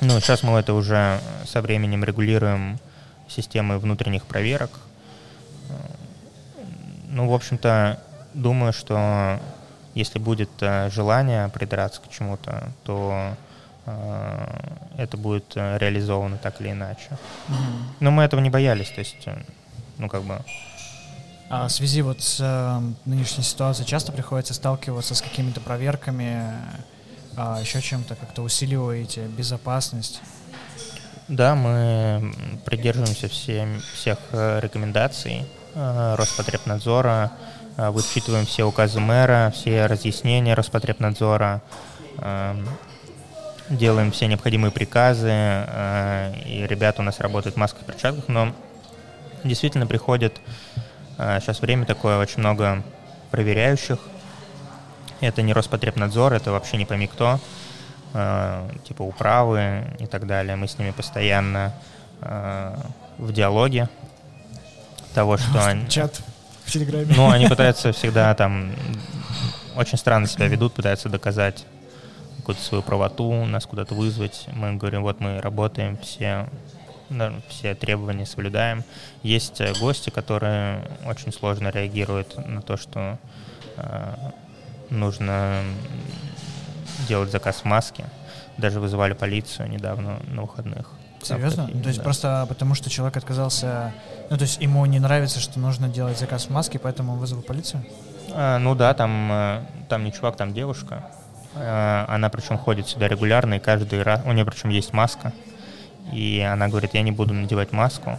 Ну, 0.00 0.20
сейчас 0.20 0.42
мы 0.42 0.58
это 0.58 0.74
уже 0.74 1.20
со 1.46 1.62
временем 1.62 2.04
регулируем 2.04 2.78
системой 3.28 3.78
внутренних 3.78 4.24
проверок. 4.24 4.70
Ну, 7.08 7.28
в 7.28 7.32
общем-то, 7.32 8.00
думаю, 8.34 8.72
что 8.72 9.38
если 9.94 10.18
будет 10.18 10.50
э, 10.60 10.90
желание 10.90 11.48
придраться 11.48 12.00
к 12.00 12.10
чему-то, 12.10 12.68
то 12.82 13.36
э, 13.86 14.46
это 14.98 15.16
будет 15.16 15.52
э, 15.54 15.78
реализовано 15.78 16.38
так 16.38 16.60
или 16.60 16.72
иначе. 16.72 17.08
Но 18.00 18.10
мы 18.10 18.24
этого 18.24 18.40
не 18.40 18.50
боялись, 18.50 18.90
то 18.90 18.98
есть, 18.98 19.22
э, 19.26 19.36
ну, 19.98 20.08
как 20.08 20.22
бы, 20.24 20.40
в 21.62 21.68
связи 21.68 22.02
вот 22.02 22.20
с 22.20 22.38
э, 22.40 22.80
нынешней 23.04 23.44
ситуацией 23.44 23.86
часто 23.86 24.12
приходится 24.12 24.54
сталкиваться 24.54 25.14
с 25.14 25.22
какими-то 25.22 25.60
проверками, 25.60 26.52
а, 27.36 27.60
еще 27.60 27.80
чем-то, 27.80 28.14
как-то 28.14 28.42
усиливаете 28.42 29.26
безопасность. 29.26 30.20
Да, 31.28 31.54
мы 31.54 32.34
придерживаемся 32.64 33.28
всем, 33.28 33.80
всех 33.94 34.18
э, 34.32 34.60
рекомендаций 34.60 35.46
э, 35.74 36.14
Роспотребнадзора, 36.16 37.32
вычитываем 37.76 38.46
все 38.46 38.64
указы 38.64 39.00
мэра, 39.00 39.52
все 39.54 39.86
разъяснения 39.86 40.54
Роспотребнадзора, 40.54 41.60
делаем 43.68 44.12
все 44.12 44.28
необходимые 44.28 44.70
приказы, 44.70 45.28
и 45.28 46.64
ребята 46.68 47.02
у 47.02 47.04
нас 47.04 47.18
работают 47.18 47.56
в 47.56 47.58
масках 47.58 47.82
и 47.82 47.84
перчатках, 47.86 48.28
но 48.28 48.54
действительно 49.42 49.88
приходит 49.88 50.40
сейчас 51.16 51.60
время 51.60 51.86
такое, 51.86 52.18
очень 52.18 52.40
много 52.40 52.82
проверяющих. 53.30 53.98
Это 55.20 55.42
не 55.42 55.52
Роспотребнадзор, 55.52 56.32
это 56.32 56.52
вообще 56.52 56.76
не 56.76 56.84
пойми 56.84 57.06
кто 57.06 57.40
э, 58.14 58.68
типа 58.86 59.02
управы 59.02 59.84
и 59.98 60.06
так 60.06 60.26
далее. 60.26 60.56
Мы 60.56 60.68
с 60.68 60.78
ними 60.78 60.90
постоянно 60.90 61.72
э, 62.20 62.76
в 63.18 63.32
диалоге 63.32 63.88
того, 65.14 65.36
что 65.36 65.66
они... 65.66 65.88
Чат 65.88 66.20
в 66.64 66.70
Телеграме. 66.70 67.14
Ну, 67.16 67.30
они 67.30 67.46
пытаются 67.46 67.92
всегда 67.92 68.34
там 68.34 68.72
очень 69.76 69.98
странно 69.98 70.26
себя 70.26 70.46
ведут, 70.46 70.74
пытаются 70.74 71.08
доказать 71.08 71.64
какую-то 72.38 72.62
свою 72.62 72.82
правоту, 72.82 73.44
нас 73.44 73.66
куда-то 73.66 73.94
вызвать. 73.94 74.46
Мы 74.52 74.74
говорим, 74.74 75.02
вот 75.02 75.20
мы 75.20 75.40
работаем, 75.40 75.96
все, 75.98 76.48
да, 77.10 77.32
все 77.48 77.74
требования 77.74 78.26
соблюдаем. 78.26 78.84
Есть 79.22 79.60
э, 79.60 79.72
гости, 79.80 80.10
которые 80.10 80.82
очень 81.06 81.32
сложно 81.32 81.68
реагируют 81.68 82.36
на 82.46 82.62
то, 82.62 82.76
что 82.76 83.18
э, 83.76 84.14
нужно 84.90 85.62
делать 87.08 87.30
заказ 87.30 87.56
в 87.56 87.64
маске. 87.64 88.04
Даже 88.56 88.80
вызывали 88.80 89.14
полицию 89.14 89.68
недавно 89.68 90.20
на 90.28 90.42
выходных. 90.42 90.90
Серьезно? 91.22 91.66
такие, 91.66 91.82
то 91.82 91.88
есть 91.88 91.98
да. 91.98 92.04
просто 92.04 92.46
потому, 92.48 92.74
что 92.74 92.90
человек 92.90 93.16
отказался... 93.16 93.92
Ну, 94.30 94.36
то 94.36 94.42
есть 94.42 94.60
ему 94.60 94.84
не 94.86 95.00
нравится, 95.00 95.40
что 95.40 95.58
нужно 95.58 95.88
делать 95.88 96.18
заказ 96.18 96.46
в 96.46 96.50
маске, 96.50 96.78
поэтому 96.78 97.14
он 97.14 97.18
вызвал 97.18 97.42
полицию? 97.42 97.84
А, 98.32 98.58
ну 98.58 98.74
да, 98.74 98.94
там, 98.94 99.30
э, 99.32 99.60
там 99.88 100.04
не 100.04 100.12
чувак, 100.12 100.36
там 100.36 100.52
девушка. 100.52 101.04
Э, 101.54 102.04
Она 102.08 102.28
причем 102.28 102.58
ходит 102.58 102.88
сюда 102.88 103.08
регулярно, 103.08 103.54
и 103.54 103.58
каждый 103.58 104.02
раз... 104.02 104.20
У 104.24 104.32
нее 104.32 104.44
причем 104.44 104.68
есть 104.68 104.92
маска. 104.92 105.32
И 106.12 106.40
она 106.40 106.68
говорит, 106.68 106.94
я 106.94 107.02
не 107.02 107.12
буду 107.12 107.34
надевать 107.34 107.72
маску. 107.72 108.18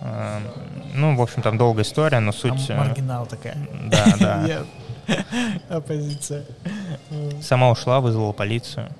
Э, 0.00 0.40
Ну, 0.94 1.16
в 1.16 1.22
общем, 1.22 1.42
там 1.42 1.58
долгая 1.58 1.84
история, 1.84 2.20
но 2.20 2.32
суть... 2.32 2.66
Там 2.66 2.76
э, 2.76 2.88
маргинал 2.88 3.26
такая. 3.26 3.56
Да, 3.84 4.04
да. 4.18 4.62
Оппозиция. 5.68 6.44
Сама 7.42 7.70
ушла, 7.70 8.00
вызвала 8.00 8.32
полицию. 8.32 8.90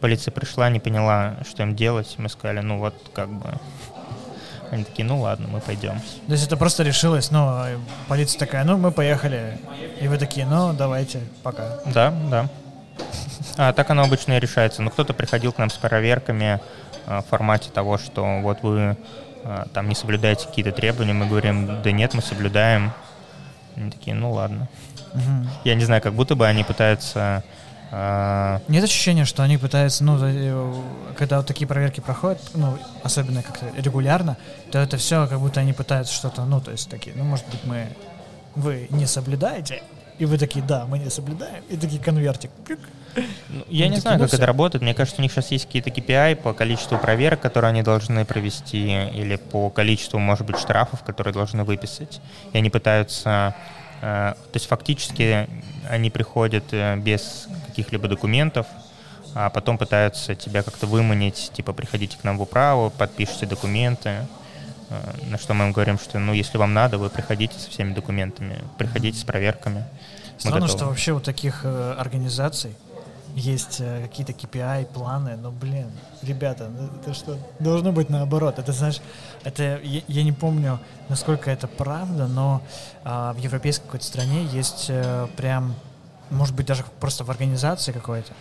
Полиция 0.00 0.32
пришла, 0.32 0.68
не 0.68 0.80
поняла, 0.80 1.36
что 1.48 1.62
им 1.62 1.74
делать. 1.74 2.14
Мы 2.18 2.28
сказали, 2.28 2.60
ну 2.60 2.78
вот, 2.78 2.94
как 3.12 3.28
бы... 3.28 3.54
Они 4.70 4.82
такие, 4.82 5.06
ну 5.06 5.20
ладно, 5.20 5.46
мы 5.48 5.60
пойдем. 5.60 6.00
То 6.26 6.32
есть 6.32 6.46
это 6.46 6.56
просто 6.56 6.82
решилось, 6.82 7.30
ну, 7.30 7.64
э, 7.64 7.78
полиция 8.08 8.38
такая, 8.38 8.64
ну, 8.64 8.76
мы 8.76 8.90
поехали. 8.90 9.58
И 10.00 10.08
вы 10.08 10.18
такие, 10.18 10.46
ну, 10.46 10.72
давайте, 10.72 11.20
пока. 11.42 11.78
Да, 11.86 12.12
да. 12.30 12.48
А 13.56 13.72
так 13.72 13.90
оно 13.90 14.02
обычно 14.02 14.36
и 14.36 14.40
решается. 14.40 14.82
Но 14.82 14.90
кто-то 14.90 15.12
приходил 15.12 15.52
к 15.52 15.58
нам 15.58 15.70
с 15.70 15.74
проверками 15.74 16.46
а, 16.46 16.60
в 17.06 17.22
формате 17.28 17.70
того, 17.72 17.98
что 17.98 18.40
вот 18.40 18.62
вы 18.62 18.96
а, 19.44 19.66
там 19.72 19.88
не 19.88 19.94
соблюдаете 19.94 20.46
какие-то 20.46 20.72
требования. 20.72 21.12
Мы 21.12 21.26
говорим, 21.26 21.82
да 21.82 21.92
нет, 21.92 22.14
мы 22.14 22.22
соблюдаем. 22.22 22.92
Они 23.76 23.90
такие, 23.90 24.14
ну 24.14 24.32
ладно. 24.32 24.68
Мгм. 25.12 25.48
Я 25.64 25.74
не 25.74 25.84
знаю, 25.84 26.00
как 26.02 26.14
будто 26.14 26.34
бы 26.34 26.46
они 26.46 26.64
пытаются 26.64 27.44
А, 27.96 28.60
Нет 28.66 28.82
ощущения, 28.82 29.24
что 29.24 29.44
они 29.44 29.56
пытаются, 29.56 30.02
ну, 30.02 30.18
э, 30.20 30.74
когда 31.16 31.36
вот 31.36 31.46
такие 31.46 31.68
проверки 31.68 32.00
проходят, 32.00 32.40
ну, 32.54 32.76
особенно 33.04 33.40
как-то 33.40 33.66
регулярно, 33.76 34.36
то 34.72 34.80
это 34.80 34.96
все 34.96 35.28
как 35.28 35.38
будто 35.38 35.60
они 35.60 35.72
пытаются 35.72 36.12
что-то, 36.12 36.44
ну, 36.44 36.60
то 36.60 36.72
есть 36.72 36.90
такие, 36.90 37.14
ну, 37.14 37.22
может 37.22 37.46
быть, 37.46 37.60
мы, 37.64 37.86
вы 38.56 38.88
не 38.90 39.06
соблюдаете, 39.06 39.84
и 40.18 40.24
вы 40.24 40.38
такие, 40.38 40.64
да, 40.64 40.86
мы 40.86 40.98
не 40.98 41.08
соблюдаем, 41.08 41.62
и 41.68 41.76
такие 41.76 42.02
конвертик. 42.02 42.50
пик. 42.66 42.80
Ну, 43.48 43.64
Я 43.68 43.86
Ну, 43.86 43.94
не 43.94 44.00
знаю, 44.00 44.18
как 44.18 44.32
это 44.32 44.46
работает. 44.46 44.82
Мне 44.82 44.94
кажется, 44.94 45.20
у 45.20 45.22
них 45.22 45.32
сейчас 45.32 45.50
есть 45.50 45.66
какие-то 45.66 45.90
KPI 45.90 46.36
по 46.36 46.52
количеству 46.52 46.98
проверок, 46.98 47.40
которые 47.40 47.70
они 47.70 47.82
должны 47.82 48.24
провести, 48.24 49.08
или 49.14 49.36
по 49.36 49.70
количеству, 49.70 50.18
может 50.18 50.46
быть, 50.46 50.58
штрафов, 50.58 51.02
которые 51.02 51.32
должны 51.32 51.64
выписать. 51.64 52.20
И 52.52 52.58
они 52.58 52.70
пытаются... 52.70 53.54
э, 54.00 54.34
То 54.34 54.56
есть 54.56 54.66
фактически 54.66 55.48
они 55.88 56.10
приходят 56.10 56.64
э, 56.72 56.96
без 56.96 57.46
каких-либо 57.66 58.08
документов, 58.08 58.66
а 59.34 59.50
потом 59.50 59.78
пытаются 59.78 60.34
тебя 60.34 60.62
как-то 60.62 60.86
выманить, 60.86 61.50
типа, 61.54 61.72
приходите 61.72 62.16
к 62.16 62.24
нам 62.24 62.38
в 62.38 62.42
управу, 62.42 62.90
подпишите 62.96 63.46
документы. 63.46 64.26
Э, 64.90 64.96
На 65.30 65.38
что 65.38 65.54
мы 65.54 65.66
им 65.66 65.72
говорим, 65.72 65.98
что, 65.98 66.18
ну, 66.18 66.32
если 66.32 66.58
вам 66.58 66.72
надо, 66.74 66.98
вы 66.98 67.10
приходите 67.10 67.58
со 67.58 67.70
всеми 67.70 67.94
документами, 67.94 68.58
приходите 68.78 69.18
с 69.18 69.24
проверками. 69.24 69.84
Странно, 70.38 70.68
что 70.68 70.86
вообще 70.86 71.12
у 71.12 71.20
таких 71.20 71.60
э, 71.64 71.94
организаций 71.98 72.74
есть 73.34 73.80
э, 73.80 74.02
какие-то 74.02 74.32
KPI, 74.32 74.86
планы, 74.86 75.36
но, 75.36 75.50
блин, 75.50 75.90
ребята, 76.22 76.68
ну, 76.68 76.88
это 77.00 77.14
что, 77.14 77.36
должно 77.58 77.92
быть 77.92 78.08
наоборот. 78.08 78.58
Это, 78.58 78.72
знаешь, 78.72 79.00
это, 79.42 79.80
я, 79.82 80.02
я 80.06 80.22
не 80.22 80.32
помню, 80.32 80.78
насколько 81.08 81.50
это 81.50 81.66
правда, 81.66 82.26
но 82.26 82.62
а, 83.04 83.32
в 83.32 83.38
европейской 83.38 83.84
какой-то 83.84 84.04
стране 84.04 84.44
есть 84.44 84.86
э, 84.88 85.26
прям, 85.36 85.74
может 86.30 86.54
быть, 86.54 86.66
даже 86.66 86.84
просто 87.00 87.24
в 87.24 87.30
организации 87.30 87.92
какой-то, 87.92 88.32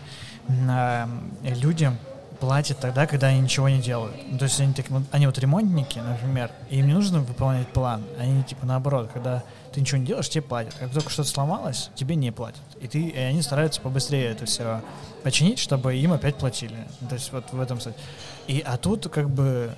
на, 0.48 1.10
э, 1.44 1.54
людям 1.56 1.98
платят 2.44 2.78
тогда, 2.80 3.08
когда 3.08 3.28
они 3.28 3.40
ничего 3.40 3.70
не 3.70 3.80
делают. 3.80 4.14
Ну, 4.30 4.38
то 4.38 4.44
есть 4.44 4.60
они, 4.60 4.74
так, 4.74 4.86
они 5.14 5.28
вот 5.28 5.40
ремонтники, 5.40 6.00
например, 6.00 6.52
и 6.70 6.80
им 6.80 6.88
не 6.88 6.94
нужно 6.94 7.22
выполнять 7.22 7.70
план. 7.70 8.04
Они 8.20 8.44
типа 8.44 8.66
наоборот, 8.66 9.10
когда 9.14 9.44
ты 9.72 9.80
ничего 9.80 10.00
не 10.00 10.06
делаешь, 10.06 10.28
тебе 10.28 10.42
платят. 10.42 10.74
Как 10.74 10.92
только 10.92 11.10
что-то 11.10 11.30
сломалось, 11.30 11.90
тебе 11.96 12.16
не 12.16 12.32
платят. 12.32 12.60
И, 12.82 12.90
ты, 12.90 13.00
и 13.00 13.18
они 13.18 13.42
стараются 13.42 13.80
побыстрее 13.80 14.26
это 14.26 14.46
все 14.46 14.82
починить, 15.24 15.58
чтобы 15.58 15.96
им 15.96 16.12
опять 16.12 16.36
платили. 16.36 16.76
Ну, 17.00 17.08
То 17.08 17.16
есть 17.16 17.32
вот 17.32 17.46
в 17.54 17.62
этом 17.62 17.80
суть. 17.80 17.96
И, 18.48 18.60
а 18.60 18.76
тут 18.76 19.08
как 19.08 19.30
бы, 19.30 19.74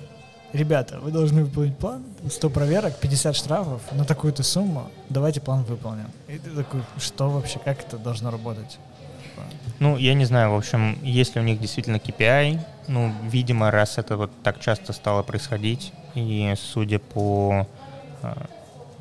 ребята, 0.52 0.98
вы 0.98 1.12
должны 1.12 1.44
выполнить 1.44 1.78
план, 1.78 2.02
100 2.28 2.50
проверок, 2.50 2.98
50 2.98 3.36
штрафов 3.36 3.80
на 3.92 4.04
такую-то 4.04 4.42
сумму, 4.42 4.90
давайте 5.08 5.40
план 5.40 5.62
выполним. 5.62 6.10
И 6.26 6.36
ты 6.36 6.50
такой, 6.50 6.82
что 6.98 7.30
вообще, 7.30 7.60
как 7.60 7.86
это 7.86 7.96
должно 7.96 8.32
работать? 8.32 8.76
Ну, 9.78 9.98
я 9.98 10.14
не 10.14 10.24
знаю, 10.24 10.52
в 10.52 10.56
общем, 10.56 10.98
есть 11.02 11.34
ли 11.34 11.40
у 11.42 11.44
них 11.44 11.60
действительно 11.60 11.96
KPI, 11.96 12.60
ну, 12.88 13.12
видимо, 13.24 13.70
раз 13.70 13.98
это 13.98 14.16
вот 14.16 14.30
так 14.42 14.58
часто 14.58 14.94
стало 14.94 15.22
происходить, 15.22 15.92
и 16.14 16.54
судя 16.56 16.98
по, 16.98 17.66
э, 18.22 18.34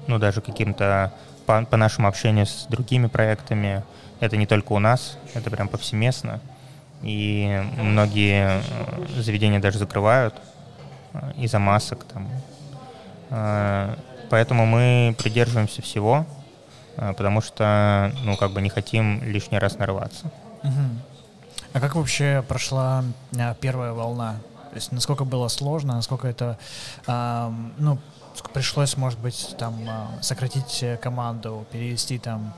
ну, 0.08 0.20
даже 0.20 0.42
каким-то, 0.42 1.14
по, 1.46 1.64
по 1.64 1.78
нашему 1.78 2.10
общению 2.10 2.46
с 2.46 2.66
другими 2.70 3.08
проектами, 3.08 3.84
это 4.20 4.36
не 4.36 4.46
только 4.46 4.74
у 4.74 4.80
нас, 4.80 5.18
это 5.34 5.50
прям 5.50 5.70
повсеместно, 5.70 6.42
и 7.02 7.64
многие 7.78 8.62
э, 8.62 9.22
заведения 9.22 9.62
даже 9.62 9.78
закрывают 9.78 10.36
э, 11.14 11.32
из-за 11.38 11.60
масок 11.60 12.04
там. 12.04 12.30
Поэтому 14.30 14.66
мы 14.68 15.16
придерживаемся 15.18 15.82
всего, 15.82 16.26
потому 16.96 17.42
что, 17.42 18.12
ну, 18.24 18.38
как 18.38 18.52
бы 18.52 18.62
не 18.62 18.70
хотим 18.70 19.22
лишний 19.24 19.58
раз 19.58 19.78
нарываться. 19.78 20.32
Мгм. 20.66 21.00
А 21.74 21.80
как 21.80 21.96
вообще 21.96 22.44
прошла 22.48 23.04
а, 23.38 23.54
первая 23.56 23.94
волна? 23.94 24.38
То 24.72 24.76
есть 24.76 24.92
насколько 24.92 25.24
было 25.24 25.48
сложно, 25.48 25.96
насколько 25.96 26.28
это, 26.28 26.58
ам, 27.08 27.74
ну, 27.78 27.98
пришлось, 28.54 28.98
может 28.98 29.20
быть, 29.20 29.56
там 29.58 29.76
а, 29.88 30.08
сократить 30.22 30.84
э, 30.84 30.98
команду, 30.98 31.66
перевести 31.72 32.18
там 32.18 32.54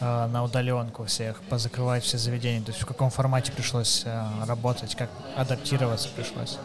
а, 0.00 0.28
на 0.28 0.42
удаленку 0.42 1.04
всех, 1.04 1.40
позакрывать 1.42 2.04
все 2.04 2.18
заведения. 2.18 2.60
То 2.62 2.70
есть 2.72 2.82
в 2.82 2.86
каком 2.86 3.10
формате 3.10 3.52
пришлось 3.52 4.02
а, 4.04 4.44
работать, 4.46 4.94
как 4.94 5.08
адаптироваться 5.36 6.08
пришлось? 6.14 6.58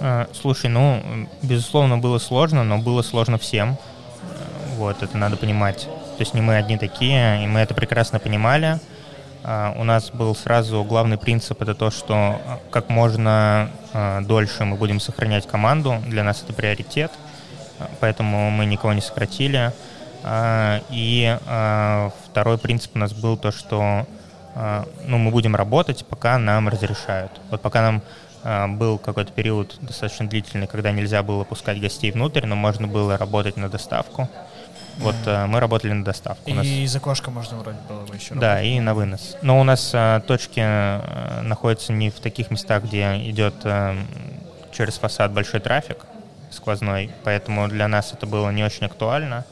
Э, 0.00 0.26
Слушай, 0.32 0.70
ну, 0.70 1.28
безусловно, 1.42 1.98
было 1.98 2.18
сложно, 2.18 2.64
но 2.64 2.78
было 2.78 3.02
сложно 3.02 3.38
всем. 3.38 3.70
Э, 3.70 4.74
Вот, 4.76 5.02
это 5.02 5.16
надо 5.16 5.36
понимать. 5.36 5.84
То 5.84 6.20
есть 6.20 6.34
не 6.34 6.40
мы 6.40 6.56
одни 6.56 6.78
такие, 6.78 7.44
и 7.44 7.46
мы 7.46 7.60
это 7.60 7.74
прекрасно 7.74 8.18
понимали. 8.18 8.78
А, 9.44 9.74
У 9.76 9.84
нас 9.84 10.10
был 10.10 10.34
сразу 10.34 10.82
главный 10.84 11.18
принцип 11.18 11.62
это 11.62 11.74
то, 11.74 11.90
что 11.90 12.14
а, 12.14 12.58
как 12.70 12.88
можно 12.88 13.70
а, 13.92 14.20
дольше 14.22 14.64
мы 14.64 14.76
будем 14.76 15.00
сохранять 15.00 15.46
команду. 15.46 16.02
Для 16.06 16.24
нас 16.24 16.42
это 16.42 16.52
приоритет, 16.52 17.12
поэтому 18.00 18.50
мы 18.50 18.66
никого 18.66 18.92
не 18.92 19.00
сократили. 19.00 19.72
И 20.90 21.38
второй 22.24 22.58
принцип 22.58 22.96
у 22.96 22.98
нас 22.98 23.12
был 23.12 23.36
то, 23.36 23.52
что 23.52 24.04
ну, 25.04 25.18
мы 25.18 25.30
будем 25.30 25.54
работать, 25.54 26.04
пока 26.04 26.38
нам 26.38 26.68
разрешают. 26.68 27.30
Вот 27.50 27.62
пока 27.62 28.02
нам 28.44 28.76
был 28.76 28.98
какой-то 28.98 29.32
период 29.32 29.76
достаточно 29.80 30.28
длительный, 30.28 30.66
когда 30.66 30.90
нельзя 30.90 31.22
было 31.22 31.44
пускать 31.44 31.80
гостей 31.80 32.10
внутрь, 32.10 32.46
но 32.46 32.56
можно 32.56 32.88
было 32.88 33.16
работать 33.16 33.56
на 33.56 33.68
доставку. 33.68 34.28
Вот 34.98 35.14
а, 35.26 35.46
мы 35.46 35.60
работали 35.60 35.92
на 35.92 36.04
доставку. 36.04 36.50
У 36.50 36.54
нас- 36.54 36.66
И 36.66 36.82
из 36.84 36.94
окошка 36.96 37.30
можно 37.30 37.58
вроде 37.58 37.78
было 37.88 38.04
бы 38.04 38.14
еще 38.16 38.34
да, 38.34 38.60
и 38.62 38.80
на 38.80 38.94
вынос. 38.94 39.36
Но 39.42 39.60
у 39.60 39.64
нас 39.64 39.90
а, 39.94 40.20
точки 40.20 40.60
а, 40.62 41.42
находятся 41.42 41.92
не 41.92 42.10
в 42.10 42.20
таких 42.20 42.50
местах, 42.50 42.84
где 42.84 43.16
идет 43.30 43.54
м, 43.64 44.06
через 44.72 44.98
фасад 44.98 45.32
большой 45.32 45.60
трафик 45.60 45.98
сквозной, 46.50 47.10
поэтому 47.24 47.68
для 47.68 47.88
нас 47.88 48.12
это 48.12 48.26
было 48.26 48.50
не 48.50 48.64
очень 48.64 48.86
актуально. 48.86 49.44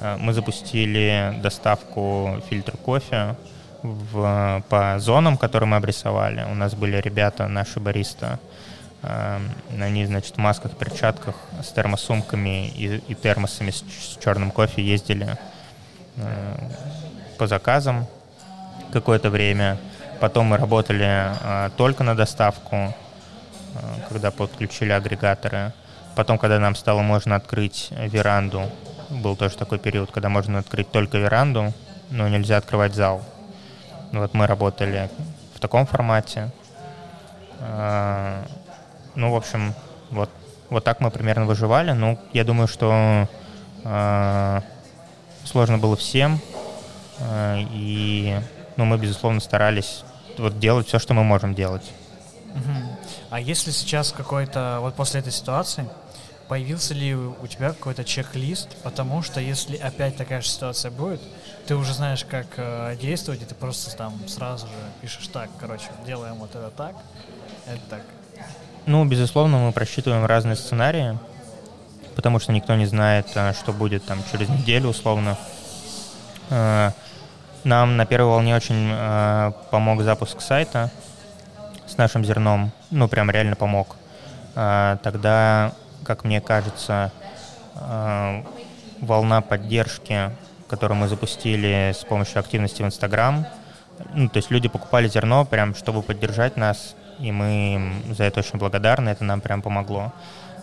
А, 0.00 0.16
Мы 0.18 0.32
запустили 0.32 1.34
доставку 1.42 2.40
фильтр 2.48 2.76
кофе 2.76 3.36
в, 3.82 4.62
по 4.68 4.98
зонам, 4.98 5.36
которые 5.36 5.68
мы 5.68 5.76
обрисовали. 5.76 6.44
У 6.50 6.54
нас 6.54 6.74
были 6.74 6.96
ребята, 7.00 7.46
наши 7.48 7.78
бариста, 7.78 8.38
они, 9.02 10.06
значит, 10.06 10.34
в 10.34 10.38
масках, 10.38 10.76
перчатках, 10.76 11.36
с 11.62 11.72
термосумками 11.72 12.68
и, 12.68 12.96
и 13.08 13.14
термосами 13.14 13.70
с, 13.70 13.78
с 13.78 14.18
черным 14.22 14.50
кофе 14.50 14.82
ездили 14.82 15.36
э, 16.16 16.56
по 17.38 17.46
заказам 17.46 18.06
какое-то 18.92 19.30
время. 19.30 19.78
Потом 20.20 20.46
мы 20.46 20.56
работали 20.56 21.04
а, 21.06 21.70
только 21.76 22.02
на 22.02 22.16
доставку, 22.16 22.76
а, 22.76 22.92
когда 24.08 24.30
подключили 24.30 24.90
агрегаторы. 24.90 25.72
Потом, 26.16 26.38
когда 26.38 26.58
нам 26.58 26.74
стало 26.74 27.02
можно 27.02 27.36
открыть 27.36 27.90
веранду, 27.90 28.68
был 29.10 29.36
тоже 29.36 29.56
такой 29.56 29.78
период, 29.78 30.10
когда 30.10 30.28
можно 30.28 30.58
открыть 30.58 30.90
только 30.90 31.18
веранду, 31.18 31.72
но 32.10 32.28
нельзя 32.28 32.56
открывать 32.56 32.94
зал. 32.94 33.22
Вот 34.10 34.34
мы 34.34 34.46
работали 34.46 35.08
в 35.54 35.60
таком 35.60 35.86
формате. 35.86 36.50
Ну, 39.18 39.32
в 39.32 39.34
общем, 39.34 39.74
вот, 40.10 40.30
вот 40.70 40.84
так 40.84 41.00
мы 41.00 41.10
примерно 41.10 41.44
выживали. 41.44 41.90
Ну, 41.90 42.20
я 42.32 42.44
думаю, 42.44 42.68
что 42.68 43.28
а, 43.82 44.62
сложно 45.44 45.76
было 45.76 45.96
всем. 45.96 46.38
А, 47.18 47.58
И 47.72 48.38
ну, 48.76 48.84
мы, 48.84 48.96
безусловно, 48.96 49.40
старались 49.40 50.04
вот 50.38 50.60
делать 50.60 50.86
все, 50.86 51.00
что 51.00 51.14
мы 51.14 51.24
можем 51.24 51.56
делать. 51.56 51.82
А 53.30 53.40
если 53.40 53.72
сейчас 53.72 54.12
какой-то, 54.12 54.78
вот 54.82 54.94
после 54.94 55.18
этой 55.18 55.32
ситуации, 55.32 55.88
появился 56.46 56.94
ли 56.94 57.16
у 57.16 57.46
тебя 57.48 57.70
какой-то 57.70 58.04
чек-лист, 58.04 58.68
потому 58.84 59.22
что 59.22 59.40
если 59.40 59.76
опять 59.78 60.16
такая 60.16 60.42
же 60.42 60.48
ситуация 60.48 60.92
будет, 60.92 61.20
ты 61.66 61.74
уже 61.74 61.92
знаешь, 61.92 62.24
как 62.24 62.46
э, 62.56 62.96
действовать, 63.00 63.42
и 63.42 63.46
ты 63.46 63.56
просто 63.56 63.94
там 63.96 64.16
сразу 64.28 64.68
же 64.68 64.72
пишешь 65.02 65.26
так, 65.26 65.50
короче, 65.58 65.86
делаем 66.06 66.36
вот 66.36 66.50
это 66.54 66.70
так, 66.70 66.94
это 67.66 67.80
так. 67.90 68.02
Ну, 68.88 69.04
безусловно, 69.04 69.58
мы 69.58 69.72
просчитываем 69.72 70.24
разные 70.24 70.56
сценарии, 70.56 71.18
потому 72.16 72.38
что 72.38 72.52
никто 72.52 72.74
не 72.74 72.86
знает, 72.86 73.26
а, 73.34 73.52
что 73.52 73.74
будет 73.74 74.02
там 74.06 74.20
через 74.32 74.48
неделю, 74.48 74.88
условно. 74.88 75.36
Э, 76.48 76.92
Нам 77.64 77.98
на 77.98 78.06
первой 78.06 78.30
волне 78.30 78.56
очень 78.56 78.88
э, 78.90 79.52
помог 79.70 80.00
запуск 80.00 80.40
сайта 80.40 80.90
с 81.86 81.98
нашим 81.98 82.24
зерном. 82.24 82.72
Ну, 82.90 83.08
прям 83.08 83.30
реально 83.30 83.56
помог. 83.56 83.96
Тогда, 84.54 85.72
как 86.02 86.24
мне 86.24 86.40
кажется, 86.40 87.12
волна 89.00 89.42
поддержки, 89.42 90.30
которую 90.66 90.96
мы 90.96 91.08
запустили 91.08 91.92
с 91.94 92.04
помощью 92.04 92.40
активности 92.40 92.82
в 92.82 92.86
Инстаграм, 92.86 93.46
ну, 94.14 94.30
то 94.30 94.38
есть 94.38 94.50
люди 94.50 94.68
покупали 94.68 95.08
зерно 95.08 95.44
прям, 95.44 95.74
чтобы 95.74 96.02
поддержать 96.02 96.56
нас, 96.56 96.96
и 97.18 97.32
мы 97.32 97.74
им 97.74 98.14
за 98.14 98.24
это 98.24 98.40
очень 98.40 98.58
благодарны, 98.58 99.10
это 99.10 99.24
нам 99.24 99.40
прям 99.40 99.62
помогло. 99.62 100.12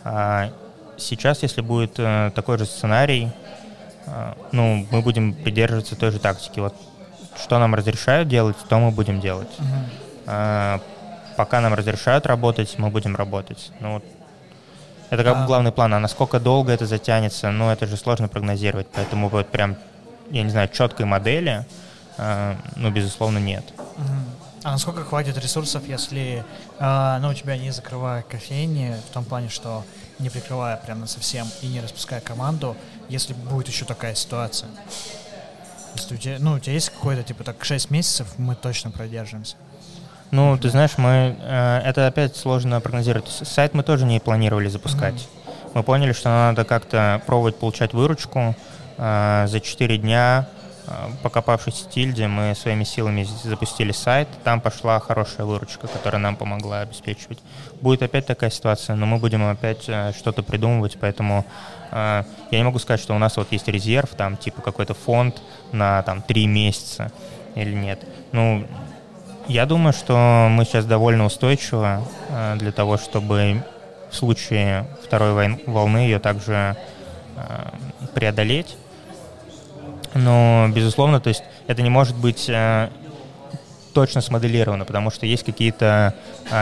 А 0.04 0.52
сейчас, 0.98 1.44
если 1.44 1.62
будет 1.62 1.96
э, 1.98 2.32
такой 2.36 2.58
же 2.58 2.66
сценарий, 2.66 3.30
э, 4.06 4.34
ну, 4.52 4.86
мы 4.92 5.02
будем 5.02 5.34
придерживаться 5.34 5.96
той 5.96 6.12
же 6.12 6.20
тактики. 6.20 6.60
Вот 6.60 6.76
что 7.42 7.60
нам 7.60 7.76
разрешают 7.76 8.28
делать, 8.28 8.56
то 8.70 8.80
мы 8.80 8.92
будем 8.92 9.20
делать. 9.20 9.50
А, 10.26 10.80
пока 11.36 11.62
нам 11.62 11.74
разрешают 11.74 12.26
работать, 12.26 12.76
мы 12.78 12.90
будем 12.90 13.16
работать. 13.16 13.72
Ну, 13.80 14.02
это 15.10 15.24
как 15.24 15.42
бы 15.42 15.46
главный 15.46 15.72
план. 15.72 15.94
А 15.94 16.00
насколько 16.00 16.40
долго 16.40 16.72
это 16.72 16.86
затянется, 16.86 17.52
ну, 17.52 17.70
это 17.70 17.86
же 17.86 17.98
сложно 17.98 18.28
прогнозировать. 18.28 18.88
Поэтому 18.94 19.30
вот 19.30 19.48
прям, 19.48 19.76
я 20.32 20.44
не 20.44 20.50
знаю, 20.50 20.70
четкой 20.70 21.06
модели, 21.06 21.66
э, 22.18 22.56
ну, 22.76 22.90
безусловно, 22.90 23.38
нет. 23.38 23.66
А 24.66 24.72
насколько 24.72 25.04
хватит 25.04 25.38
ресурсов, 25.38 25.84
если, 25.88 26.44
э, 26.80 27.18
ну, 27.22 27.30
у 27.30 27.34
тебя 27.36 27.56
не 27.56 27.70
закрывая 27.70 28.24
кофейни, 28.24 28.96
в 29.08 29.14
том 29.14 29.24
плане, 29.24 29.48
что 29.48 29.84
не 30.18 30.32
прикрывая 30.32 30.76
прямо 30.78 31.06
совсем 31.06 31.46
и 31.62 31.68
не 31.68 31.82
распуская 31.82 32.20
команду, 32.20 32.76
если 33.08 33.34
будет 33.34 33.68
еще 33.68 33.86
такая 33.86 34.16
ситуация? 34.16 34.68
Если 35.96 36.16
у 36.16 36.18
тебя, 36.18 36.38
ну, 36.40 36.54
у 36.54 36.60
тебя 36.60 36.74
есть 36.74 36.90
какой-то, 36.90 37.22
типа, 37.22 37.44
так, 37.44 37.64
6 37.64 37.92
месяцев, 37.92 38.28
мы 38.40 38.56
точно 38.56 38.90
продержимся. 38.90 39.56
Ну, 40.32 40.58
ты 40.58 40.72
знаешь, 40.72 40.98
мы 40.98 41.38
э, 41.40 41.82
это 41.86 42.08
опять 42.08 42.36
сложно 42.36 42.82
прогнозировать. 42.82 43.30
Сайт 43.30 43.76
мы 43.76 43.84
тоже 43.84 44.08
не 44.08 44.20
планировали 44.20 44.68
запускать. 44.68 45.14
Mm-hmm. 45.14 45.72
Мы 45.76 45.84
поняли, 45.84 46.12
что 46.12 46.30
надо 46.30 46.66
как-то 46.66 47.22
пробовать 47.28 47.56
получать 47.60 47.94
выручку. 47.94 48.56
Э, 48.98 49.46
за 49.48 49.60
4 49.60 49.98
дня, 49.98 50.48
покопавшись 51.24 51.82
в 51.82 51.90
тильде, 51.90 52.28
мы 52.28 52.56
своими 52.56 52.84
силами 52.84 53.26
запустили 53.44 53.92
сайт. 53.92 54.28
Там 54.44 54.62
пошла 54.62 55.00
хорошая 55.00 55.46
выручка, 55.46 55.88
которая 55.88 56.22
нам 56.22 56.36
помогла 56.36 56.82
обеспечивать. 56.82 57.40
Будет 57.82 58.04
опять 58.04 58.26
такая 58.26 58.50
ситуация, 58.50 58.96
но 58.96 59.06
мы 59.06 59.18
будем 59.18 59.48
опять 59.48 59.86
э, 59.88 60.14
что-то 60.18 60.44
придумывать, 60.44 60.98
поэтому 61.00 61.46
э, 61.92 62.24
я 62.52 62.58
не 62.58 62.64
могу 62.64 62.80
сказать, 62.80 63.02
что 63.02 63.16
у 63.16 63.18
нас 63.18 63.38
вот 63.38 63.52
есть 63.52 63.68
резерв, 63.68 64.10
там 64.16 64.38
типа 64.38 64.62
какой-то 64.62 64.94
фонд 64.94 65.42
на 65.72 66.02
там 66.04 66.22
3 66.22 66.48
месяца 66.48 67.12
или 67.56 67.74
нет. 67.74 68.06
Ну, 68.32 68.66
я 69.48 69.66
думаю, 69.66 69.94
что 69.94 70.48
мы 70.50 70.66
сейчас 70.66 70.86
довольно 70.86 71.26
устойчивы 71.26 72.02
э, 72.30 72.56
для 72.58 72.72
того, 72.72 72.98
чтобы 72.98 73.64
в 74.10 74.16
случае 74.16 74.88
второй 75.04 75.60
волны 75.66 75.98
ее 76.00 76.20
также 76.20 76.76
э, 77.36 77.70
преодолеть. 78.14 78.76
Но, 80.16 80.68
безусловно, 80.74 81.20
то 81.20 81.30
есть 81.30 81.44
это 81.68 81.82
не 81.82 81.90
может 81.90 82.16
быть 82.16 82.50
э, 82.50 82.90
точно 83.94 84.22
смоделировано, 84.22 84.86
потому 84.86 85.12
что 85.12 85.26
есть 85.26 85.44
какие-то 85.44 86.16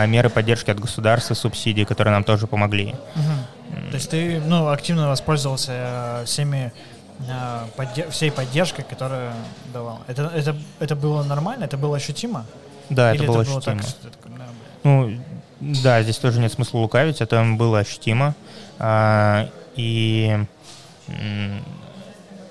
меры 0.07 0.29
поддержки 0.29 0.71
от 0.71 0.79
государства, 0.79 1.35
субсидии, 1.35 1.83
которые 1.83 2.13
нам 2.13 2.23
тоже 2.23 2.47
помогли. 2.47 2.95
Угу. 3.15 3.89
То 3.91 3.95
есть 3.95 4.09
ты 4.09 4.41
ну, 4.45 4.69
активно 4.69 5.07
воспользовался 5.07 6.23
всеми 6.25 6.73
всей 8.09 8.31
поддержкой, 8.31 8.83
которая 8.83 9.33
давал. 9.71 10.01
Это, 10.07 10.31
это, 10.35 10.55
это 10.79 10.95
было 10.95 11.23
нормально? 11.23 11.65
Это 11.65 11.77
было 11.77 11.97
ощутимо? 11.97 12.45
Да, 12.89 13.13
Или 13.13 13.23
это 13.23 13.31
было 13.31 13.41
это 13.43 13.51
ощутимо. 13.51 13.75
Было 13.75 14.11
так, 14.11 14.23
ну, 14.83 15.17
да, 15.59 16.03
здесь 16.03 16.17
тоже 16.17 16.39
нет 16.39 16.51
смысла 16.51 16.79
лукавить, 16.79 17.21
это 17.21 17.43
было 17.57 17.79
ощутимо. 17.79 18.35
А, 18.79 19.47
и 19.75 20.45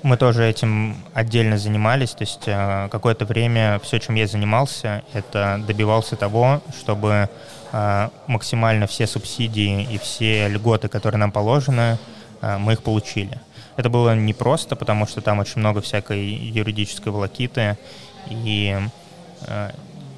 мы 0.02 0.16
тоже 0.16 0.44
этим 0.44 0.96
отдельно 1.14 1.58
занимались, 1.58 2.10
то 2.10 2.22
есть 2.22 2.44
а, 2.46 2.88
какое-то 2.88 3.24
время 3.24 3.80
все, 3.82 4.00
чем 4.00 4.16
я 4.16 4.26
занимался, 4.26 5.02
это 5.12 5.62
добивался 5.66 6.16
того, 6.16 6.60
чтобы 6.76 7.28
а, 7.72 8.10
максимально 8.26 8.86
все 8.86 9.06
субсидии 9.06 9.84
и 9.84 9.98
все 9.98 10.48
льготы, 10.48 10.88
которые 10.88 11.20
нам 11.20 11.30
положены, 11.30 11.98
а, 12.40 12.58
мы 12.58 12.72
их 12.72 12.82
получили. 12.82 13.40
Это 13.76 13.88
было 13.88 14.14
непросто, 14.14 14.76
потому 14.76 15.06
что 15.06 15.20
там 15.20 15.38
очень 15.38 15.60
много 15.60 15.80
всякой 15.80 16.20
юридической 16.20 17.08
волокиты, 17.08 17.78
и 18.28 18.78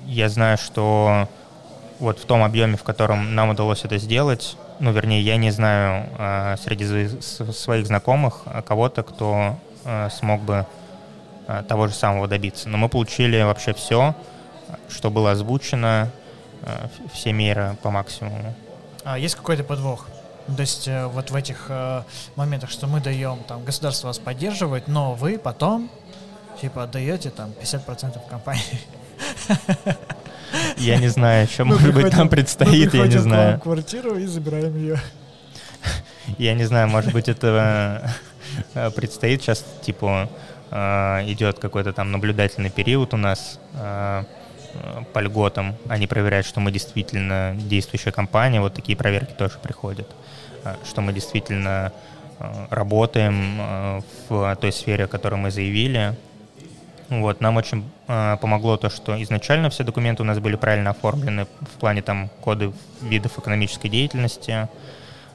я 0.06 0.28
знаю, 0.28 0.58
что 0.58 1.28
вот 2.00 2.18
в 2.18 2.24
том 2.26 2.42
объеме, 2.42 2.76
в 2.76 2.82
котором 2.82 3.34
нам 3.34 3.50
удалось 3.50 3.84
это 3.84 3.96
сделать, 3.98 4.56
ну, 4.80 4.90
вернее, 4.90 5.22
я 5.22 5.36
не 5.36 5.52
знаю 5.52 6.58
среди 6.58 7.08
своих 7.20 7.86
знакомых 7.86 8.42
а, 8.46 8.60
кого-то, 8.60 9.04
кто 9.04 9.56
смог 10.10 10.40
бы 10.42 10.66
а, 11.46 11.62
того 11.62 11.88
же 11.88 11.94
самого 11.94 12.26
добиться. 12.26 12.68
Но 12.68 12.78
мы 12.78 12.88
получили 12.88 13.40
вообще 13.42 13.74
все, 13.74 14.14
что 14.88 15.10
было 15.10 15.32
озвучено, 15.32 16.10
а, 16.62 16.88
все 17.12 17.32
меры 17.32 17.76
по 17.82 17.90
максимуму. 17.90 18.54
А 19.04 19.18
есть 19.18 19.34
какой-то 19.34 19.64
подвох? 19.64 20.06
То 20.46 20.60
есть 20.60 20.88
э, 20.88 21.06
вот 21.06 21.30
в 21.30 21.34
этих 21.34 21.66
э, 21.70 22.02
моментах, 22.36 22.68
что 22.68 22.86
мы 22.86 23.00
даем, 23.00 23.38
там, 23.48 23.64
государство 23.64 24.08
вас 24.08 24.18
поддерживает, 24.18 24.88
но 24.88 25.14
вы 25.14 25.38
потом, 25.38 25.90
типа, 26.60 26.82
отдаете 26.84 27.30
там 27.30 27.50
50% 27.62 28.18
компании. 28.28 28.80
Я 30.76 30.98
не 30.98 31.08
знаю, 31.08 31.46
что, 31.46 31.64
может 31.64 31.94
быть, 31.94 32.10
там 32.10 32.28
предстоит, 32.28 32.92
я 32.92 33.06
не 33.06 33.18
знаю. 33.18 33.58
квартиру 33.58 34.16
и 34.16 34.26
забираем 34.26 34.76
ее. 34.76 35.00
Я 36.38 36.54
не 36.54 36.64
знаю, 36.64 36.88
может 36.88 37.12
быть, 37.12 37.28
это 37.28 38.04
э, 38.04 38.08
предстоит 38.94 39.42
сейчас, 39.42 39.64
типа, 39.82 40.28
э, 40.70 40.76
идет 41.28 41.58
какой-то 41.58 41.92
там 41.92 42.12
наблюдательный 42.12 42.70
период 42.70 43.14
у 43.14 43.16
нас 43.16 43.58
э, 43.74 44.24
по 45.12 45.18
льготам. 45.18 45.76
Они 45.88 46.06
проверяют, 46.06 46.46
что 46.46 46.60
мы 46.60 46.72
действительно 46.72 47.54
действующая 47.56 48.12
компания. 48.12 48.60
Вот 48.60 48.74
такие 48.74 48.96
проверки 48.96 49.32
тоже 49.32 49.58
приходят. 49.62 50.08
Что 50.84 51.02
мы 51.02 51.12
действительно 51.12 51.92
работаем 52.70 54.02
в 54.28 54.56
той 54.56 54.72
сфере, 54.72 55.04
о 55.04 55.06
которой 55.06 55.36
мы 55.36 55.50
заявили, 55.50 56.16
вот, 57.10 57.40
нам 57.40 57.56
очень 57.56 57.90
э, 58.08 58.36
помогло 58.40 58.76
то, 58.76 58.88
что 58.88 59.20
изначально 59.22 59.68
все 59.70 59.84
документы 59.84 60.22
у 60.22 60.26
нас 60.26 60.38
были 60.38 60.56
правильно 60.56 60.90
оформлены 60.90 61.46
в 61.60 61.78
плане 61.78 62.02
там 62.02 62.30
коды 62.40 62.72
видов 63.02 63.38
экономической 63.38 63.88
деятельности, 63.88 64.50
э, 64.50 64.66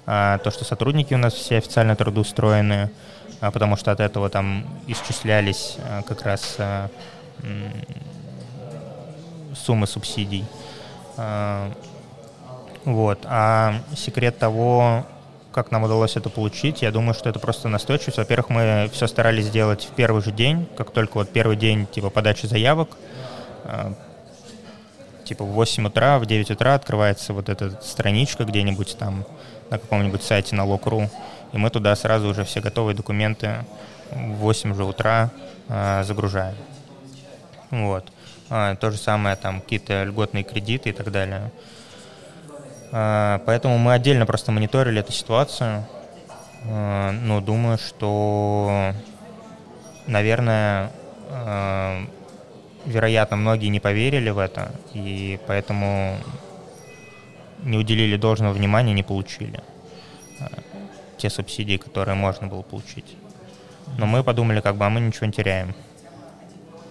то, 0.05 0.51
что 0.51 0.65
сотрудники 0.65 1.13
у 1.13 1.17
нас 1.17 1.33
все 1.33 1.57
официально 1.57 1.95
трудоустроены, 1.95 2.89
э, 3.41 3.51
потому 3.51 3.75
что 3.75 3.91
от 3.91 3.99
этого 3.99 4.29
там 4.29 4.65
исчислялись 4.87 5.77
э, 5.77 6.01
как 6.07 6.23
раз 6.23 6.57
суммы 9.55 9.87
субсидий. 9.87 10.45
Вот. 12.85 13.19
А 13.25 13.75
секрет 13.95 14.37
того, 14.39 15.05
как 15.51 15.71
нам 15.71 15.83
удалось 15.83 16.15
это 16.15 16.29
получить. 16.29 16.81
Я 16.81 16.91
думаю, 16.91 17.13
что 17.13 17.29
это 17.29 17.39
просто 17.39 17.67
настойчивость. 17.67 18.17
Во-первых, 18.17 18.49
мы 18.49 18.89
все 18.93 19.07
старались 19.07 19.45
сделать 19.45 19.83
в 19.83 19.95
первый 19.95 20.21
же 20.21 20.31
день, 20.31 20.67
как 20.77 20.91
только 20.91 21.17
вот 21.17 21.29
первый 21.29 21.55
день 21.55 21.87
типа 21.87 22.09
подачи 22.09 22.45
заявок. 22.45 22.89
Типа 25.25 25.43
в 25.43 25.49
8 25.49 25.85
утра, 25.85 26.17
в 26.17 26.25
9 26.25 26.51
утра 26.51 26.73
открывается 26.73 27.33
вот 27.33 27.49
эта 27.49 27.79
страничка 27.83 28.45
где-нибудь 28.45 28.97
там 28.97 29.25
на 29.69 29.79
каком-нибудь 29.79 30.23
сайте 30.23 30.55
на 30.55 30.65
Лок.ру, 30.65 31.09
и 31.51 31.57
мы 31.57 31.69
туда 31.69 31.95
сразу 31.95 32.27
уже 32.27 32.43
все 32.43 32.61
готовые 32.61 32.95
документы 32.95 33.65
в 34.11 34.35
8 34.35 34.73
же 34.75 34.83
утра 34.83 35.31
э, 35.67 36.03
загружаем. 36.03 36.55
Вот. 37.71 38.11
А, 38.49 38.75
то 38.75 38.89
же 38.91 38.97
самое, 38.97 39.35
там, 39.35 39.61
какие-то 39.61 40.03
льготные 40.03 40.43
кредиты 40.43 40.89
и 40.89 40.93
так 40.93 41.11
далее. 41.11 41.51
А, 42.91 43.41
поэтому 43.45 43.77
мы 43.77 43.93
отдельно 43.93 44.25
просто 44.25 44.51
мониторили 44.51 44.99
эту 44.99 45.11
ситуацию. 45.11 45.85
Но 46.65 47.39
думаю, 47.39 47.77
что, 47.77 48.91
наверное, 50.07 50.91
вероятно, 52.85 53.37
многие 53.37 53.67
не 53.67 53.79
поверили 53.79 54.29
в 54.29 54.37
это, 54.37 54.73
и 54.93 55.39
поэтому 55.47 56.17
не 57.63 57.77
уделили 57.77 58.17
должного 58.17 58.53
внимания, 58.53 58.93
не 58.93 59.03
получили 59.03 59.59
те 61.17 61.29
субсидии, 61.29 61.77
которые 61.77 62.15
можно 62.15 62.47
было 62.47 62.61
получить. 62.61 63.17
Но 63.97 64.05
мы 64.05 64.23
подумали, 64.23 64.61
как 64.61 64.77
бы, 64.77 64.85
а 64.85 64.89
мы 64.89 65.01
ничего 65.01 65.27
не 65.27 65.33
теряем 65.33 65.75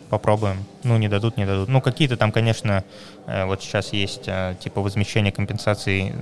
попробуем. 0.08 0.64
Ну, 0.84 0.96
не 0.96 1.08
дадут, 1.08 1.36
не 1.36 1.46
дадут. 1.46 1.68
Ну, 1.68 1.80
какие-то 1.80 2.16
там, 2.16 2.32
конечно, 2.32 2.84
э, 3.26 3.44
вот 3.44 3.62
сейчас 3.62 3.92
есть 3.92 4.24
э, 4.26 4.56
типа 4.60 4.80
возмещение 4.80 5.32
компенсации 5.32 6.14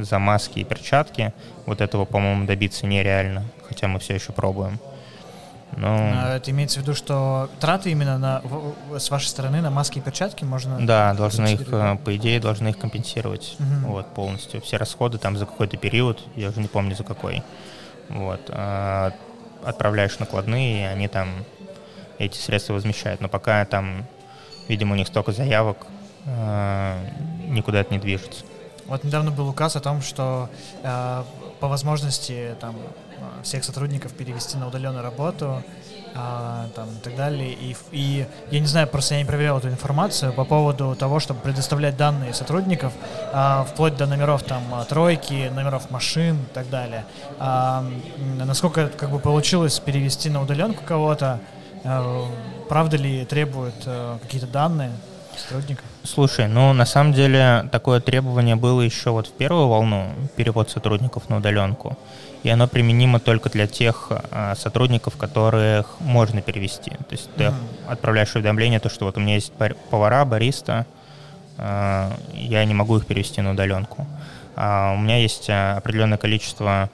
за 0.00 0.18
маски 0.18 0.60
и 0.60 0.64
перчатки. 0.64 1.32
Вот 1.66 1.80
этого, 1.80 2.04
по-моему, 2.04 2.46
добиться 2.46 2.86
нереально, 2.86 3.44
хотя 3.68 3.88
мы 3.88 3.98
все 3.98 4.14
еще 4.14 4.32
пробуем. 4.32 4.78
Но... 5.76 5.96
А 5.96 6.36
это 6.36 6.50
имеется 6.50 6.78
в 6.78 6.82
виду, 6.82 6.94
что 6.94 7.50
траты 7.60 7.90
именно 7.90 8.18
на, 8.18 8.42
с 8.96 9.10
вашей 9.10 9.26
стороны 9.26 9.60
на 9.60 9.70
маски 9.70 9.98
и 9.98 10.00
перчатки 10.00 10.44
можно... 10.44 10.84
Да, 10.86 11.14
должны 11.14 11.54
их, 11.54 11.62
э, 11.72 11.96
по 11.96 12.16
идее, 12.16 12.38
должны 12.40 12.68
их 12.68 12.78
компенсировать 12.78 13.56
угу. 13.58 13.92
вот, 13.92 14.14
полностью. 14.14 14.60
Все 14.60 14.76
расходы 14.76 15.18
там 15.18 15.36
за 15.36 15.46
какой-то 15.46 15.76
период, 15.76 16.20
я 16.36 16.50
уже 16.50 16.60
не 16.60 16.68
помню 16.68 16.94
за 16.94 17.02
какой. 17.02 17.42
Вот. 18.08 18.40
А 18.50 19.12
отправляешь 19.64 20.18
накладные, 20.18 20.82
и 20.82 20.86
они 20.86 21.08
там 21.08 21.44
эти 22.18 22.36
средства 22.38 22.74
возмещают. 22.74 23.20
Но 23.20 23.28
пока 23.28 23.64
там, 23.64 24.06
видимо, 24.68 24.92
у 24.92 24.96
них 24.96 25.08
столько 25.08 25.32
заявок, 25.32 25.86
э, 26.26 27.08
никуда 27.48 27.80
это 27.80 27.92
не 27.92 27.98
движется. 27.98 28.44
Вот 28.86 29.02
недавно 29.02 29.30
был 29.30 29.48
указ 29.48 29.76
о 29.76 29.80
том, 29.80 30.02
что 30.02 30.50
э, 30.82 31.24
по 31.60 31.68
возможности 31.68 32.54
там 32.60 32.76
э, 32.76 33.03
всех 33.42 33.64
сотрудников 33.64 34.12
перевести 34.12 34.56
на 34.56 34.68
удаленную 34.68 35.02
работу, 35.02 35.62
а, 36.16 36.68
там, 36.76 36.88
и 36.88 37.00
так 37.02 37.16
далее. 37.16 37.52
И, 37.52 37.76
и 37.90 38.26
я 38.50 38.60
не 38.60 38.66
знаю, 38.66 38.86
просто 38.86 39.14
я 39.14 39.20
не 39.20 39.26
проверял 39.26 39.58
эту 39.58 39.68
информацию 39.68 40.32
по 40.32 40.44
поводу 40.44 40.94
того, 40.94 41.18
чтобы 41.18 41.40
предоставлять 41.40 41.96
данные 41.96 42.32
сотрудников, 42.34 42.92
а, 43.32 43.64
вплоть 43.64 43.96
до 43.96 44.06
номеров 44.06 44.44
там 44.44 44.62
тройки, 44.88 45.50
номеров 45.52 45.90
машин 45.90 46.36
и 46.36 46.54
так 46.54 46.70
далее. 46.70 47.04
А, 47.40 47.84
насколько 48.36 48.88
как 48.88 49.10
бы 49.10 49.18
получилось 49.18 49.80
перевести 49.80 50.30
на 50.30 50.40
удаленку 50.40 50.84
кого-то, 50.84 51.40
а, 51.84 52.28
правда 52.68 52.96
ли 52.96 53.24
требуют 53.24 53.74
а, 53.86 54.18
какие-то 54.20 54.46
данные 54.46 54.92
сотрудников? 55.36 55.84
Слушай, 56.04 56.46
ну 56.46 56.72
на 56.72 56.86
самом 56.86 57.12
деле 57.12 57.68
такое 57.72 58.00
требование 58.00 58.54
было 58.54 58.82
еще 58.82 59.10
вот 59.10 59.26
в 59.26 59.32
первую 59.32 59.66
волну 59.66 60.10
перевод 60.36 60.70
сотрудников 60.70 61.28
на 61.28 61.38
удаленку 61.38 61.98
и 62.44 62.50
оно 62.50 62.68
применимо 62.68 63.20
только 63.20 63.48
для 63.48 63.66
тех 63.66 64.08
а, 64.10 64.54
сотрудников, 64.54 65.16
которых 65.16 65.98
можно 65.98 66.42
перевести. 66.42 66.90
То 66.90 67.12
есть 67.12 67.30
ты 67.36 67.44
mm-hmm. 67.44 67.88
отправляешь 67.88 68.34
уведомление, 68.34 68.80
то, 68.80 68.90
что 68.90 69.06
вот 69.06 69.16
у 69.16 69.20
меня 69.20 69.36
есть 69.36 69.50
повара, 69.90 70.26
бариста, 70.26 70.84
а, 71.56 72.14
я 72.34 72.62
не 72.66 72.74
могу 72.74 72.98
их 72.98 73.06
перевести 73.06 73.40
на 73.40 73.52
удаленку. 73.52 74.06
А 74.56 74.92
у 74.92 74.98
меня 75.00 75.16
есть 75.16 75.48
а, 75.48 75.78
определенное 75.78 76.18
количество, 76.18 76.90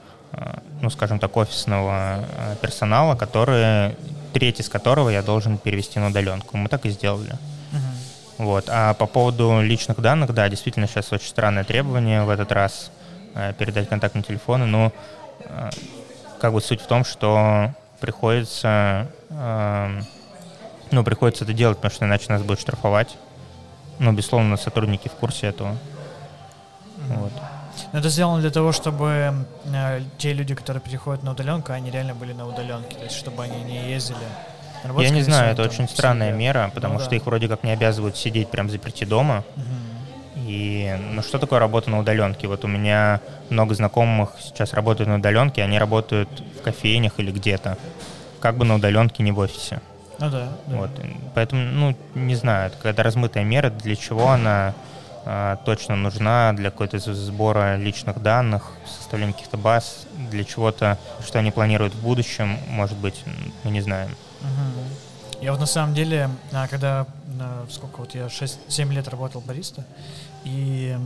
ну, 0.79 0.89
скажем 0.89 1.19
так, 1.19 1.35
офисного 1.35 2.23
персонала, 2.61 3.17
которые, 3.17 3.97
треть 4.31 4.61
из 4.61 4.69
которого 4.69 5.09
я 5.09 5.21
должен 5.21 5.57
перевести 5.57 5.99
на 5.99 6.07
удаленку. 6.07 6.55
Мы 6.55 6.69
так 6.69 6.85
и 6.85 6.89
сделали. 6.89 7.31
Mm-hmm. 7.31 8.45
Вот. 8.45 8.65
А 8.69 8.93
по 8.93 9.05
поводу 9.05 9.59
личных 9.61 9.99
данных, 9.99 10.33
да, 10.33 10.47
действительно 10.47 10.87
сейчас 10.87 11.11
очень 11.11 11.27
странное 11.27 11.65
требование 11.65 12.23
в 12.23 12.29
этот 12.29 12.53
раз 12.53 12.89
передать 13.57 13.89
контактные 13.89 14.23
телефоны, 14.23 14.65
но 14.65 14.93
как 16.39 16.53
бы 16.53 16.61
суть 16.61 16.81
в 16.81 16.87
том, 16.87 17.05
что 17.05 17.71
приходится, 17.99 19.07
э, 19.29 20.01
ну, 20.91 21.03
приходится 21.03 21.43
это 21.43 21.53
делать, 21.53 21.77
потому 21.77 21.93
что 21.93 22.05
иначе 22.05 22.25
нас 22.29 22.41
будут 22.41 22.59
штрафовать. 22.59 23.15
Ну, 23.99 24.11
безусловно, 24.11 24.57
сотрудники 24.57 25.07
в 25.07 25.13
курсе 25.13 25.47
этого. 25.47 25.77
Вот. 27.07 27.31
Но 27.93 27.99
это 27.99 28.09
сделано 28.09 28.41
для 28.41 28.51
того, 28.51 28.71
чтобы 28.71 29.33
э, 29.65 30.01
те 30.17 30.33
люди, 30.33 30.55
которые 30.55 30.81
приходят 30.81 31.23
на 31.23 31.31
удаленку, 31.31 31.73
они 31.73 31.91
реально 31.91 32.15
были 32.15 32.33
на 32.33 32.47
удаленке, 32.47 32.95
то 32.95 33.03
есть 33.03 33.15
чтобы 33.15 33.43
они 33.43 33.63
не 33.63 33.91
ездили. 33.91 34.17
Я 34.97 35.09
не 35.09 35.21
знаю, 35.21 35.53
это 35.53 35.61
очень 35.61 35.87
странная 35.87 36.31
мера, 36.31 36.71
потому 36.73 36.95
ну, 36.95 36.99
что 36.99 37.11
да. 37.11 37.15
их 37.17 37.25
вроде 37.25 37.47
как 37.47 37.63
не 37.63 37.71
обязывают 37.71 38.17
сидеть 38.17 38.49
прям 38.49 38.69
заперти 38.69 39.03
дома. 39.03 39.43
Угу. 39.55 39.90
И 40.51 40.97
ну 41.13 41.21
что 41.21 41.39
такое 41.39 41.59
работа 41.59 41.89
на 41.89 41.99
удаленке? 41.99 42.45
Вот 42.47 42.65
у 42.65 42.67
меня 42.67 43.21
много 43.49 43.73
знакомых 43.73 44.31
сейчас 44.41 44.73
работают 44.73 45.07
на 45.07 45.15
удаленке, 45.15 45.63
они 45.63 45.79
работают 45.79 46.27
в 46.59 46.61
кофейнях 46.61 47.13
или 47.19 47.31
где-то. 47.31 47.77
Как 48.41 48.57
бы 48.57 48.65
на 48.65 48.75
удаленке, 48.75 49.23
не 49.23 49.31
в 49.31 49.39
офисе. 49.39 49.79
Ну 50.19 50.29
да. 50.29 50.49
да. 50.67 50.75
Вот. 50.75 50.89
Поэтому, 51.35 51.63
ну, 51.63 51.95
не 52.15 52.35
знаю, 52.35 52.67
это 52.67 52.75
какая-то 52.75 53.01
размытая 53.01 53.45
мера, 53.45 53.69
для 53.69 53.95
чего 53.95 54.29
она 54.29 54.73
а, 55.25 55.55
точно 55.65 55.95
нужна, 55.95 56.51
для 56.51 56.69
какой-то 56.69 56.99
сбора 56.99 57.77
личных 57.77 58.21
данных, 58.21 58.71
составления 58.85 59.33
каких-то 59.33 59.55
баз, 59.55 60.05
для 60.29 60.43
чего-то, 60.43 60.97
что 61.25 61.39
они 61.39 61.51
планируют 61.51 61.93
в 61.93 62.01
будущем, 62.01 62.57
может 62.67 62.97
быть, 62.97 63.23
мы 63.63 63.71
не 63.71 63.79
знаем. 63.79 64.09
Угу. 64.41 65.43
Я 65.43 65.51
вот 65.51 65.61
на 65.61 65.65
самом 65.65 65.93
деле, 65.93 66.29
а, 66.51 66.67
когда, 66.67 67.05
сколько 67.69 68.01
вот 68.01 68.15
я 68.15 68.25
6-7 68.27 68.91
лет 68.91 69.07
работал 69.07 69.41
бариста, 69.41 69.85
и 70.43 70.97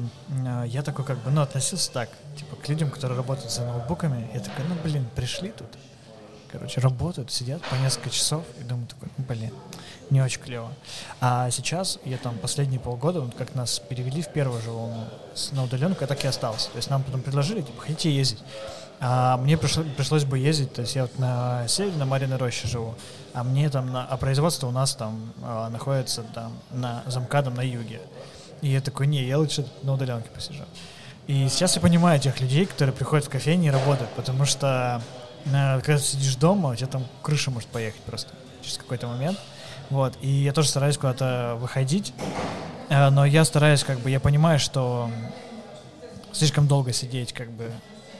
э, 0.45 0.63
я 0.67 0.81
такой 0.81 1.05
как 1.05 1.17
бы, 1.19 1.31
ну, 1.31 1.41
относился 1.41 1.91
так, 1.91 2.09
типа, 2.37 2.55
к 2.55 2.67
людям, 2.69 2.89
которые 2.89 3.17
работают 3.17 3.51
за 3.51 3.65
ноутбуками. 3.65 4.29
Я 4.33 4.39
такой, 4.39 4.65
ну, 4.67 4.75
блин, 4.83 5.05
пришли 5.15 5.51
тут. 5.51 5.67
Короче, 6.51 6.79
работают, 6.79 7.31
сидят 7.31 7.61
по 7.63 7.75
несколько 7.75 8.09
часов 8.09 8.43
и 8.59 8.63
думаю 8.63 8.87
такой, 8.87 9.09
ну, 9.17 9.25
блин, 9.25 9.51
не 10.09 10.21
очень 10.21 10.41
клево. 10.41 10.71
А 11.19 11.49
сейчас 11.51 11.99
я 12.05 12.17
там 12.17 12.37
последние 12.37 12.79
полгода, 12.79 13.21
вот 13.21 13.35
как 13.35 13.55
нас 13.55 13.79
перевели 13.79 14.21
в 14.21 14.29
первую 14.29 14.61
же 14.61 14.71
волну 14.71 15.05
на 15.51 15.63
удаленку, 15.63 16.01
я 16.01 16.07
так 16.07 16.23
и 16.23 16.27
остался. 16.27 16.69
То 16.69 16.77
есть 16.77 16.89
нам 16.89 17.03
потом 17.03 17.21
предложили, 17.21 17.61
типа, 17.61 17.81
хотите 17.81 18.09
ездить. 18.09 18.41
А 18.99 19.37
мне 19.37 19.57
пришло, 19.57 19.83
пришлось 19.97 20.23
бы 20.23 20.39
ездить, 20.39 20.73
то 20.73 20.81
есть 20.81 20.95
я 20.95 21.03
вот 21.03 21.19
на 21.19 21.67
севере, 21.67 21.97
на 21.97 22.05
Мариной 22.05 22.37
роще 22.37 22.67
живу, 22.67 22.95
а 23.33 23.43
мне 23.43 23.69
там, 23.69 23.91
на, 23.91 24.05
а 24.05 24.15
производство 24.15 24.67
у 24.67 24.71
нас 24.71 24.95
там 24.95 25.33
а, 25.43 25.69
находится 25.69 26.23
там 26.33 26.53
на 26.71 27.03
замкадом 27.07 27.55
на 27.55 27.61
юге. 27.61 27.99
И 28.65 28.69
я 28.69 28.81
такой, 28.81 29.05
не, 29.05 29.23
я 29.23 29.37
лучше 29.37 29.63
на 29.83 29.93
удаленке 29.93 30.27
посижу. 30.33 30.63
И 31.27 31.47
сейчас 31.49 31.75
я 31.75 31.81
понимаю 31.83 32.19
тех 32.19 32.41
людей, 32.41 32.65
которые 32.65 32.95
приходят 32.95 33.27
в 33.27 33.29
кофейни 33.29 33.67
и 33.67 33.69
работают, 33.69 34.09
потому 34.15 34.45
что 34.45 35.03
э, 35.45 35.81
когда 35.81 35.99
ты 35.99 36.03
сидишь 36.03 36.35
дома, 36.35 36.69
у 36.71 36.75
тебя 36.75 36.87
там 36.87 37.05
крыша 37.21 37.51
может 37.51 37.69
поехать 37.69 38.01
просто 38.01 38.33
через 38.63 38.79
какой-то 38.79 39.05
момент. 39.05 39.37
Вот. 39.91 40.17
И 40.19 40.27
я 40.27 40.51
тоже 40.51 40.69
стараюсь 40.69 40.97
куда-то 40.97 41.57
выходить, 41.59 42.11
э, 42.89 43.09
но 43.11 43.23
я 43.23 43.45
стараюсь, 43.45 43.83
как 43.83 43.99
бы, 43.99 44.09
я 44.09 44.19
понимаю, 44.19 44.57
что 44.57 45.11
слишком 46.31 46.67
долго 46.67 46.91
сидеть, 46.91 47.33
как 47.33 47.51
бы, 47.51 47.69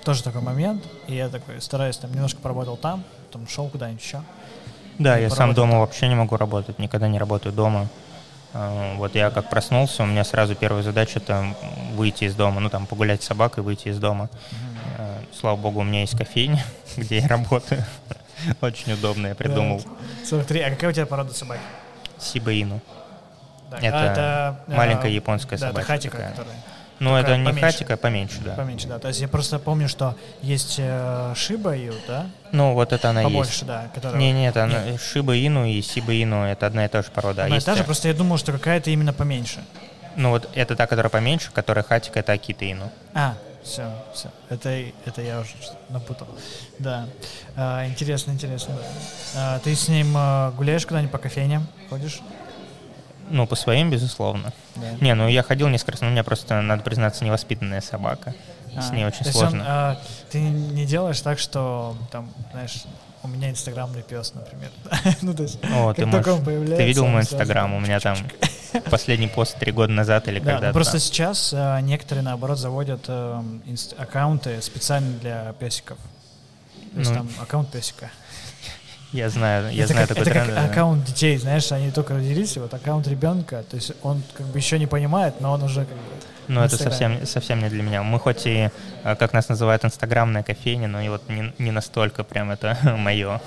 тоже 0.04 0.22
такой 0.22 0.42
момент. 0.42 0.84
И 1.08 1.16
я 1.16 1.30
такой 1.30 1.60
стараюсь, 1.60 1.98
там, 1.98 2.14
немножко 2.14 2.40
поработал 2.40 2.78
там, 2.78 3.04
потом 3.26 3.48
шел 3.48 3.68
куда-нибудь 3.68 4.04
еще. 4.04 4.22
Да, 5.00 5.18
я 5.18 5.32
сам 5.32 5.56
дома 5.56 5.72
там. 5.72 5.80
вообще 5.80 6.08
не 6.08 6.14
могу 6.14 6.38
работать, 6.38 6.78
никогда 6.78 7.08
не 7.08 7.18
работаю 7.18 7.52
дома. 7.52 7.90
А, 8.58 8.96
вот 8.96 9.16
я 9.16 9.32
как 9.32 9.50
проснулся, 9.50 10.04
у 10.04 10.06
меня 10.06 10.24
сразу 10.24 10.56
первая 10.56 10.82
задача 10.82 11.20
это 11.20 11.46
выйти 11.94 12.24
из 12.24 12.36
дома, 12.36 12.62
ну 12.62 12.70
там 12.70 12.86
погулять 12.86 13.22
с 13.22 13.26
собакой, 13.26 13.64
выйти 13.64 13.90
из 13.90 14.00
дома. 14.00 14.30
Mm-hmm. 14.52 15.28
Слава 15.38 15.58
богу, 15.58 15.82
у 15.82 15.84
меня 15.84 16.00
есть 16.02 16.18
кофейня, 16.18 16.64
где 16.98 17.20
я 17.20 17.28
работаю. 17.28 17.84
Очень 18.62 18.94
удобно, 18.94 19.28
я 19.28 19.36
придумал. 19.36 19.82
43. 20.24 20.62
А 20.62 20.70
какая 20.70 20.90
у 20.92 20.94
тебя 20.94 21.06
порода 21.06 21.34
собаки? 21.34 21.62
Сибаину. 22.18 22.80
Это, 23.72 24.00
а, 24.00 24.12
это 24.64 24.74
маленькая 24.74 25.12
японская 25.12 25.60
да, 25.60 25.68
собака. 25.68 25.82
Это 25.82 25.88
хатика, 25.88 26.18
которая. 26.18 26.56
Ну, 27.00 27.16
это 27.16 27.36
не 27.38 27.46
поменьше. 27.46 27.62
хатика, 27.62 27.98
поменьше, 27.98 28.40
да. 28.44 28.54
Поменьше, 28.56 28.88
да. 28.88 29.00
То 29.00 29.10
есть 29.10 29.20
я 29.20 29.28
просто 29.28 29.60
помню, 29.60 29.90
что 29.90 30.16
есть 30.42 30.76
э, 30.78 31.34
Шиба 31.36 31.76
Ину, 31.76 31.96
да? 32.08 32.28
Ну, 32.52 32.74
вот 32.74 32.94
это 32.94 33.10
она 33.10 33.24
Побольше, 33.24 33.52
есть. 33.52 33.66
да. 33.66 33.90
Которая... 33.94 34.18
Не, 34.18 34.32
нет, 34.32 34.56
она, 34.56 34.84
нет. 34.84 35.02
Шиба 35.02 35.36
Ину 35.36 35.66
и 35.66 35.82
Сиба 35.82 36.14
Ину 36.14 36.44
это 36.44 36.68
одна 36.68 36.86
и 36.86 36.88
та 36.88 37.02
же 37.02 37.10
порода. 37.12 37.44
Одна 37.44 37.58
а 37.58 37.60
и 37.60 37.62
та 37.62 37.76
же, 37.76 37.84
просто 37.84 38.08
я 38.08 38.14
думал, 38.14 38.38
что 38.38 38.54
какая-то 38.54 38.92
именно 38.92 39.14
поменьше. 39.14 39.64
Ну, 40.16 40.30
вот 40.30 40.50
это 40.56 40.76
та, 40.76 40.88
которая 40.88 41.10
поменьше, 41.10 41.52
которая 41.52 41.84
хатика, 41.84 42.20
это 42.20 42.32
Акита 42.32 42.64
Ину. 42.64 42.90
А, 43.14 43.36
все, 43.64 43.92
все. 44.14 44.30
Это, 44.50 44.70
это 45.06 45.22
я 45.22 45.40
уже 45.40 45.52
напутал. 45.90 46.28
Да. 46.80 47.08
А, 47.56 47.86
интересно, 47.86 48.32
интересно. 48.32 48.76
А, 49.36 49.60
ты 49.60 49.76
с 49.76 49.88
ним 49.90 50.14
а, 50.16 50.52
гуляешь 50.52 50.86
куда-нибудь 50.86 51.12
по 51.12 51.18
кофейням? 51.18 51.68
Ходишь? 51.90 52.22
Ну, 53.30 53.48
по 53.48 53.56
своим, 53.56 53.90
безусловно. 53.90 54.54
Да. 54.76 54.92
Не, 55.02 55.16
ну 55.16 55.28
я 55.28 55.44
ходил 55.44 55.68
несколько 55.68 55.94
раз, 55.94 56.02
но 56.02 56.08
у 56.08 56.12
меня 56.12 56.24
просто, 56.24 56.62
надо 56.62 56.84
признаться, 56.84 57.26
невоспитанная 57.26 57.82
собака. 57.82 58.34
А, 58.76 58.82
с 58.82 58.92
ней 58.92 59.06
очень 59.06 59.26
сложно. 59.26 59.60
Он, 59.60 59.66
а, 59.68 60.02
ты 60.32 60.40
не 60.40 60.86
делаешь 60.86 61.22
так, 61.22 61.40
что 61.40 61.96
там, 62.12 62.30
знаешь, 62.52 62.84
у 63.24 63.28
меня 63.28 63.50
инстаграмный 63.50 64.04
пес, 64.04 64.34
например. 64.34 64.70
ну, 65.22 65.34
то 65.34 65.44
есть, 65.44 65.60
О, 65.64 65.94
ты, 65.94 66.06
можешь, 66.06 66.44
ты 66.44 66.86
видел 66.86 67.08
мой 67.08 67.22
инстаграм? 67.22 67.74
У 67.74 67.80
меня 67.80 68.00
там 68.00 68.18
последний 68.92 69.28
пост 69.28 69.58
три 69.58 69.72
года 69.72 69.92
назад 69.92 70.28
или 70.28 70.40
да, 70.40 70.54
когда-то. 70.54 70.74
Просто 70.74 71.00
сейчас 71.00 71.54
а, 71.56 71.80
некоторые, 71.82 72.24
наоборот, 72.24 72.60
заводят 72.60 73.06
а, 73.08 73.44
инст- 73.66 73.96
аккаунты 73.98 74.62
специально 74.62 75.18
для 75.20 75.54
песиков. 75.54 75.98
То 76.94 77.00
есть 77.00 77.12
ну, 77.12 77.18
там 77.18 77.30
аккаунт 77.42 77.72
песика. 77.72 78.10
Я 79.12 79.30
знаю, 79.30 79.74
я 79.74 79.84
это 79.84 79.94
знаю 79.94 80.08
как, 80.08 80.18
такой 80.18 80.32
это 80.32 80.46
тренд. 80.46 80.56
Как 80.56 80.72
аккаунт 80.72 81.06
детей, 81.06 81.38
знаешь, 81.38 81.72
они 81.72 81.92
только 81.92 82.16
родились, 82.16 82.58
и 82.58 82.60
вот 82.60 82.74
аккаунт 82.74 83.08
ребенка, 83.08 83.64
то 83.70 83.76
есть 83.76 83.94
он 84.04 84.22
как 84.34 84.46
бы 84.48 84.58
еще 84.58 84.78
не 84.78 84.88
понимает, 84.88 85.40
но 85.40 85.52
он 85.54 85.64
уже 85.64 85.86
как 85.86 85.96
бы 85.96 86.04
ну, 86.48 86.62
это 86.62 86.78
совсем, 86.78 87.26
совсем 87.26 87.60
не 87.60 87.70
для 87.70 87.82
меня. 87.82 88.04
Мы 88.04 88.20
хоть 88.20 88.46
и, 88.46 88.70
э, 89.04 89.16
как 89.16 89.34
нас 89.34 89.50
называют, 89.50 89.84
инстаграмная 89.84 90.44
кофейня, 90.44 90.88
но 90.88 91.02
и 91.02 91.10
вот 91.10 91.28
не, 91.30 91.54
не 91.58 91.72
настолько 91.72 92.24
прям 92.24 92.52
это 92.52 92.78
мое. 92.98 93.42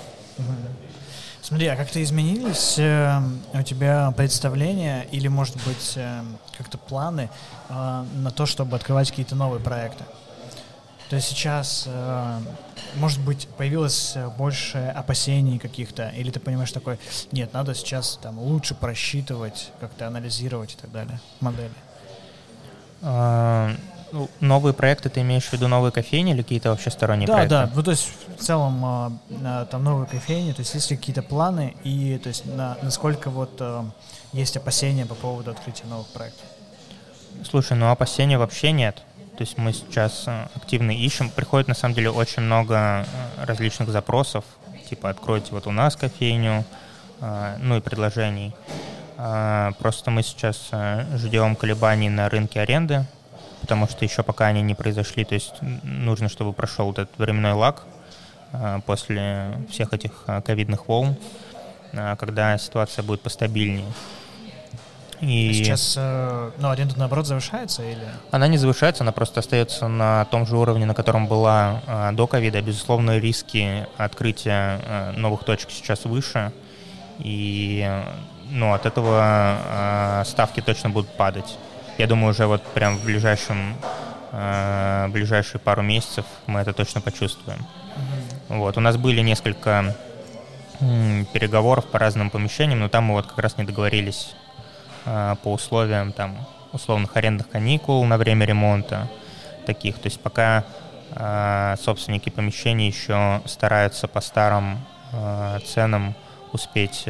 Смотри, 1.41 1.67
а 1.67 1.75
как-то 1.75 2.03
изменились 2.03 2.77
э, 2.77 3.21
у 3.53 3.61
тебя 3.63 4.11
представления 4.15 5.07
или, 5.11 5.27
может 5.29 5.55
быть, 5.65 5.93
э, 5.95 6.21
как-то 6.57 6.77
планы 6.77 7.29
э, 7.69 8.05
на 8.15 8.31
то, 8.31 8.45
чтобы 8.45 8.75
открывать 8.75 9.09
какие-то 9.09 9.35
новые 9.35 9.61
проекты? 9.61 10.03
То 11.09 11.15
есть 11.15 11.27
сейчас, 11.27 11.85
э, 11.87 12.39
может 12.95 13.19
быть, 13.21 13.47
появилось 13.57 14.15
больше 14.37 14.93
опасений 14.95 15.57
каких-то, 15.57 16.09
или 16.09 16.29
ты 16.29 16.39
понимаешь 16.39 16.71
такой, 16.71 16.99
нет, 17.31 17.51
надо 17.51 17.73
сейчас 17.73 18.19
там 18.21 18.37
лучше 18.37 18.75
просчитывать, 18.75 19.71
как-то 19.79 20.05
анализировать 20.05 20.73
и 20.73 20.77
так 20.77 20.91
далее, 20.91 21.19
модели? 21.39 21.71
А, 23.01 23.71
ну, 24.11 24.29
новые 24.39 24.75
проекты, 24.75 25.09
ты 25.09 25.21
имеешь 25.21 25.45
в 25.45 25.53
виду 25.53 25.67
новые 25.67 25.91
кофейни 25.91 26.33
или 26.33 26.43
какие-то 26.43 26.69
вообще 26.69 26.91
сторонние 26.91 27.25
да, 27.25 27.33
проекты? 27.33 27.55
Да, 27.55 27.65
да, 27.65 27.71
ну 27.73 27.81
то 27.81 27.91
есть 27.91 28.07
в 28.37 28.43
целом 28.43 28.85
а, 28.85 29.65
там 29.65 29.83
новые 29.83 30.05
кофейни, 30.05 30.51
то 30.51 30.59
есть 30.59 30.75
есть 30.75 30.91
ли 30.91 30.97
какие-то 30.97 31.23
планы 31.23 31.75
и 31.83 32.19
то 32.21 32.29
есть 32.29 32.45
на, 32.45 32.77
насколько 32.83 33.31
вот 33.31 33.59
есть 34.31 34.55
опасения 34.57 35.07
по 35.07 35.15
поводу 35.15 35.49
открытия 35.49 35.85
новых 35.85 36.07
проектов? 36.07 36.45
Слушай, 37.49 37.77
ну 37.77 37.89
опасений 37.89 38.35
вообще 38.35 38.71
нет. 38.71 39.01
То 39.39 39.43
есть 39.43 39.57
мы 39.57 39.71
сейчас 39.71 40.25
э, 40.27 40.47
активно 40.53 40.91
ищем. 40.91 41.29
Приходит 41.29 41.69
на 41.69 41.73
самом 41.73 41.95
деле 41.95 42.11
очень 42.11 42.41
много 42.41 42.75
э, 42.75 43.45
различных 43.45 43.87
запросов, 43.87 44.43
типа 44.89 45.09
откройте 45.09 45.51
вот 45.51 45.65
у 45.65 45.71
нас 45.71 45.95
кофейню, 45.95 46.65
э, 47.21 47.55
ну 47.59 47.77
и 47.77 47.79
предложений. 47.79 48.53
Просто 49.79 50.11
мы 50.11 50.23
сейчас 50.23 50.71
ждем 51.15 51.55
колебаний 51.55 52.09
на 52.09 52.29
рынке 52.29 52.59
аренды, 52.59 53.05
потому 53.61 53.87
что 53.87 54.03
еще 54.03 54.23
пока 54.23 54.47
они 54.47 54.61
не 54.61 54.75
произошли, 54.75 55.25
то 55.25 55.35
есть 55.35 55.55
нужно, 55.83 56.29
чтобы 56.29 56.53
прошел 56.53 56.85
вот 56.85 56.99
этот 56.99 57.17
временной 57.17 57.51
лак 57.51 57.83
после 58.85 59.57
всех 59.69 59.91
этих 59.91 60.23
ковидных 60.45 60.87
волн, 60.87 61.17
когда 61.91 62.57
ситуация 62.57 63.03
будет 63.03 63.19
постабильнее. 63.19 63.91
И... 65.21 65.53
Сейчас, 65.53 65.95
э, 65.97 66.51
ну, 66.57 66.69
аренда, 66.69 66.97
наоборот, 66.97 67.27
завышается 67.27 67.83
или? 67.83 68.07
Она 68.31 68.47
не 68.47 68.57
завышается, 68.57 69.03
она 69.03 69.11
просто 69.11 69.41
остается 69.41 69.87
на 69.87 70.25
том 70.25 70.45
же 70.45 70.55
уровне, 70.55 70.85
на 70.85 70.95
котором 70.95 71.27
была 71.27 71.81
э, 71.85 72.11
до 72.13 72.25
ковида. 72.25 72.61
Безусловно, 72.61 73.17
риски 73.17 73.85
открытия 73.97 74.79
э, 74.85 75.11
новых 75.17 75.43
точек 75.43 75.71
сейчас 75.71 76.05
выше, 76.05 76.53
и 77.17 77.89
ну, 78.49 78.73
от 78.73 78.85
этого 78.85 80.23
ставки 80.25 80.61
точно 80.61 80.89
будут 80.89 81.11
падать. 81.11 81.57
Я 81.97 82.07
думаю, 82.07 82.31
уже 82.31 82.47
вот 82.47 82.63
прям 82.63 82.97
в 82.97 83.03
ближайшем 83.03 83.75
в 84.31 85.09
ближайшие 85.09 85.59
пару 85.59 85.81
месяцев 85.81 86.23
мы 86.45 86.59
это 86.59 86.71
точно 86.71 87.01
почувствуем. 87.01 87.65
Угу. 88.49 88.59
Вот. 88.59 88.77
У 88.77 88.79
нас 88.79 88.95
были 88.95 89.21
несколько 89.21 89.95
переговоров 91.33 91.85
по 91.85 91.97
разным 91.97 92.29
помещениям, 92.29 92.79
но 92.79 92.89
там 92.89 93.05
мы 93.05 93.15
вот 93.15 93.25
как 93.25 93.39
раз 93.39 93.57
не 93.57 93.63
договорились 93.63 94.35
по 95.43 95.53
условиям 95.53 96.11
там 96.11 96.37
условных 96.71 97.17
арендных 97.17 97.49
каникул 97.49 98.05
на 98.05 98.17
время 98.17 98.45
ремонта 98.45 99.07
таких. 99.65 99.99
То 99.99 100.07
есть 100.07 100.21
пока 100.21 100.63
э, 101.11 101.75
собственники 101.81 102.29
помещений 102.29 102.87
еще 102.87 103.41
стараются 103.45 104.07
по 104.07 104.21
старым 104.21 104.79
э, 105.11 105.59
ценам 105.65 106.15
успеть 106.51 107.07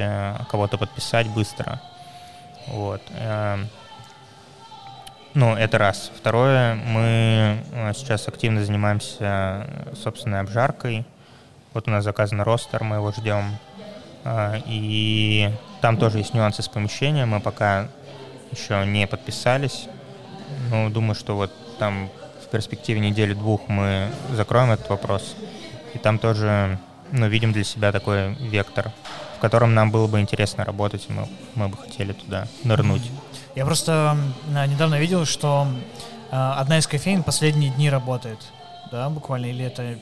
кого-то 0.49 0.77
подписать 0.77 1.27
быстро. 1.27 1.81
Вот. 2.67 3.01
Ну, 5.33 5.55
это 5.55 5.77
раз. 5.77 6.11
Второе, 6.13 6.75
мы 6.75 7.63
сейчас 7.95 8.27
активно 8.27 8.65
занимаемся 8.65 9.65
собственной 10.03 10.41
обжаркой. 10.41 11.05
Вот 11.73 11.87
у 11.87 11.91
нас 11.91 12.03
заказан 12.03 12.41
ростер, 12.41 12.83
мы 12.83 12.97
его 12.97 13.13
ждем. 13.13 13.57
И 14.65 15.49
там 15.81 15.97
тоже 15.97 16.19
есть 16.19 16.33
нюансы 16.33 16.61
с 16.61 16.67
помещением, 16.67 17.29
мы 17.29 17.39
пока 17.39 17.87
еще 18.51 18.85
не 18.85 19.07
подписались. 19.07 19.87
Ну, 20.69 20.89
думаю, 20.89 21.15
что 21.15 21.35
вот 21.35 21.51
там 21.77 22.09
в 22.43 22.49
перспективе 22.49 22.99
недели-двух 22.99 23.67
мы 23.67 24.09
закроем 24.33 24.71
этот 24.71 24.89
вопрос. 24.89 25.35
И 25.93 25.97
там 25.97 26.19
тоже, 26.19 26.79
ну, 27.11 27.27
видим 27.27 27.53
для 27.53 27.63
себя 27.63 27.91
такой 27.91 28.33
вектор, 28.35 28.91
в 29.37 29.39
котором 29.39 29.73
нам 29.73 29.91
было 29.91 30.07
бы 30.07 30.19
интересно 30.19 30.65
работать, 30.65 31.05
и 31.09 31.13
мы, 31.13 31.27
мы 31.55 31.69
бы 31.69 31.77
хотели 31.77 32.13
туда 32.13 32.47
нырнуть. 32.63 33.09
Я 33.55 33.65
просто 33.65 34.17
недавно 34.67 34.99
видел, 34.99 35.25
что 35.25 35.67
э, 36.31 36.35
одна 36.35 36.77
из 36.77 36.87
кофеин 36.87 37.23
последние 37.23 37.71
дни 37.71 37.89
работает, 37.89 38.39
да, 38.91 39.09
буквально, 39.09 39.47
или 39.47 39.65
это 39.65 39.97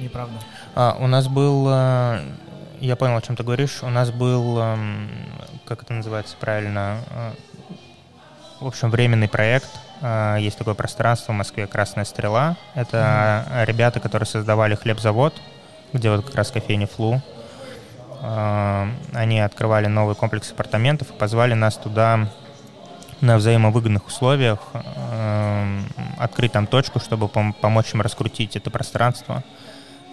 неправда? 0.00 0.34
А, 0.74 0.96
у 0.98 1.06
нас 1.06 1.28
был 1.28 1.66
э, 1.68 2.20
я 2.82 2.96
понял, 2.96 3.16
о 3.16 3.22
чем 3.22 3.36
ты 3.36 3.44
говоришь. 3.44 3.82
У 3.82 3.90
нас 3.90 4.10
был, 4.10 4.58
эм, 4.58 5.08
как 5.64 5.84
это 5.84 5.92
называется 5.92 6.36
правильно, 6.38 6.98
э, 7.10 7.32
в 8.60 8.66
общем, 8.66 8.90
временный 8.90 9.28
проект. 9.28 9.68
Э, 10.00 10.36
есть 10.40 10.58
такое 10.58 10.74
пространство 10.74 11.32
в 11.32 11.36
Москве 11.36 11.68
«Красная 11.68 12.04
стрела». 12.04 12.56
Это 12.74 13.46
mm-hmm. 13.46 13.64
ребята, 13.66 14.00
которые 14.00 14.26
создавали 14.26 14.74
хлебзавод, 14.74 15.32
где 15.92 16.10
вот 16.10 16.26
как 16.26 16.34
раз 16.34 16.50
кофейня 16.50 16.88
«Флу». 16.88 17.22
Э, 18.20 18.88
они 19.14 19.38
открывали 19.38 19.86
новый 19.86 20.16
комплекс 20.16 20.50
апартаментов 20.50 21.10
и 21.10 21.12
позвали 21.12 21.54
нас 21.54 21.76
туда 21.76 22.28
на 23.20 23.36
взаимовыгодных 23.36 24.08
условиях 24.08 24.58
открыть 26.18 26.50
там 26.50 26.66
точку, 26.66 26.98
чтобы 26.98 27.28
помочь 27.28 27.94
им 27.94 28.00
раскрутить 28.00 28.56
это 28.56 28.68
пространство. 28.68 29.44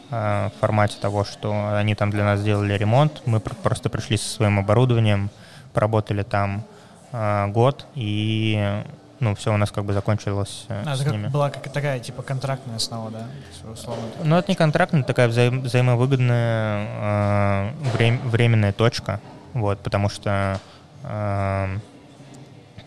В 0.09 0.51
формате 0.59 0.97
того, 0.99 1.23
что 1.23 1.75
они 1.75 1.93
там 1.93 2.09
для 2.09 2.23
нас 2.23 2.39
сделали 2.39 2.73
ремонт. 2.73 3.21
Мы 3.25 3.39
просто 3.39 3.89
пришли 3.89 4.17
со 4.17 4.27
своим 4.27 4.57
оборудованием, 4.57 5.29
поработали 5.73 6.23
там 6.23 6.63
э, 7.11 7.47
год, 7.47 7.85
и 7.95 8.83
ну, 9.19 9.35
все 9.35 9.53
у 9.53 9.57
нас 9.57 9.71
как 9.71 9.85
бы 9.85 9.93
закончилось 9.93 10.65
э, 10.69 10.83
а, 10.85 10.95
с 10.95 11.05
ними. 11.05 11.27
была 11.27 11.49
как 11.49 11.71
такая, 11.71 11.99
типа, 11.99 12.23
контрактная 12.23 12.77
основа, 12.77 13.11
да? 13.11 13.27
Условно. 13.71 14.03
Ну, 14.23 14.37
это 14.37 14.49
не 14.49 14.55
контрактная, 14.55 15.03
такая 15.03 15.27
взаим, 15.27 15.61
взаимовыгодная 15.61 16.87
э, 16.87 17.71
врем, 17.93 18.19
временная 18.29 18.71
точка, 18.71 19.19
вот, 19.53 19.79
потому 19.79 20.09
что, 20.09 20.59
э, 21.03 21.77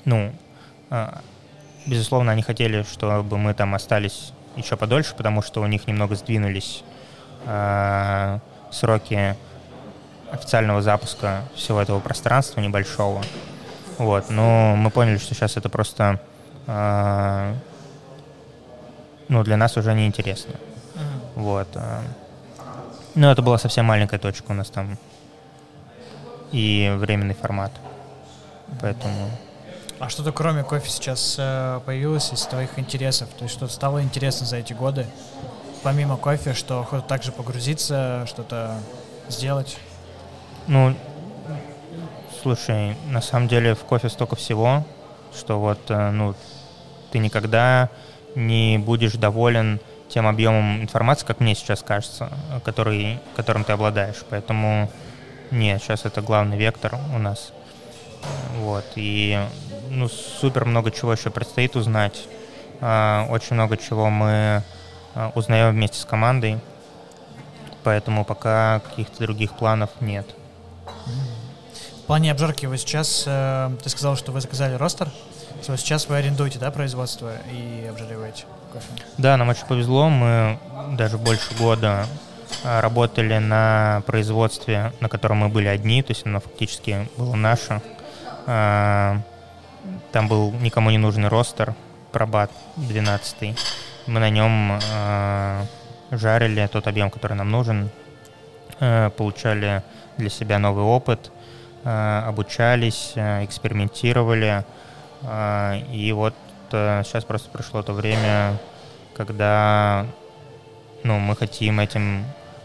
ну, 0.05 0.33
э, 0.91 1.09
безусловно, 1.87 2.33
они 2.33 2.43
хотели, 2.43 2.83
чтобы 2.83 3.39
мы 3.39 3.53
там 3.55 3.75
остались 3.75 4.33
еще 4.57 4.77
подольше, 4.77 5.14
потому 5.14 5.43
что 5.43 5.61
у 5.61 5.66
них 5.66 5.87
немного 5.87 6.14
сдвинулись 6.14 6.83
э, 7.47 8.38
сроки 8.70 9.36
официального 10.30 10.82
запуска 10.82 11.43
всего 11.55 11.80
этого 11.80 12.01
пространства 12.01 12.61
небольшого. 12.61 13.22
Вот, 13.99 14.30
но 14.30 14.74
мы 14.76 14.90
поняли, 14.90 15.18
что 15.18 15.34
сейчас 15.34 15.57
это 15.57 15.68
просто 15.68 16.20
э, 16.66 17.55
ну, 19.28 19.43
для 19.45 19.57
нас 19.57 19.76
уже 19.76 19.95
неинтересно. 19.95 20.53
Uh-huh. 20.53 21.01
Вот. 21.36 21.68
Э, 21.74 22.01
ну, 23.14 23.30
это 23.30 23.40
была 23.43 23.59
совсем 23.59 23.86
маленькая 23.86 24.18
точка 24.18 24.51
у 24.51 24.55
нас 24.55 24.68
там. 24.68 24.99
И 26.51 26.93
временный 26.99 27.34
формат. 27.34 27.72
Поэтому... 28.80 29.30
А 29.99 30.09
что-то 30.09 30.32
кроме 30.32 30.64
кофе 30.64 30.90
сейчас 30.90 31.36
э, 31.38 31.80
появилось 31.86 32.32
из 32.32 32.43
твоих 32.43 32.78
интересов? 32.78 33.28
То 33.38 33.45
есть 33.45 33.55
что-то 33.55 33.72
стало 33.72 34.03
интересно 34.03 34.47
за 34.47 34.57
эти 34.57 34.72
годы? 34.72 35.07
Помимо 35.83 36.16
кофе, 36.16 36.55
что 36.55 36.85
хоть 36.85 37.07
также 37.07 37.33
погрузиться, 37.33 38.24
что-то 38.26 38.78
сделать? 39.28 39.78
Ну, 40.66 40.95
слушай, 42.43 42.97
на 43.09 43.20
самом 43.20 43.49
деле 43.49 43.74
в 43.74 43.80
кофе 43.80 44.09
столько 44.09 44.37
всего, 44.37 44.85
что 45.35 45.59
вот, 45.59 45.80
э, 45.89 46.11
ну, 46.11 46.35
ты 47.11 47.18
никогда 47.18 47.91
не 48.35 48.78
будешь 48.78 49.14
доволен 49.14 49.80
тем 50.09 50.26
объемом 50.26 50.83
информации, 50.83 51.26
как 51.26 51.41
мне 51.41 51.55
сейчас 51.55 51.83
кажется, 51.83 52.30
который, 52.64 53.18
которым 53.35 53.64
ты 53.64 53.72
обладаешь. 53.72 54.22
Поэтому 54.28 54.91
нет, 55.51 55.83
сейчас 55.83 56.05
это 56.05 56.20
главный 56.20 56.57
вектор 56.57 56.99
у 57.14 57.18
нас. 57.18 57.53
Вот. 58.59 58.85
И 58.97 59.39
ну, 59.91 60.09
супер 60.09 60.64
много 60.64 60.91
чего 60.91 61.12
еще 61.12 61.30
предстоит 61.30 61.76
узнать. 61.76 62.26
А, 62.80 63.26
очень 63.30 63.55
много 63.55 63.76
чего 63.76 64.11
мы 64.11 64.62
узнаем 65.35 65.73
вместе 65.73 65.99
с 65.99 66.05
командой, 66.05 66.59
поэтому 67.85 68.25
пока 68.25 68.81
каких-то 68.81 69.23
других 69.23 69.53
планов 69.55 69.91
нет. 70.01 70.27
В 72.03 72.07
плане 72.07 72.33
обжарки 72.33 72.67
вы 72.67 72.79
сейчас, 72.79 73.25
э, 73.27 73.71
ты 73.83 73.89
сказал, 73.89 74.17
что 74.17 74.33
вы 74.33 74.41
заказали 74.41 74.75
ростер, 74.75 75.09
сейчас 75.63 76.09
вы 76.09 76.17
арендуете, 76.17 76.59
да, 76.59 76.71
производство 76.71 77.33
и 77.51 77.87
обжариваете 77.89 78.45
кофе? 78.73 78.87
Да, 79.19 79.37
нам 79.37 79.49
очень 79.49 79.67
повезло, 79.67 80.09
мы 80.09 80.59
даже 80.97 81.19
больше 81.19 81.55
года 81.55 82.07
а, 82.65 82.81
работали 82.81 83.39
на 83.39 84.03
производстве, 84.07 84.93
на 85.01 85.09
котором 85.09 85.39
мы 85.39 85.49
были 85.49 85.69
одни, 85.69 86.03
то 86.03 86.11
есть 86.11 86.27
оно 86.27 86.41
фактически 86.41 87.09
было 87.17 87.35
наше. 87.35 87.81
Там 88.45 90.29
был 90.29 90.53
никому 90.53 90.91
не 90.91 90.99
нужный 90.99 91.29
ростер, 91.29 91.75
пробат 92.11 92.51
12 92.77 93.57
мы 94.07 94.21
на 94.21 94.31
нем 94.31 94.79
э, 94.83 95.65
жарили 96.11 96.67
тот 96.67 96.87
объем, 96.87 97.11
который 97.11 97.35
нам 97.35 97.51
нужен, 97.51 97.91
э, 98.81 99.11
получали 99.17 99.83
для 100.19 100.31
себя 100.31 100.59
новый 100.59 100.85
опыт, 100.85 101.31
э, 101.85 102.23
обучались, 102.27 103.13
э, 103.15 103.45
экспериментировали. 103.45 104.65
Э, 105.23 105.79
и 105.93 106.13
вот 106.13 106.35
э, 106.73 107.03
сейчас 107.05 107.25
просто 107.25 107.51
пришло 107.51 107.83
то 107.83 107.93
время, 107.93 108.59
когда 109.17 110.07
ну, 111.05 111.19
мы 111.19 111.37
хотим 111.37 111.81
этим 111.81 112.25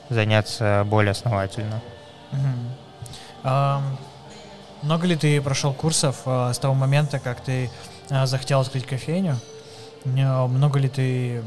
заняться 0.10 0.84
более 0.86 1.12
основательно. 1.12 1.82
Uh-huh. 2.32 2.38
А, 3.44 3.82
много 4.82 5.08
ли 5.08 5.16
ты 5.16 5.42
прошел 5.42 5.74
курсов 5.74 6.22
а, 6.26 6.54
с 6.54 6.60
того 6.60 6.74
момента, 6.74 7.20
как 7.20 7.42
ты 7.42 7.70
а, 8.10 8.26
захотел 8.26 8.60
открыть 8.60 8.86
кофейню? 8.86 9.38
Много 10.06 10.80
ли 10.80 10.89
ты 10.89 11.43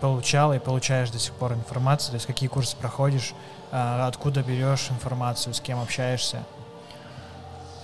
получал 0.00 0.52
и 0.52 0.58
получаешь 0.58 1.10
до 1.10 1.18
сих 1.18 1.32
пор 1.34 1.52
информацию, 1.52 2.10
то 2.10 2.16
есть 2.16 2.26
какие 2.26 2.48
курсы 2.48 2.76
проходишь, 2.76 3.34
а, 3.70 4.08
откуда 4.08 4.42
берешь 4.42 4.88
информацию, 4.90 5.54
с 5.54 5.60
кем 5.60 5.80
общаешься? 5.80 6.42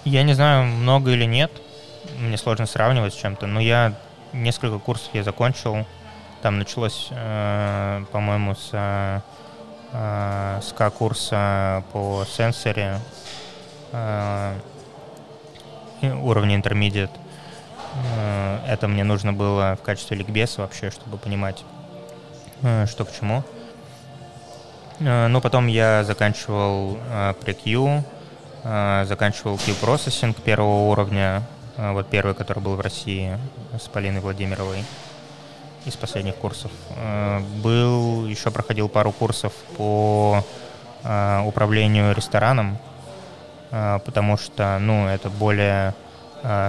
Я 0.05 0.23
не 0.23 0.35
знаю, 0.35 0.65
много 0.67 1.13
или 1.13 1.25
нет, 1.25 1.51
мне 2.19 2.37
сложно 2.39 2.67
сравнивать 2.67 3.15
с 3.15 3.17
чем-то, 3.17 3.47
но 3.47 3.61
я 3.61 3.95
несколько 4.33 4.79
курсов 4.79 5.11
я 5.13 5.23
закончил, 5.23 5.87
Там 6.43 6.59
началось, 6.59 7.09
э, 7.11 8.05
по-моему, 8.13 8.55
с 8.55 8.71
э, 8.73 10.61
СКА-курса 10.63 11.85
по 11.93 12.25
сенсоре 12.25 12.99
э, 13.93 14.55
уровня 16.03 16.57
intermediate. 16.57 17.11
Э, 17.95 18.61
это 18.67 18.89
мне 18.89 19.05
нужно 19.05 19.33
было 19.33 19.77
в 19.81 19.85
качестве 19.85 20.17
ликбеса 20.17 20.63
вообще, 20.63 20.91
чтобы 20.91 21.19
понимать, 21.19 21.65
э, 22.63 22.87
что 22.87 23.05
к 23.05 23.13
чему. 23.13 23.43
Э, 25.01 25.27
но 25.29 25.41
потом 25.41 25.67
я 25.67 26.05
заканчивал 26.05 26.99
pre-Q, 27.41 28.05
заканчивал 29.07 29.57
Q-процессинг 29.57 30.37
первого 30.37 30.91
уровня, 30.91 31.43
вот 31.79 32.09
первый, 32.11 32.35
который 32.35 32.63
был 32.63 32.77
в 32.77 32.81
России 32.81 33.39
с 33.73 33.89
Полиной 33.89 34.21
Владимировой 34.21 34.85
из 35.87 35.97
последних 35.97 36.35
курсов. 36.35 36.71
Был, 37.63 38.27
еще 38.27 38.51
проходил 38.51 38.91
пару 38.91 39.13
курсов 39.13 39.55
по 39.79 40.45
управлению 41.47 42.15
рестораном, 42.15 42.77
потому 43.71 44.37
что, 44.37 44.79
ну, 44.79 45.07
это 45.09 45.31
более 45.31 45.95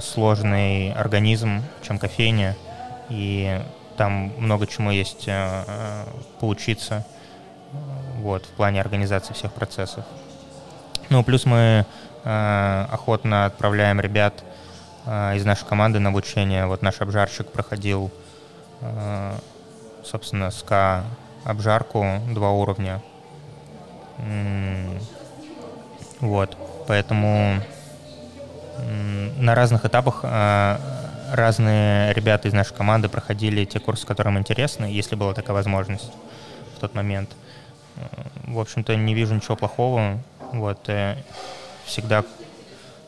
сложный 0.01 0.91
организм, 0.93 1.63
чем 1.81 1.97
кофейня, 1.97 2.57
и 3.09 3.61
там 3.97 4.33
много 4.37 4.67
чему 4.67 4.91
есть 4.91 5.27
э, 5.27 5.63
э, 5.67 6.05
поучиться 6.39 7.05
вот, 8.17 8.45
в 8.45 8.49
плане 8.49 8.81
организации 8.81 9.33
всех 9.33 9.53
процессов. 9.53 10.05
Ну, 11.09 11.23
плюс 11.23 11.45
мы 11.45 11.85
охотно 12.23 13.45
отправляем 13.45 13.99
ребят 13.99 14.43
из 15.07 15.43
нашей 15.43 15.65
команды 15.65 15.97
на 15.99 16.09
обучение. 16.09 16.67
Вот 16.67 16.83
наш 16.83 17.01
обжарщик 17.01 17.47
проходил, 17.47 18.11
собственно, 20.03 20.51
СКА 20.51 21.03
обжарку 21.43 22.05
два 22.29 22.51
уровня. 22.51 23.01
Вот, 26.19 26.55
поэтому 26.87 27.61
на 29.41 29.55
разных 29.55 29.85
этапах 29.85 30.19
а, 30.23 30.79
разные 31.31 32.13
ребята 32.13 32.47
из 32.47 32.53
нашей 32.53 32.75
команды 32.75 33.09
проходили 33.09 33.65
те 33.65 33.79
курсы, 33.79 34.05
которым 34.05 34.37
интересны, 34.37 34.85
если 34.85 35.15
была 35.15 35.33
такая 35.33 35.55
возможность 35.55 36.11
в 36.75 36.79
тот 36.79 36.93
момент. 36.93 37.31
В 38.45 38.59
общем-то, 38.59 38.95
не 38.95 39.13
вижу 39.13 39.33
ничего 39.33 39.55
плохого. 39.55 40.19
Вот, 40.51 40.87
э, 40.87 41.17
всегда, 41.85 42.23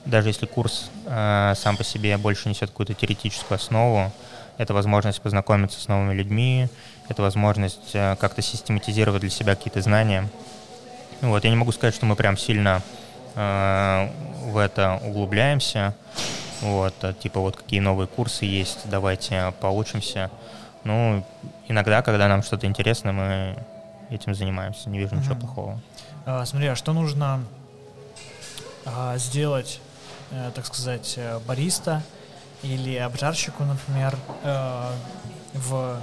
даже 0.06 0.30
если 0.30 0.46
курс 0.46 0.90
э, 1.06 1.54
сам 1.56 1.78
по 1.78 1.84
себе 1.84 2.18
больше 2.18 2.50
несет 2.50 2.70
какую-то 2.70 2.94
теоретическую 2.94 3.56
основу, 3.56 4.12
это 4.58 4.74
возможность 4.74 5.22
познакомиться 5.22 5.80
с 5.80 5.88
новыми 5.88 6.14
людьми, 6.14 6.68
это 7.10 7.22
возможность 7.22 7.92
э, 7.94 8.16
как-то 8.20 8.42
систематизировать 8.42 9.22
для 9.22 9.30
себя 9.30 9.56
какие-то 9.56 9.82
знания. 9.82 10.30
Вот, 11.22 11.44
я 11.44 11.50
не 11.50 11.56
могу 11.56 11.72
сказать, 11.72 11.96
что 11.96 12.06
мы 12.06 12.16
прям 12.16 12.38
сильно 12.38 12.82
Э, 12.82 13.03
в 13.36 14.58
это 14.58 15.00
углубляемся. 15.04 15.96
Вот, 16.64 16.94
э, 17.02 17.14
типа 17.14 17.42
вот 17.42 17.58
какие 17.58 17.82
новые 17.82 18.08
курсы 18.08 18.46
есть, 18.46 18.90
давайте 18.90 19.54
поучимся. 19.60 20.32
Ну, 20.86 21.26
иногда, 21.68 22.02
когда 22.02 22.30
нам 22.30 22.42
что-то 22.42 22.68
интересно, 22.68 23.12
мы 23.12 23.58
этим 24.10 24.34
занимаемся, 24.34 24.90
не 24.90 24.98
вижу 24.98 25.16
ничего 25.16 25.36
плохого. 25.36 25.82
А, 26.26 26.46
смотри, 26.46 26.70
а 26.70 26.76
что 26.78 26.94
нужно 26.94 27.44
а, 28.86 29.18
сделать, 29.18 29.82
а, 30.32 30.52
так 30.52 30.66
сказать, 30.66 31.20
бариста 31.46 32.02
или 32.62 32.96
обжарщику, 32.96 33.64
например, 33.64 34.18
а, 34.44 34.94
в 35.54 36.00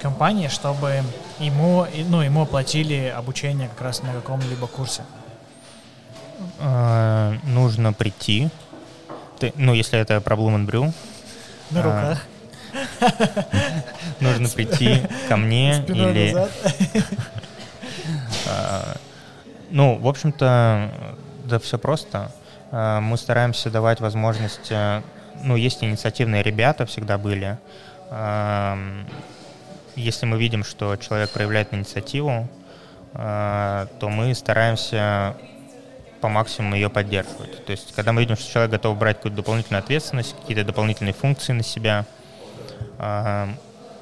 компании, 0.00 0.48
чтобы 0.48 1.02
ему, 1.38 1.86
ну, 2.08 2.20
ему 2.20 2.42
оплатили 2.42 3.12
обучение 3.16 3.68
как 3.68 3.80
раз 3.80 4.02
на 4.02 4.12
каком-либо 4.12 4.66
курсе? 4.66 5.04
Э, 6.58 7.38
нужно 7.44 7.92
прийти. 7.92 8.48
Ты, 9.38 9.52
ну, 9.56 9.74
если 9.74 9.98
это 9.98 10.20
про 10.20 10.36
Blue 10.36 10.66
Brew. 10.66 10.92
На 11.70 11.78
э, 11.78 11.82
руках. 11.82 12.26
Нужно 14.20 14.48
прийти 14.48 15.02
ко 15.28 15.36
мне 15.36 15.84
или... 15.88 16.36
Э, 18.46 18.94
ну, 19.70 19.96
в 19.98 20.06
общем-то, 20.06 20.90
да 21.44 21.58
все 21.58 21.78
просто. 21.78 22.30
Мы 22.70 23.16
стараемся 23.16 23.70
давать 23.70 24.00
возможность... 24.00 24.70
Э, 24.70 25.02
ну, 25.42 25.56
есть 25.56 25.82
инициативные 25.82 26.42
ребята, 26.42 26.86
всегда 26.86 27.18
были. 27.18 27.58
Если 29.96 30.26
мы 30.26 30.38
видим, 30.38 30.62
что 30.62 30.96
человек 30.96 31.30
проявляет 31.32 31.74
инициативу, 31.74 32.48
то 33.12 33.88
мы 34.02 34.34
стараемся 34.34 35.34
по 36.22 36.28
максимуму 36.28 36.76
ее 36.76 36.88
поддерживать. 36.88 37.66
То 37.66 37.72
есть, 37.72 37.92
когда 37.94 38.12
мы 38.12 38.22
видим, 38.22 38.36
что 38.36 38.50
человек 38.50 38.70
готов 38.70 38.96
брать 38.96 39.16
какую-то 39.16 39.36
дополнительную 39.36 39.80
ответственность, 39.82 40.34
какие-то 40.40 40.64
дополнительные 40.64 41.12
функции 41.12 41.52
на 41.52 41.64
себя, 41.64 42.06
а, 42.98 43.50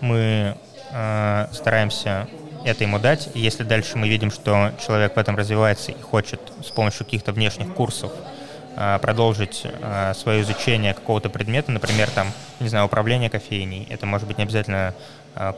мы 0.01 0.55
а, 0.93 1.49
стараемся 1.53 2.29
это 2.64 2.85
ему 2.85 2.99
дать. 2.99 3.31
Если 3.35 3.64
дальше 3.64 3.97
мы 3.97 4.07
видим, 4.07 4.31
что 4.31 4.73
человек 4.87 5.16
в 5.16 5.18
этом 5.18 5.35
развивается 5.35 5.93
и 5.93 6.01
хочет 6.01 6.41
с 6.62 6.71
помощью 6.71 7.07
каких-то 7.07 7.33
внешних 7.33 7.73
курсов 7.73 8.12
а, 8.77 8.99
продолжить 8.99 9.66
свое 10.14 10.43
изучение 10.43 10.93
какого-то 10.93 11.31
предмета, 11.31 11.73
например, 11.73 12.11
там, 12.11 12.27
не 12.61 12.68
знаю, 12.68 12.85
управление 12.85 13.31
кофейней, 13.31 13.87
это 13.89 14.05
может 14.05 14.29
быть 14.29 14.37
не 14.37 14.45
обязательно 14.45 14.95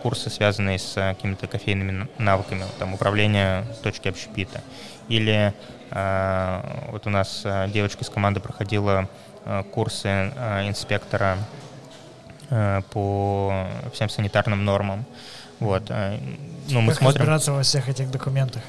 курсы, 0.03 0.31
связанные 0.31 0.79
с 0.79 0.95
какими-то 0.95 1.49
кофейными 1.49 2.07
навыками, 2.19 2.67
там, 2.79 2.95
управление 2.95 3.65
точки 3.83 4.07
общепита, 4.07 4.61
или 5.09 5.55
вот 5.93 7.07
у 7.07 7.11
нас 7.11 7.43
э, 7.45 7.69
девочка 7.69 8.03
из 8.03 8.09
команды 8.09 8.41
проходила 8.41 9.09
э, 9.45 9.63
курсы 9.73 10.09
инспектора 10.67 11.39
по 12.93 13.67
всем 13.95 14.11
санитарным 14.11 14.63
нормам. 14.63 15.07
Вот. 15.59 15.89
Ну, 16.69 16.81
мы 16.83 16.89
как 16.89 16.99
смотрим... 16.99 17.21
разбираться 17.21 17.53
во 17.53 17.63
всех 17.63 17.89
этих 17.89 18.11
документах. 18.11 18.63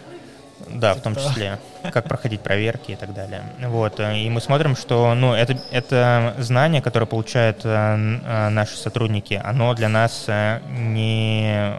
Да, 0.70 0.94
в 0.94 1.02
том 1.02 1.16
типа 1.16 1.28
числе, 1.28 1.60
как 1.92 2.08
проходить 2.08 2.40
проверки 2.40 2.92
и 2.92 2.96
так 2.96 3.14
далее. 3.14 3.44
Вот, 3.60 4.00
и 4.00 4.30
мы 4.30 4.40
смотрим, 4.40 4.78
что, 4.78 5.14
ну, 5.14 5.34
это, 5.34 5.60
это 5.72 6.34
знание, 6.38 6.82
которое 6.82 7.06
получают 7.08 7.66
наши 7.66 8.78
сотрудники, 8.78 9.42
оно 9.44 9.74
для 9.74 9.90
нас 9.90 10.28
не 10.70 11.74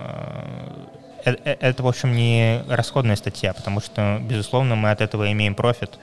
это, 1.25 1.83
в 1.83 1.87
общем, 1.87 2.15
не 2.15 2.63
расходная 2.69 3.17
статья, 3.17 3.53
потому 3.53 3.81
что, 3.81 4.19
безусловно, 4.21 4.77
мы 4.77 4.91
от 4.91 5.01
этого 5.01 5.31
имеем 5.33 5.55
профит. 5.55 5.99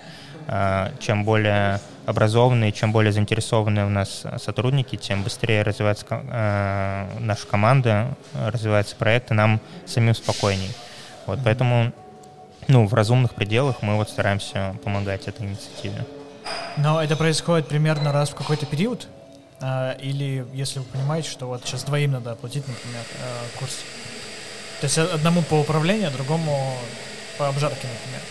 А, 0.47 0.91
чем 0.99 1.23
более 1.23 1.79
образованные, 2.05 2.71
чем 2.71 2.91
более 2.91 3.11
заинтересованные 3.11 3.85
у 3.85 3.89
нас 3.89 4.25
сотрудники, 4.37 4.95
тем 4.95 5.23
быстрее 5.23 5.61
развивается 5.61 6.05
э, 6.09 7.07
наша 7.19 7.47
команда, 7.47 8.17
развивается 8.33 8.95
проект, 8.95 9.31
и 9.31 9.33
нам 9.33 9.61
самим 9.85 10.15
спокойней. 10.15 10.71
Вот, 11.27 11.39
поэтому 11.43 11.93
ну, 12.67 12.87
в 12.87 12.93
разумных 12.93 13.33
пределах 13.33 13.81
мы 13.81 13.95
вот 13.95 14.09
стараемся 14.09 14.75
помогать 14.83 15.27
этой 15.27 15.45
инициативе. 15.45 16.05
Но 16.75 17.01
это 17.01 17.15
происходит 17.15 17.67
примерно 17.67 18.11
раз 18.11 18.31
в 18.31 18.35
какой-то 18.35 18.65
период? 18.65 19.07
А, 19.61 19.91
или 19.93 20.45
если 20.53 20.79
вы 20.79 20.85
понимаете, 20.85 21.29
что 21.29 21.45
вот 21.45 21.61
сейчас 21.65 21.83
двоим 21.83 22.11
надо 22.11 22.31
оплатить, 22.31 22.67
например, 22.67 23.03
курс? 23.59 23.77
То 24.81 24.85
есть 24.85 24.97
одному 24.97 25.43
по 25.43 25.59
управлению, 25.59 26.07
а 26.07 26.11
другому 26.11 26.75
по 27.37 27.47
обжарке, 27.47 27.87
например. 27.87 28.21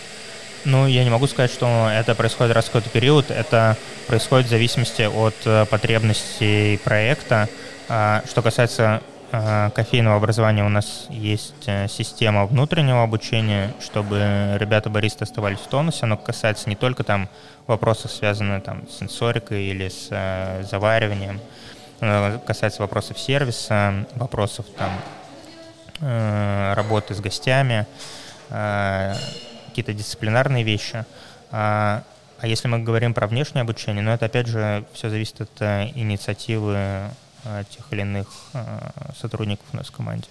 Ну, 0.65 0.85
я 0.85 1.05
не 1.05 1.09
могу 1.09 1.25
сказать, 1.27 1.49
что 1.49 1.89
это 1.89 2.13
происходит 2.13 2.53
раз 2.53 2.65
в 2.65 2.67
какой-то 2.67 2.89
период. 2.89 3.31
Это 3.31 3.77
происходит 4.05 4.47
в 4.47 4.49
зависимости 4.49 5.03
от 5.03 5.35
э, 5.45 5.65
потребностей 5.65 6.77
проекта. 6.83 7.47
А, 7.87 8.21
что 8.29 8.41
касается 8.41 9.01
э, 9.31 9.69
кофейного 9.73 10.17
образования, 10.17 10.65
у 10.65 10.69
нас 10.69 11.07
есть 11.09 11.67
э, 11.67 11.87
система 11.87 12.45
внутреннего 12.45 13.01
обучения, 13.01 13.73
чтобы 13.79 14.57
ребята-баристы 14.59 15.23
оставались 15.23 15.59
в 15.59 15.67
тонусе. 15.67 15.99
Оно 16.03 16.17
касается 16.17 16.69
не 16.69 16.75
только 16.75 17.05
там 17.05 17.29
вопросов, 17.65 18.11
связанных 18.11 18.63
там, 18.63 18.83
с 18.89 18.99
сенсорикой 18.99 19.63
или 19.63 19.87
с 19.87 20.09
завариванием, 20.69 21.39
касается 22.45 22.81
вопросов 22.81 23.17
сервиса, 23.19 24.05
вопросов 24.15 24.65
там 24.77 24.91
работы 26.01 27.13
с 27.13 27.19
гостями, 27.19 27.85
э, 28.49 29.15
какие-то 29.67 29.93
дисциплинарные 29.93 30.63
вещи. 30.63 31.05
А, 31.51 32.03
а 32.39 32.47
если 32.47 32.67
мы 32.67 32.79
говорим 32.79 33.13
про 33.13 33.27
внешнее 33.27 33.61
обучение, 33.61 34.03
ну 34.03 34.11
это 34.11 34.25
опять 34.25 34.47
же 34.47 34.85
все 34.93 35.09
зависит 35.09 35.41
от 35.41 35.61
э, 35.61 35.91
инициативы 35.95 37.09
тех 37.71 37.91
или 37.91 38.01
иных 38.01 38.27
сотрудников 39.19 39.65
у 39.73 39.77
нас 39.77 39.87
в 39.87 39.91
команде. 39.91 40.27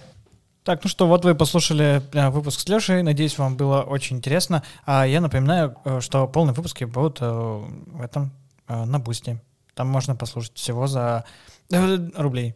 Так, 0.63 0.81
ну 0.81 0.89
что, 0.89 1.07
вот 1.07 1.25
вы 1.25 1.35
послушали 1.35 2.01
выпуск 2.29 2.61
с 2.61 2.69
Лешей. 2.69 3.03
Надеюсь, 3.03 3.37
вам 3.37 3.57
было 3.57 3.81
очень 3.81 4.15
интересно. 4.15 4.63
А 4.85 5.05
я 5.05 5.19
напоминаю, 5.19 5.75
что 5.99 6.25
полные 6.25 6.53
выпуски 6.53 6.85
будут 6.85 7.19
в 7.19 8.01
этом 8.01 8.31
на 8.69 8.97
Boosty. 8.97 9.41
Там 9.73 9.89
можно 9.89 10.15
послушать 10.15 10.55
всего 10.55 10.87
за 10.87 11.25
рублей. 11.69 12.55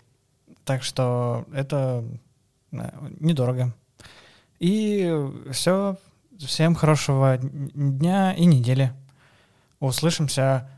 Так 0.65 0.83
что 0.83 1.45
это 1.53 2.03
э, 2.03 2.17
недорого. 3.19 3.73
И 4.59 5.13
все. 5.51 5.97
Всем 6.37 6.75
хорошего 6.75 7.37
дня 7.39 8.33
и 8.33 8.45
недели. 8.45 8.91
Услышимся, 9.79 10.69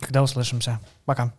когда 0.00 0.22
услышимся. 0.22 0.80
Пока. 1.04 1.32